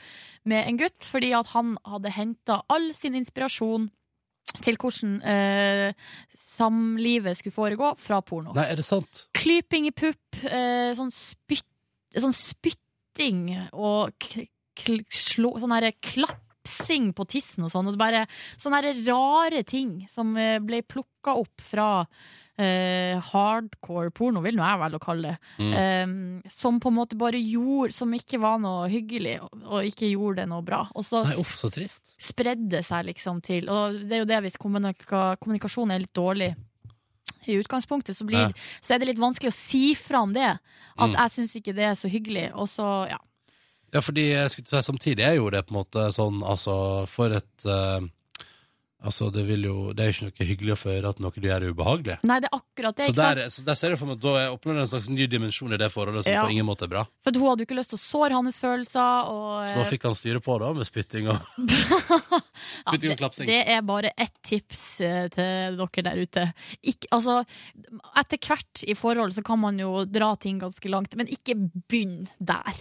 [0.50, 3.90] med en gutt fordi at han hadde henta all sin inspirasjon
[4.62, 5.94] til hvordan eh,
[6.38, 8.54] samlivet skulle foregå, fra porno.
[8.54, 9.26] Nei, er det sant?
[9.38, 11.66] Klyping i pupp, eh, sånn, spyt,
[12.14, 14.14] sånn spytting og
[15.10, 17.90] slå, sånn her klapsing på tissen og sånn.
[17.90, 18.26] Og bare
[18.62, 21.90] sånne rare ting som eh, ble plukka opp fra
[22.58, 25.70] eh, hardcore porno, vil nå jeg vel å kalle det.
[25.80, 26.14] Eh,
[26.54, 30.44] som på en måte bare gjorde Som ikke var noe hyggelig, og, og ikke gjorde
[30.44, 30.84] det noe bra.
[30.96, 32.14] Og så Nei, uff, så trist.
[32.22, 36.54] spredde seg liksom til Og det er jo det hvis kommunika kommunikasjon er litt dårlig
[37.46, 38.52] i utgangspunktet, så, blir, Ja.
[38.80, 40.46] så er det litt vanskelig å si fra om det.
[40.96, 41.16] At Mm.
[41.18, 42.52] jeg syns ikke det er så hyggelig.
[42.56, 43.18] Og så, ja.
[43.94, 47.34] Ja, fordi jeg skulle si, samtidig er jo det på en måte sånn, altså, for
[47.36, 48.00] et eh,
[49.04, 51.48] Altså, det jo Det er jo ikke noe hyggelig å få høre at noe du
[51.50, 52.16] gjør, er ubehagelig.
[52.24, 53.08] Nei, det er akkurat det.
[53.10, 53.56] Så der, sant?
[53.58, 55.80] så der ser du for meg at da åpner det en slags ny dimensjon i
[55.82, 56.46] det forholdet som Ja.
[56.46, 57.04] på ingen måte er bra.
[57.26, 59.28] For hun hadde jo ikke lyst til å såre hans følelser.
[59.34, 61.40] Og, Så da fikk han styre på da, med spytting og
[62.88, 63.48] Ja, og klapsing.
[63.52, 66.48] det er bare ett tips eh, til dere der ute.
[66.82, 67.42] Ikke, altså,
[68.16, 72.28] etter hvert i forhold så kan man jo dra ting ganske langt, men ikke begynn
[72.40, 72.72] der.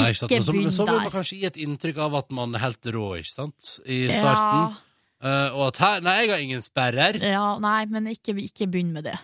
[0.00, 0.34] Nei, ikke sant?
[0.34, 2.92] Men så, men så vil man kanskje gi et inntrykk av at man er helt
[2.94, 3.72] rå, ikke sant?
[3.86, 4.68] I starten.
[4.68, 4.84] Ja,
[5.18, 7.16] Uh, og at her Nei, jeg har ingen sperrer.
[7.18, 9.16] ja, nei, men ikke, ikke begynn med det.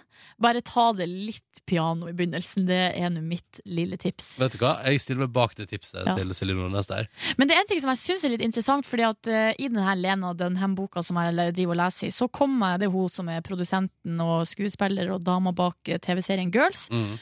[0.42, 2.64] Bare ta det litt piano i begynnelsen.
[2.66, 4.32] Det er nå mitt lille tips.
[4.42, 4.72] Vet du hva?
[4.82, 6.16] Jeg stiller meg bak det tipset Ja.
[6.18, 7.06] til Silje Nordnes der.
[7.38, 9.68] Men det er en ting som jeg syns er litt interessant, fordi at uh, i
[9.70, 13.46] denne Lena Dunham-boka som jeg driver og leser i, så kommer det hun som er
[13.46, 16.88] produsenten og skuespiller og dama bak eh, TV-serien Girls.
[16.90, 17.14] Mm.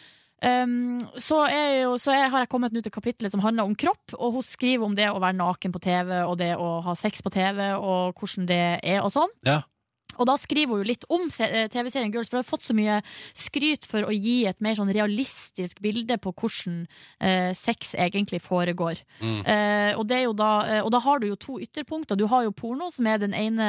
[0.43, 4.15] Um, så jo, så er, har jeg kommet nå til kapittelet som handler om kropp,
[4.19, 7.23] og hun skriver om det å være naken på TV, og det å ha sex
[7.23, 9.31] på TV, og hvordan det er og sånn.
[9.47, 9.61] Ja.
[10.23, 12.77] Og da skriver hun jo litt om eh, TV-serien Girls, for hun har fått så
[12.77, 13.01] mye
[13.37, 16.85] skryt for å gi et mer sånn realistisk bilde på hvordan
[17.19, 19.03] eh, sex egentlig foregår.
[19.21, 19.41] Mm.
[19.43, 20.07] Eh, og,
[20.39, 22.19] da, eh, og da har du jo to ytterpunkter.
[22.19, 23.69] Du har jo porno, som er den ene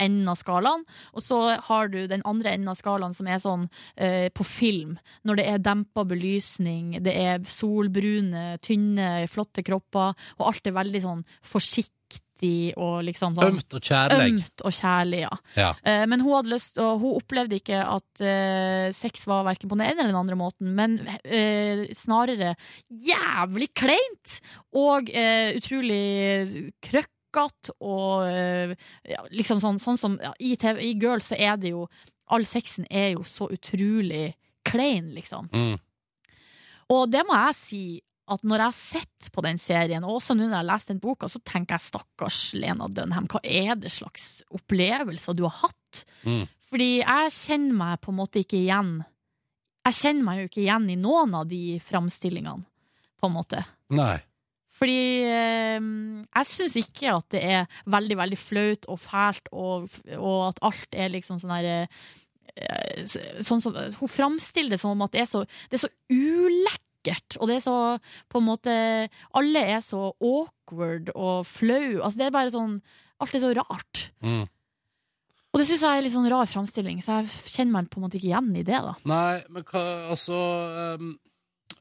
[0.00, 3.68] enden av skalaen, og så har du den andre enden av skalaen, som er sånn
[3.96, 4.96] eh, på film.
[5.28, 11.04] Når det er dempa belysning, det er solbrune, tynne, flotte kropper, og alt er veldig
[11.04, 12.01] sånn forsiktig
[12.42, 14.26] forsiktig og liksom sånn Ømt og kjærlig.
[14.32, 15.30] Ømt og kjærlig, ja.
[15.56, 15.74] Ja.
[15.84, 19.76] Eh, Men hun hadde lyst Og hun opplevde ikke at eh, sex var hverken på
[19.76, 22.54] den ene eller den andre måten, men eh, snarere
[22.90, 24.40] jævlig kleint
[24.74, 27.08] og eh, utrolig krøkk
[27.80, 28.74] og eh,
[29.08, 31.86] ja, liksom sånn, sånn som ja, i, TV, I Girls så er det jo
[32.32, 35.48] All sexen er jo så utrolig klein, liksom.
[35.52, 35.74] Mm.
[36.92, 37.82] Og det må jeg si
[38.30, 40.90] at når jeg har sett på den serien, og også nå når jeg har lest
[40.92, 45.56] den boka, så tenker jeg stakkars Lena Dunham, hva er det slags opplevelser du har
[45.64, 46.04] hatt?
[46.22, 46.44] Mm.
[46.72, 49.02] Fordi jeg kjenner meg på en måte ikke igjen
[49.82, 52.62] Jeg kjenner meg jo ikke igjen i noen av de framstillingene,
[53.18, 53.64] på en måte.
[53.92, 54.14] Nei.
[54.78, 60.38] Fordi eh, jeg syns ikke at det er veldig, veldig flaut og fælt, og, og
[60.48, 62.02] at alt er liksom sånn her eh,
[63.40, 65.40] Sånn som Hun framstiller det som om at det er så,
[65.70, 65.92] det er så
[67.02, 67.76] ulekkert, og det er så
[68.30, 72.02] på en måte Alle er så awkward og flau.
[72.02, 72.80] Altså, det er bare sånn
[73.22, 74.10] Alt er så rart.
[74.20, 74.48] Mm.
[75.52, 78.06] Og det syns jeg er litt sånn rar framstilling, så jeg kjenner meg på en
[78.06, 78.94] måte ikke igjen i det, da.
[79.04, 80.34] Nei, men hva Altså
[80.96, 81.12] um,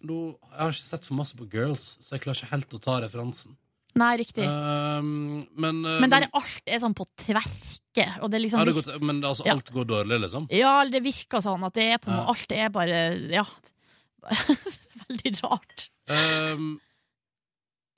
[0.03, 2.81] nå, Jeg har ikke sett for masse på Girls, så jeg klarer ikke helt å
[2.83, 3.55] ta referansen.
[3.97, 4.45] Nei, riktig.
[4.47, 8.61] Um, men uh, Men der er alt er sånn på tverke, og det er liksom
[8.61, 9.55] ja, det går, Men altså, Ja.
[9.57, 10.45] alt går dårlig, liksom?
[10.55, 12.23] Ja, det virker sånn at det er på Ja.
[12.31, 13.47] Alt er bare Ja.
[15.11, 15.89] Veldig rart.
[16.09, 16.79] Um,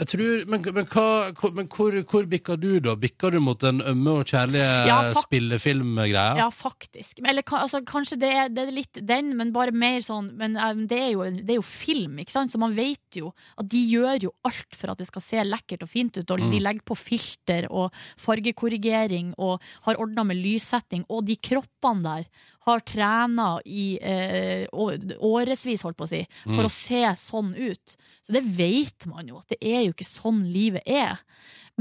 [0.01, 2.95] jeg tror Men, men, hva, men hvor, hvor bikker du, da?
[2.99, 6.23] Bikker du mot den ømme og kjærlige Ja, spillefilmgreia?
[6.41, 7.21] Ja, faktisk.
[7.21, 10.81] Eller altså, kanskje det er, det er litt den, men bare mer sånn Men um,
[10.89, 12.51] det, er jo, det er jo film, ikke sant?
[12.51, 13.29] Så man vet jo
[13.61, 16.25] at de gjør jo alt for at det skal se lekkert og fint ut.
[16.25, 16.49] Og Mm.
[16.57, 21.05] de legger på filter og fargekorrigering og har ordna med lyssetting.
[21.13, 22.27] Og de kroppene der
[22.65, 26.65] har trena i eh, årevis, holdt på å si, for Mm.
[26.65, 27.95] å se sånn ut.
[28.23, 31.19] Så det vet man jo, at det er jo ikke sånn livet er.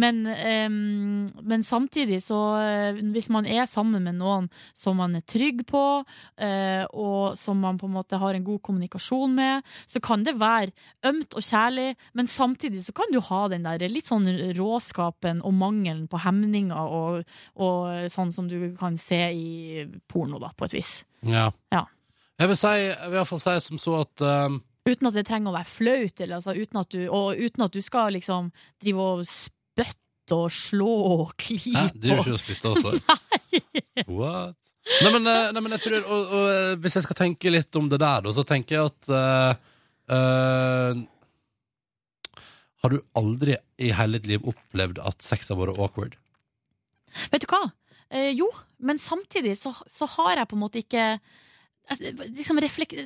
[0.01, 5.25] Men, um, men samtidig så eh, Hvis man er sammen med noen som man er
[5.29, 10.01] trygg på, uh, og som man på en måte har en god kommunikasjon med, så
[10.01, 10.73] kan det være
[11.09, 15.57] ømt og kjærlig, men samtidig så kan du ha den der litt sånn råskapen og
[15.61, 17.23] mangelen på hemninger og,
[17.61, 20.95] og sånn som du kan se i porno, da, på et vis.
[21.27, 21.51] Ja.
[21.75, 21.85] Ja.
[22.41, 25.53] Jeg vil, si, jeg vil i si som så at ehm, Uten at det trenger
[25.53, 28.49] å være flaut, eller, altså, uten at du, og uten at du skal liksom
[28.83, 29.21] drive og
[29.73, 31.37] spytte og slå og Hæ?
[31.45, 31.87] klype.
[32.03, 33.19] Driver ikke og spytter også?
[34.19, 34.59] What?
[35.03, 37.77] Nei, men, eh, nei, men jeg tror og, og, eh, Hvis jeg skal tenke litt
[37.79, 39.53] om det der, da, så tenker jeg at uh,
[40.11, 41.03] uh,
[42.83, 46.19] Har du aldri i hele ditt liv opplevd at sex har vært awkward?
[47.31, 47.69] Vet du hva?
[48.13, 48.49] Eh, jo,
[48.85, 52.97] men samtidig så, så har jeg på en måte ikke eh, liksom reflekt...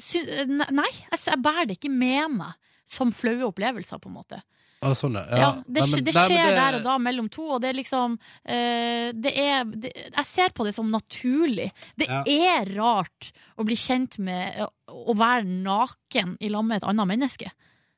[0.49, 2.57] Nei, jeg, jeg bærer det ikke med meg
[2.87, 4.41] som flaue opplevelser, på en måte.
[4.85, 5.39] Ah, sånn, ja.
[5.41, 7.71] Ja, det, Nei, men- det skjer nei, det- der og da mellom to, og det
[7.71, 11.71] er liksom eh, Det er det, Jeg ser på det som naturlig.
[11.97, 12.23] Det Ja.
[12.27, 17.51] er rart å bli kjent med å, være naken i lag med et annet menneske,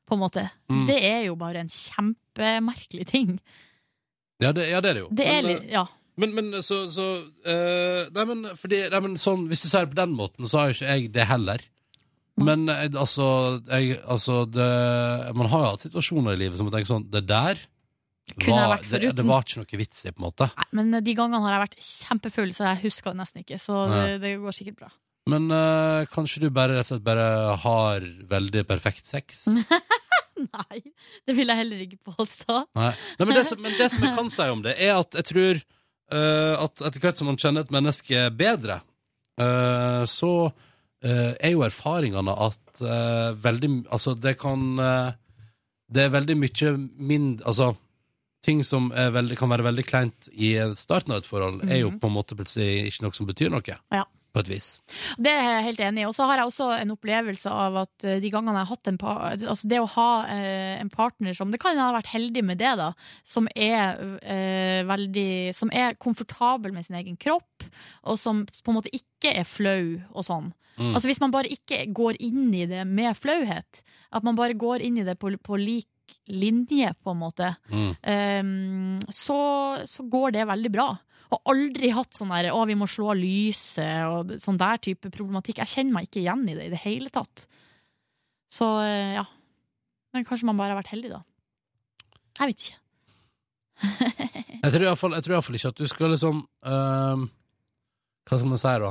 [0.09, 0.49] på en måte.
[0.69, 0.87] Mm.
[0.87, 3.39] Det er jo bare en kjempemerkelig ting.
[4.39, 5.09] Ja, det, ja, det er det jo.
[5.11, 5.85] Det er Men, Ja.
[6.17, 9.91] Men, men så, så uh, Nei, men fordi nei, men sånn, Hvis du sier det
[9.93, 11.59] på den måten, så har jo ikke jeg det heller.
[12.45, 13.25] Men eh, altså,
[13.67, 14.69] jeg, altså det,
[15.35, 17.61] Man har jo hatt situasjoner i livet som man tenker sånn Det der
[18.45, 20.45] var, det, det var ikke noe vits i, på en måte.
[20.53, 23.57] Nei, men de gangene har jeg vært kjempefull, så jeg husker det nesten ikke.
[23.59, 24.91] Så det, det går sikkert bra.
[25.29, 27.25] Men eh, kanskje du bare rett og slett bare
[27.63, 29.47] har veldig perfekt sex?
[30.53, 30.79] Nei,
[31.27, 32.61] det vil jeg heller ikke påstå.
[32.79, 32.93] Nei.
[33.19, 35.29] Nei, men, det som, men det som jeg kan si om det, er at jeg
[35.31, 38.79] tror eh, at etter hvert som man kjenner et menneske bedre,
[39.41, 40.65] eh, så eh,
[41.07, 45.11] er jo erfaringene at eh, veldig Altså, det kan eh,
[45.87, 47.69] Det er veldig mye mindre Altså,
[48.43, 52.07] ting som veldig, kan være veldig kleint i starten av et forhold, er jo på
[52.07, 53.75] en måte plutselig ikke noe som betyr noe.
[53.91, 54.05] Ja.
[54.33, 54.67] På et vis.
[55.17, 56.07] Det er jeg helt enig i.
[56.09, 58.91] Og så har jeg også en opplevelse av at eh, de gangene jeg har hatt
[58.91, 62.11] en pa Altså det å ha eh, en partner som Det kan jeg ha vært
[62.13, 62.91] heldig med det, da.
[63.25, 67.65] Som er eh, veldig Som er komfortabel med sin egen kropp,
[68.05, 70.51] og som på en måte ikke er flau og sånn.
[70.79, 70.93] Mm.
[70.93, 73.81] Altså Hvis man bare ikke går inn i det med flauhet,
[74.15, 75.89] at man bare går inn i det på, på lik
[76.29, 77.91] linje, på en måte, Mm.
[78.01, 79.37] Ehm, så,
[79.85, 80.87] så går det veldig bra.
[81.29, 85.11] Og aldri hatt sånn der 'å, vi må slå av lyset' og sånn der type
[85.13, 85.61] problematikk.
[85.61, 87.45] Jeg kjenner meg ikke igjen i det i det hele tatt.
[88.49, 89.25] Så eh, ja.
[90.13, 91.21] Men kanskje man bare har vært heldig, da.
[92.39, 92.77] Jeg vet ikke.
[94.63, 95.13] Jeg tror iallfall,
[95.55, 97.21] ikke at du skal liksom uh,
[98.27, 98.89] Hva skal man si, da?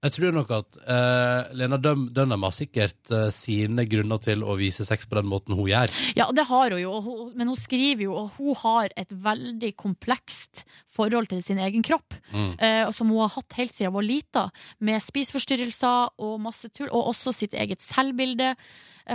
[0.00, 4.54] Jeg tror nok at eh, Lena Døm Dunham har sikkert eh, sine grunner til å
[4.56, 5.92] vise sex på den måten hun gjør.
[6.16, 9.12] Ja, det har hun jo, og hun- men hun skriver jo at hun har et
[9.12, 12.54] veldig komplekst forhold til sin egen kropp, Mm.
[12.58, 14.50] eh, som hun har hatt helt siden hun var lita,
[14.80, 18.54] med spiseforstyrrelser og masse tull, og også sitt eget selvbilde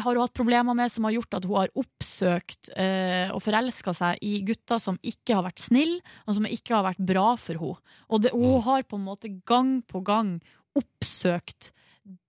[0.04, 3.94] har hun hatt problemer med, som har gjort at hun har oppsøkt eh, og forelska
[3.96, 7.62] seg i gutter som ikke har vært snille, og som ikke har vært bra for
[7.62, 7.96] henne.
[8.10, 10.38] Og det, hun har på en måte gang på gang
[10.76, 11.72] oppsøkt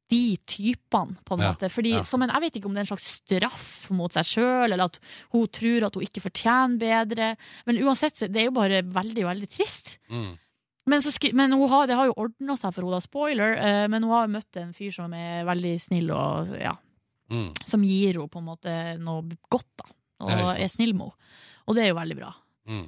[0.06, 1.68] de typene, på en Ja, måte.
[1.72, 2.04] Fordi, ja.
[2.06, 4.86] som en, jeg vet ikke om det er en slags straff mot seg sjøl, eller
[4.86, 5.00] at
[5.34, 7.30] hun tror at hun ikke fortjener bedre.
[7.66, 9.96] Men uansett, det er jo bare veldig, veldig trist.
[10.06, 10.36] Mm.
[10.86, 11.02] Men,
[11.34, 13.02] men har, det har jo ordna seg for henne.
[13.02, 13.56] Spoiler.
[13.58, 16.76] Eh, men hun har jo møtt en fyr som er veldig snill, og ja,
[17.32, 17.48] Mm.
[17.64, 18.72] som gir henne på en måte
[19.02, 19.88] noe godt, da.
[20.24, 21.32] Og Ja, er snill med henne.
[21.66, 22.30] Og det er jo veldig bra.
[22.70, 22.86] Mm.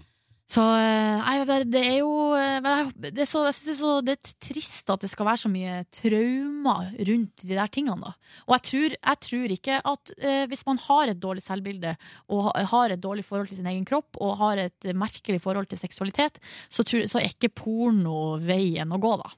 [0.48, 3.90] Så eh, nei, det er jo eh, det er så, Jeg syns det er så
[4.00, 8.00] det er trist at det skal være så mye traumer rundt de der tingene.
[8.00, 8.14] da
[8.46, 11.92] Og jeg tror, jeg tror ikke at eh, hvis man har et dårlig selvbilde
[12.32, 15.82] og har et dårlig forhold til sin egen kropp og har et merkelig forhold til
[15.82, 16.40] seksualitet,
[16.72, 19.28] så, tror, så er ikke porno veien å gå, da.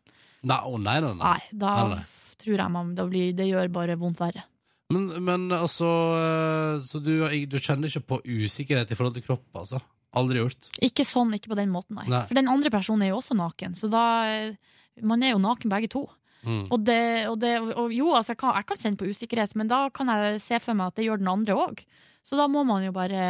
[0.47, 1.27] Nei, oh, nei, nei, nei.
[1.27, 2.05] Nei, da Nei,
[2.41, 4.47] tror jeg man blir, Det gjør bare vondt verre.
[4.91, 5.89] Men, men altså
[6.19, 7.13] eh, Så du,
[7.47, 9.81] du kjenner ikke på usikkerhet i forhold til kropp, altså?
[10.19, 10.71] Aldri gjort?
[10.83, 12.09] Ikke sånn, ikke på den måten, nei.
[12.11, 12.25] Nei.
[12.27, 14.77] For den andre personen er jo også naken, så da eh,
[15.07, 16.05] Man er jo naken begge to.
[16.43, 16.67] Mm.
[16.73, 17.01] Og, det,
[17.31, 20.11] og, det, og jo, altså, jeg, kan, jeg kan kjenne på usikkerhet, men da kan
[20.11, 21.83] jeg se for meg at det gjør den andre òg.
[22.27, 23.21] Så da må man jo bare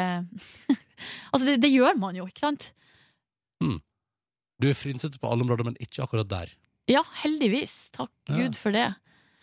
[1.31, 2.71] Altså, det, det gjør man jo, ikke sant?
[4.61, 6.51] Du er frynsete på alle områder, men ikke akkurat der.
[6.91, 7.91] Ja, heldigvis.
[7.97, 8.37] Takk Ja.
[8.37, 8.91] Gud for det.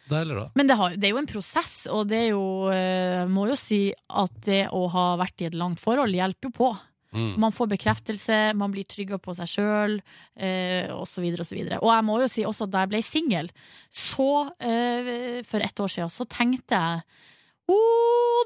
[0.07, 0.45] Deilig, da.
[0.55, 3.57] Men det, har, det er jo en prosess, og det er jo eh, Må jo
[3.59, 6.69] si at det å ha vært i et langt forhold hjelper jo på.
[7.15, 7.34] Mm.
[7.39, 9.95] Man får bekreftelse, man blir tryggere på seg sjøl,
[10.35, 11.23] eh, osv.
[11.39, 11.59] osv.
[11.79, 13.49] Og og jeg må jo si også at da jeg ble singel,
[13.89, 14.29] så
[14.59, 17.25] eh, for ett år siden, så tenkte jeg
[17.67, 17.77] Å,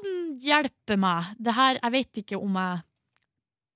[0.02, 1.34] den hjelper meg.
[1.38, 2.80] Det her Jeg vet ikke om jeg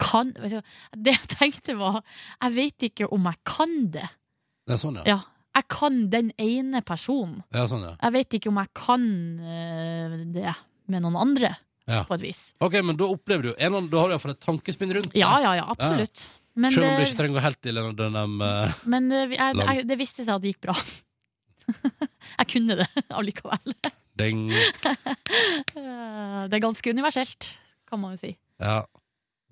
[0.02, 4.08] kan Det jeg tenkte var Jeg vet ikke om jeg kan det.
[4.66, 5.14] Det er sånn, ja.
[5.14, 5.18] Ja.
[5.56, 7.42] Jeg kan den ene personen.
[7.56, 7.94] Ja, sånn, ja.
[8.02, 9.06] Jeg vet ikke om jeg kan
[9.40, 10.52] eh, det
[10.92, 11.54] med noen andre,
[11.88, 12.02] Ja.
[12.04, 12.40] på et vis.
[12.60, 15.12] Ok, men da opplever du en, eller annen- Da har du iallfall et tankespinn rundt
[15.12, 15.20] det.
[15.20, 16.26] Ja, ja, ja, absolutt.
[16.56, 19.12] Men, Selv om du det- ikke trenger å gå helt til en Dunham eh, Men
[19.12, 20.74] eh, jeg, jeg, det viste seg at det gikk bra.
[22.40, 22.86] jeg kunne det
[23.18, 23.74] allikevel.
[24.16, 24.50] ding.
[24.52, 27.48] Eh, Det er ganske universelt,
[27.88, 28.32] kan man jo si.
[28.60, 28.82] Ja,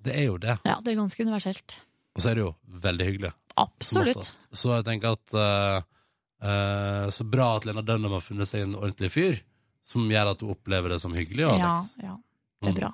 [0.05, 0.57] det er jo det.
[0.65, 1.79] Ja, det er ganske universelt.
[2.15, 3.31] Og så er det jo veldig hyggelig.
[3.55, 4.17] som Absolutt.
[4.17, 4.47] oftest.
[4.55, 5.81] Så jeg tenker at eh,
[6.45, 9.41] eh, Så bra at Lena Dunham har funnet seg en ordentlig fyr
[9.85, 12.15] som gjør at hun opplever det som hyggelig Ja, ja,
[12.61, 12.79] det er Mm.
[12.79, 12.93] bra.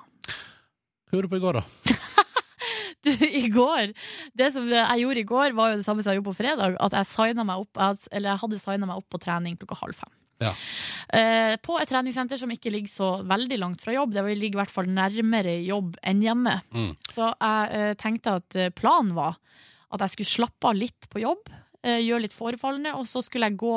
[1.08, 1.64] Hva gjorde du på i går, da?
[3.02, 3.90] Du, i går
[4.38, 6.76] Det som jeg gjorde i går, var jo det samme som jeg gjorde på fredag.
[6.78, 7.80] At jeg, opp,
[8.14, 10.12] jeg hadde signa meg opp på trening klokka halv fem.
[10.42, 10.52] Ja.
[11.10, 14.14] Uh, på et treningssenter som ikke ligger så veldig langt fra jobb.
[14.14, 16.54] Det ligger i hvert fall nærmere jobb enn hjemme.
[16.70, 16.92] Mm.
[17.10, 19.38] Så jeg uh, tenkte at planen var
[19.92, 21.50] at jeg skulle slappe av litt på jobb.
[21.82, 23.74] Eh, gjøre litt forefallende, og så skulle jeg gå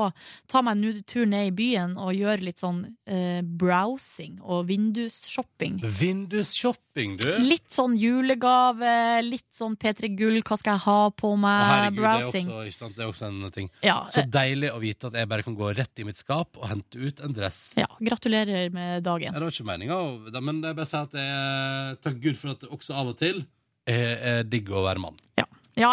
[0.51, 5.79] ta meg en tur ned i byen og gjøre litt sånn eh, browsing og vindusshopping.
[5.83, 7.27] Vindusshopping, du!
[7.45, 11.65] Litt sånn julegave, litt sånn P3 Gull, hva skal jeg ha på Å, meg?
[11.69, 12.49] herregud, det er, browsing.
[12.55, 13.69] også, det er også en ting.
[13.85, 16.57] Ja, Så eh, deilig å vite at jeg bare kan gå rett i mitt skap
[16.61, 17.73] og hente ut en dress.
[17.79, 19.33] ja, gratulerer med Ja, dagen.
[19.33, 19.99] det var ikke meninga,
[20.41, 23.43] men jeg bare sier at jeg takk Gud for at det også av og til
[23.87, 25.17] er, er digg å være mann.
[25.37, 25.45] Ja,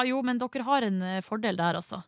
[0.06, 2.02] jo, men dere har en eh, fordel der, altså.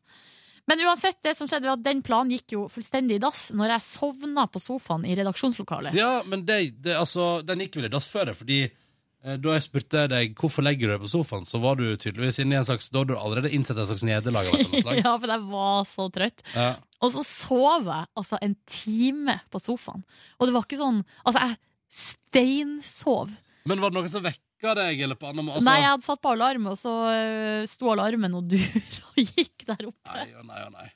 [0.67, 3.75] Men uansett, det som skjedde var at den planen gikk jo fullstendig i dass når
[3.75, 5.97] jeg sovna på sofaen i redaksjonslokalet.
[5.99, 9.59] Ja, men det, det, altså, den gikk vel i dass før det, fordi eh, da
[9.59, 12.61] jeg spurte deg hvorfor legger du deg på sofaen, så var du tydeligvis inne i
[12.63, 14.49] en slags Da hadde du allerede innsett en slags nederlag.
[15.03, 16.45] ja, for jeg var så trøtt.
[16.57, 16.73] Ja.
[17.05, 20.07] Og så sov jeg altså en time på sofaen.
[20.39, 21.61] Og det var ikke sånn Altså, jeg
[21.95, 23.37] steinsov.
[23.69, 24.25] Men var det noen som
[24.65, 25.61] vekka deg, eller på annen måte?
[25.61, 28.61] Altså, Nei, jeg hadde satt på alarm, og så øh, sto alarmen og dur
[29.13, 30.15] og gikk der oppe.
[30.15, 30.89] Nei og nei og nei.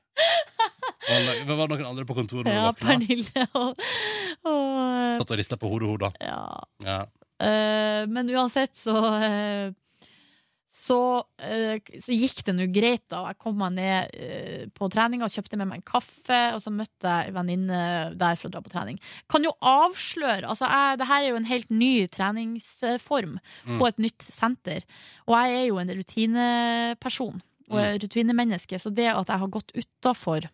[1.09, 2.73] Var det, var det noen andre på kontoret Ja.
[2.75, 3.79] Pernille og,
[4.51, 6.11] og Satt og rista på hodet hodet.
[6.21, 6.43] Ja.
[6.85, 7.05] Ja.
[7.39, 9.71] Uh, men uansett så eh,
[10.89, 10.97] så,
[11.45, 13.27] eh, så gikk det nå greit, da.
[13.29, 16.73] Jeg kom meg ned eh, på treninga og kjøpte med meg en kaffe, og så
[16.73, 17.81] møtte jeg ei venninne
[18.19, 18.99] der for å dra på trening.
[19.29, 23.37] Kan jo avsløre altså jeg, Det her er jo en helt ny treningsform
[23.67, 23.79] Mm.
[23.79, 24.83] på et nytt senter.
[25.29, 27.41] Og jeg er jo en rutineperson
[27.71, 27.99] og Mm.
[28.01, 30.49] rutinemenneske, så det at jeg har gått utafor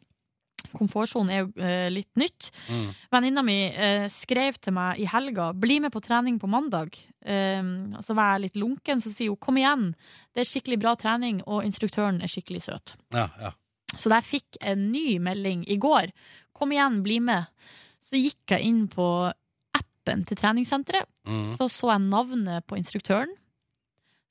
[0.77, 2.51] komfortsonen, er jo eh, litt nytt.
[2.69, 2.87] Mm.
[3.15, 7.01] Venninna mi eh, skrev til meg i helga 'bli med på trening på mandag'.
[7.25, 9.95] Um, så var jeg litt lunken, så sier hun 'kom igjen',
[10.35, 12.95] det er skikkelig bra trening, og instruktøren er skikkelig søt.
[13.15, 13.55] Ja, ja.
[13.97, 16.13] Så jeg fikk en ny melding i går,
[16.53, 17.47] kom igjen, bli med,
[18.03, 19.33] så gikk jeg inn på
[19.75, 21.09] appen til treningssenteret.
[21.25, 21.49] Mm.
[21.49, 23.33] Så så jeg navnet på instruktøren.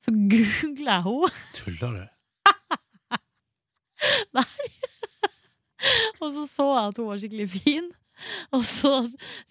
[0.03, 2.03] Så googla jeg henne, Tuller du?
[6.21, 7.91] og så så jeg at hun var skikkelig fin.
[8.53, 8.91] Og så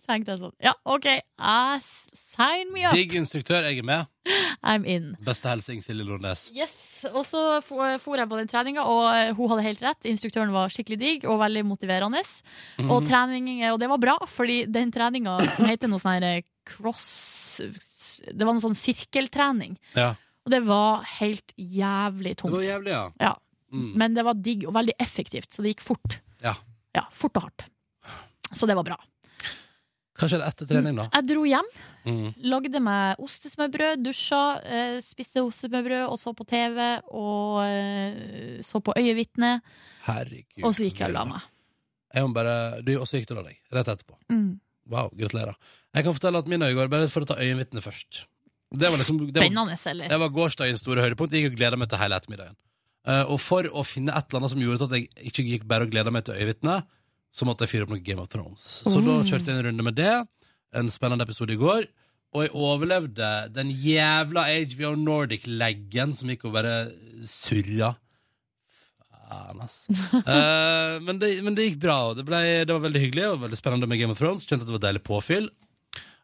[0.07, 1.07] tenkte jeg sånn Ja, OK,
[1.37, 2.95] ass, sign me up!
[2.97, 4.09] Digg instruktør, jeg er med.
[4.63, 5.13] I'm in.
[5.27, 6.47] Beste hilsen Silje Nordnes.
[6.55, 10.09] Yes, Og så for jeg på den treninga, og eh, hun hadde helt rett.
[10.09, 12.23] Instruktøren var skikkelig digg og veldig motiverende.
[12.79, 12.91] Mhm.
[12.91, 16.23] Og, trening, og det var bra, fordi den treninga som heter noe sånn
[16.69, 17.11] cross
[17.59, 19.75] Det var noe sånn sirkeltrening.
[19.99, 20.13] Ja.
[20.43, 23.05] Og det var helt jævlig Det var jævlig, ja.
[23.23, 23.35] Ja.
[23.73, 23.93] Mm.
[23.97, 26.19] Men det var digg og veldig effektivt, så det gikk fort.
[26.45, 26.55] Ja.
[26.95, 27.65] Ja, fort og hardt.
[28.53, 28.99] Så det var bra.
[30.21, 31.07] Hva skjedde etter trening, da?
[31.17, 31.71] Jeg dro hjem,
[32.05, 32.35] Mm.
[32.51, 36.81] lagde meg ostesmørbrød, dusja, eh, spiste ostesmørbrød og så på TV
[37.15, 39.61] og eh, så på Øyevitne,
[40.09, 40.65] Herregud.
[40.67, 41.43] og så gikk jeg og la meg.
[42.13, 44.19] Jeg må bare, du, og så gikk du og la deg, rett etterpå.
[44.35, 44.61] Mm.
[44.91, 45.55] Wow, gratulerer.
[45.95, 48.25] Jeg kan fortelle at min øye går, bare for å ta øyevitne først.
[48.75, 50.09] Det var liksom det var, Spennende, eller?
[50.09, 51.33] det var gårsdagens store høydepunkt.
[51.33, 52.57] Jeg gikk og gleda meg til hele ettermiddagen.
[53.07, 55.87] Eh, og for å finne et eller annet som gjorde at jeg ikke gikk bare
[55.89, 56.77] og gleda meg til øyevitne,
[57.33, 58.63] så måtte jeg fyre opp noe Game of Thrones.
[58.85, 59.25] Så da Oh.
[59.27, 60.13] kjørte jeg en runde med det.
[60.77, 61.89] En spennende episode i går.
[62.33, 66.77] Og jeg overlevde den jævla HBO Nordic-leggen som gikk og bare
[67.29, 67.91] surra.
[68.73, 69.87] Faen, ass.
[69.91, 73.59] uh, men, det, men det gikk bra, det, ble, det var veldig hyggelig og veldig
[73.61, 74.47] spennende med Game of Thrones.
[74.49, 75.51] Kjente at det var deilig påfyll.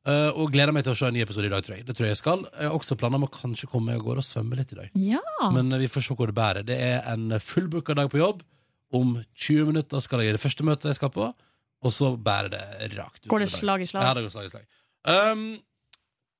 [0.06, 1.86] Eh, og gleder meg til å se en ny episode i dag, tror jeg.
[1.88, 2.44] Det tror jeg jeg skal.
[2.52, 4.78] Jeg har også planer om å kanskje komme meg av gårde og svømme litt i
[4.78, 4.94] dag.
[5.02, 5.24] Ja.
[5.54, 6.66] Men eh, vi får se hvor det bærer.
[6.68, 8.44] Det er en fullbooka dag på jobb.
[8.94, 12.54] Om 20 minutter skal jeg i det første møtet jeg skal på, og så bærer
[12.54, 13.28] det rakt ut.
[13.28, 14.06] Går det slag i slag?
[14.06, 14.64] Ja, det går slag i slag.
[15.08, 15.42] Um,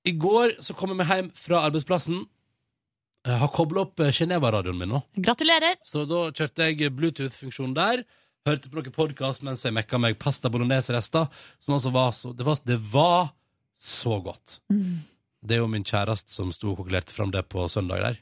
[0.09, 2.23] I går så kom jeg meg hjem fra arbeidsplassen.
[3.29, 5.03] Jeg har kobla opp eh, Geneva-radioen min nå.
[5.21, 5.77] Gratulerer!
[5.85, 8.07] Så da kjørte jeg Bluetooth-funksjonen der.
[8.49, 11.29] Hørte på noen podkast mens jeg mekka meg pasta bolognese-rester.
[11.61, 13.35] Som altså var så Det var, det var
[13.79, 14.59] så godt.
[14.73, 15.01] Mm.
[15.41, 18.19] Det er jo min kjæreste som sto og kokkelerte fram det på søndag der.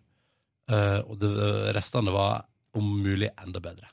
[0.73, 1.31] Eh, og det,
[1.77, 2.45] restene var
[2.77, 3.89] om mulig enda bedre.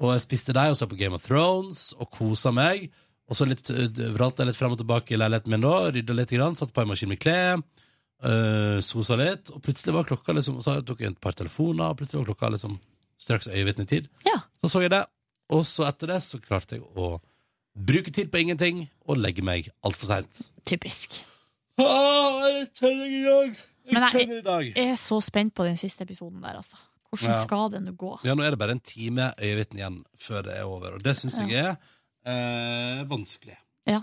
[0.00, 2.88] Og jeg spiste deg og så på Game of Thrones og kosa meg.
[3.30, 6.16] Og så litt, eh, vralta jeg litt frem og tilbake i leiligheten min da, rydda
[6.16, 7.62] litt, grann, satt på en maskin med klær.
[8.20, 11.96] Uh, sosa litt, og plutselig var klokka liksom Så tok jeg et par telefoner, og
[11.96, 12.74] plutselig var klokka liksom
[13.16, 14.10] straks øyevitnetid.
[14.26, 14.42] Ja.
[14.60, 15.06] Så så jeg det,
[15.48, 17.14] og så etter det så klarte jeg å
[17.74, 20.40] bruke tid på ingenting og legge meg altfor seint.
[20.66, 21.20] Typisk.
[21.80, 23.56] Ah, jeg kjenner i dag!
[23.90, 24.72] Jeg Men jeg- i dag.
[24.76, 26.76] Jeg er så spent på den siste episoden der, altså.
[27.10, 27.42] Hvordan Ja.
[27.42, 28.18] skal det nå gå?
[28.24, 31.16] Ja, nå er det bare en time øyevitne igjen før det er over, og det
[31.16, 31.76] syns jeg er
[32.26, 33.56] eh, vanskelig.
[33.86, 34.02] Ja.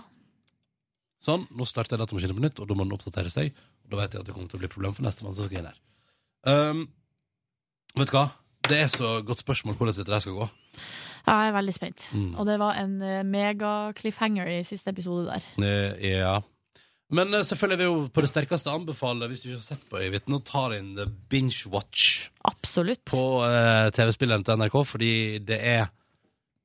[1.24, 3.52] Sånn, nå starter datamaskinen på nytt, og da må den oppdatere seg.
[3.84, 5.58] Og da vet jeg at det kommer til å bli problem for nestemann som skal
[5.58, 5.78] inn her.
[6.44, 6.88] Um,
[7.96, 8.30] vet du hva?
[8.68, 10.50] Det er så godt spørsmål hvordan dette der skal gå.
[11.28, 12.06] Ja, Jeg er veldig spent.
[12.16, 12.30] Mm.
[12.40, 15.44] Og det var en eh, mega-cliffhanger i siste episode der.
[15.60, 16.38] Eh, ja.
[17.12, 19.84] Men eh, selvfølgelig vil jeg jo på det sterkeste anbefale, hvis du ikke har sett
[19.90, 23.04] på Øyevitne, å ta inn The binge-watch Absolutt.
[23.08, 25.12] på eh, TV-spilleren til NRK, fordi
[25.48, 25.86] det er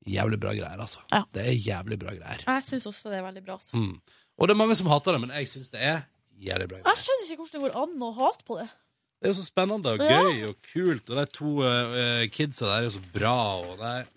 [0.04, 1.00] jævlig bra greier, altså.
[1.12, 1.22] Ja.
[1.32, 2.42] Det er jævlig bra greier.
[2.44, 3.56] Jeg syns også det er veldig bra.
[3.60, 3.76] Altså.
[3.76, 3.94] Mm.
[4.36, 6.02] Og det er mange som hater det, men jeg syns det er
[6.44, 6.90] jævlig bra greier.
[6.92, 8.66] Jeg skjønner ikke hvordan det går an å hate på det.
[9.14, 10.18] Det er jo så spennende og Ja.
[10.20, 13.92] gøy og kult, og de to uh, kidsa der er jo så bra, og det
[13.94, 14.10] er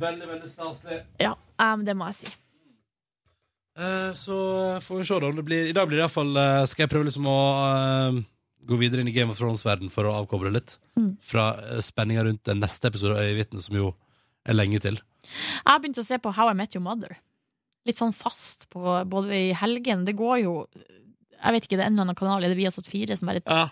[0.00, 1.00] veldig, veldig staselig.
[1.22, 2.32] Ja, um, det må jeg si.
[3.78, 4.36] Eh, så
[4.82, 6.90] får vi se da om det blir I dag blir det iallfall uh, Skal jeg
[6.92, 8.18] prøve liksom å eh,
[8.70, 11.16] gå videre inn i Game of Thrones-verden for å avkoble litt Mm.
[11.26, 13.88] fra uh, spenninga rundt den neste episode av Øyevitne, som jo
[14.46, 15.00] er lenge til.
[15.26, 17.16] Jeg har begynt å se på How I Met Your Mother.
[17.84, 18.78] Litt sånn fast på
[19.10, 20.04] både i helgen.
[20.06, 22.86] Det går jo Jeg vet ikke, det er en eller annen kanal, er det Viasat
[22.88, 23.66] 4 som bare Ja.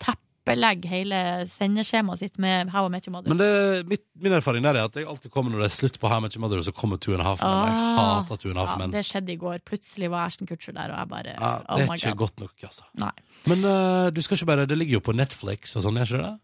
[0.44, 3.28] Teppelegger hele sendeskjemaet sitt med How I Met Your Mother.
[3.30, 5.98] Men det, mitt, min erfaring der er at jeg alltid kommer når det er slutt
[6.02, 7.50] på How Much Mother, og så kommer Two and a Half Men.
[7.50, 8.20] Jeg Ah.
[8.20, 8.90] hater Two and a Half ja, Men.
[8.92, 9.58] det skjedde i går.
[9.64, 12.18] Plutselig var Ashton Kutcher der, og jeg bare Ja, Oh det er ikke god.
[12.26, 12.82] godt nok, altså.
[12.98, 13.10] Nei.
[13.46, 16.22] Men uh, du skal ikke bare Det ligger jo på Netflix og sånn, gjør ikke
[16.26, 16.38] det?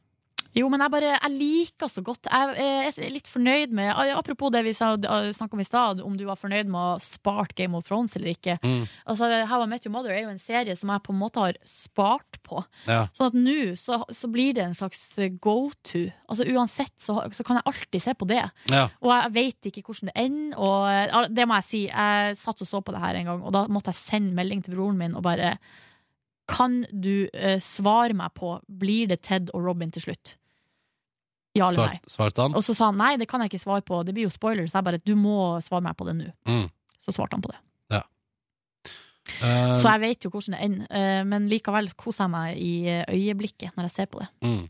[0.57, 2.29] Jo, men jeg bare Jeg liker så godt.
[2.31, 6.25] Jeg, jeg er litt fornøyd med Apropos det vi snakka om i stad, om du
[6.29, 8.59] var fornøyd med å ha spart Game of Thrones eller ikke.
[8.63, 8.87] Mm.
[9.09, 11.43] Altså, How I Met Your Mother er jo en serie som jeg på en måte
[11.43, 12.63] har spart på.
[12.89, 13.07] Ja.
[13.17, 15.03] Sånn at nå så, så blir det en slags
[15.43, 16.07] go to.
[16.29, 18.45] Altså Uansett så, så kan jeg alltid se på det.
[18.73, 18.87] ja.
[19.05, 20.57] Og jeg vet ikke hvordan det ender.
[20.59, 21.83] Og det må jeg si.
[21.89, 24.65] Jeg satt og så på det her en gang, og da måtte jeg sende melding
[24.65, 25.57] til broren min og bare
[26.49, 30.35] Kan du eh, svare meg på Blir det Ted og Robin til slutt?
[31.57, 32.01] Ja eller nei?
[32.01, 32.57] Svart, svarte han?
[32.59, 34.75] Og så sa han nei, det kan jeg ikke svare på, det blir jo spoilers.
[34.77, 36.29] Jeg bare du må svare meg på det nå.
[36.49, 36.69] Mm.
[37.03, 37.59] Så svarte han på det.
[37.95, 38.05] Ja
[39.77, 43.03] Så jeg vet jo hvordan det ender, uh, men likevel koser jeg meg i eh,
[43.13, 44.31] øyeblikket når jeg ser på det.
[44.47, 44.63] mm.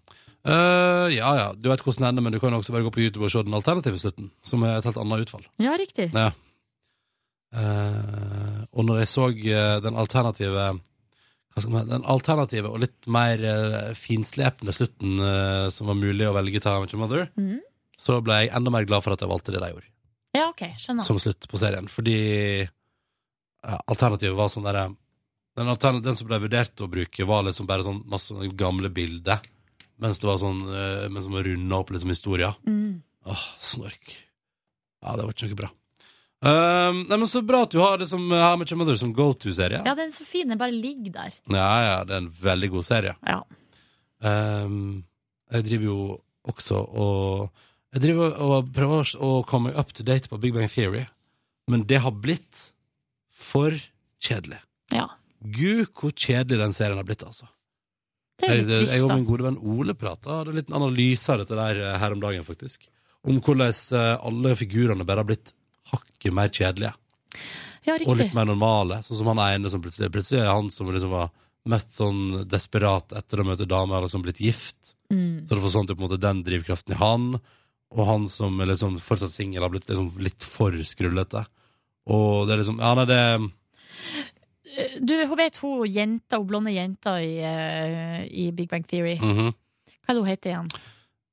[0.48, 3.02] Uh, ja ja, du vet hvordan det ender, men du kan også bare gå på
[3.02, 5.42] YouTube og se den alternative slutten, som er et helt annet utfall.
[5.60, 6.06] Ja, riktig.
[6.14, 6.30] Ja.
[7.48, 10.64] Eh, og når jeg så eh, den alternative
[11.66, 16.72] Den alternative og litt mer uh, finslepne slutten uh, som var mulig å velge til
[16.74, 17.58] How Mother, mm.
[17.98, 19.90] så ble jeg enda mer glad for at jeg valgte det de gjorde,
[20.36, 21.06] Ja, ok, skjønner.
[21.06, 21.90] som slutt på serien.
[21.90, 22.18] Fordi
[22.68, 24.88] uh, alternativet var sånn derre
[25.58, 29.42] den, den som ble vurdert å bruke, var liksom bare sånn masse gamle bilder.
[29.98, 32.54] Mens det var sånn uh, Mens man runda opp liksom historier.
[32.68, 33.00] Mm.
[33.26, 34.12] Åh, snork.
[35.02, 35.70] Ja, det var ikke noe bra.
[36.38, 39.32] Um, nei, men Så bra at du har det som How Much Mother som go
[39.34, 39.80] to-serie.
[39.82, 41.34] Ja, den er så fin, den bare ligger der.
[41.50, 43.14] Ja, ja, det er en veldig god serie.
[43.26, 43.40] Ja.
[44.22, 45.04] Um,
[45.50, 45.98] jeg driver jo
[46.48, 51.06] også og Jeg driver og prøver å komme up to date på Big Bang Theory,
[51.72, 52.66] men det har blitt
[53.32, 53.72] for
[54.20, 54.58] kjedelig.
[54.92, 55.06] Ja.
[55.40, 57.48] Gud, hvor kjedelig den serien har blitt, altså.
[58.38, 61.32] Det er litt trist, jeg og min gode venn Ole prata hadde en liten analyse
[61.32, 62.84] av dette der eh, her om dagen, faktisk.
[63.26, 65.54] Om hvordan eh, alle figurene bare har blitt
[65.92, 66.94] hakket mer kjedelige.
[67.86, 69.00] Ja, Og litt mer normale.
[69.04, 71.30] Sånn som han ene som plutselig Plutselig er han som liksom var
[71.68, 74.94] mest sånn desperat etter å møte damer, eller som blitt gift.
[75.12, 75.46] Mm.
[75.48, 77.30] Så det får sånn på en måte den drivkraften i han.
[77.96, 81.46] Og han som er liksom fortsatt singel, har blitt liksom litt for skrullete.
[82.08, 83.22] Og det er liksom Ja, nei, det
[85.00, 89.16] Du, hun vet hun jenta, hun blonde jenta i, eh, i Big Bang Theory.
[89.20, 89.54] mhm.
[90.04, 90.70] Hva er det hun heter igjen?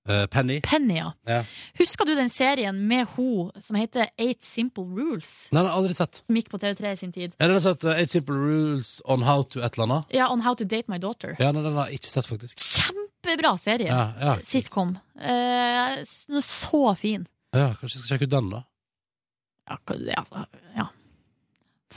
[0.09, 0.59] Eh, Penny.
[0.61, 1.11] Penny, ja.
[1.25, 1.39] Ja.
[1.79, 5.47] Husker du den serien med hun som heter Eight Simple Rules?
[5.51, 6.21] Nei, den har aldri sett.
[6.27, 7.33] Som gikk på TV3 i sin tid.
[7.39, 10.13] Ja, den har sett uh, Eight Simple Rules on How to et eller annet.
[10.13, 11.33] Ja, On How to Date My Daughter.
[11.41, 12.61] Ja, nei, den har jeg ikke sett, faktisk.
[12.61, 13.89] Kjempebra serie.
[13.89, 14.37] Ja, ja.
[14.45, 14.93] Sitcom.
[15.17, 15.97] Uh,
[16.45, 17.25] så fin.
[17.55, 18.63] ja Kanskje jeg skal sjekke ut den, da.
[19.65, 20.35] Ja.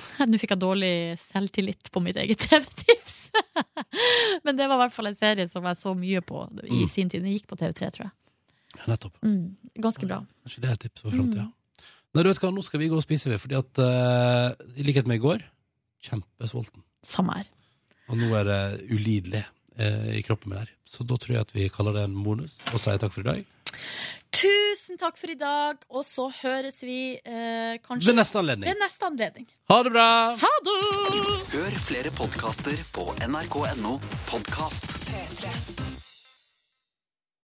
[0.29, 3.16] Nå fikk jeg dårlig selvtillit på mitt eget TV-tips.
[4.45, 6.89] Men det var i hvert fall en serie som jeg så mye på i Mm.
[6.89, 7.23] sin tid.
[7.25, 8.15] Den gikk på TV3, tror jeg.
[8.79, 9.15] Ja, nettopp.
[9.25, 10.20] Mm, ganske bra.
[10.45, 11.47] Kanskje det er et tips for framtida.
[12.15, 14.85] Nei, du vet hva, nå skal vi gå og spise, vi, fordi at uh, i
[14.87, 15.43] likhet med i går,
[16.05, 16.83] kjempesulten.
[17.07, 17.49] Samme her.
[18.09, 18.61] Og nå er det
[18.95, 19.43] ulidelig
[19.81, 20.70] uh, i kroppen min her.
[20.89, 23.29] Så da tror jeg at vi kaller det en bonus, og sier takk for i
[23.29, 23.43] dag.
[24.39, 28.69] Tusen takk for i dag, og så høres vi eh, kanskje Ved neste anledning.
[28.70, 29.49] Ved neste anledning.
[29.73, 30.09] Ha det bra!
[30.45, 30.78] Ha det!
[31.57, 33.99] Hør flere podkaster på nrk.no
[34.31, 34.90] podkast.
[35.09, 35.88] P3.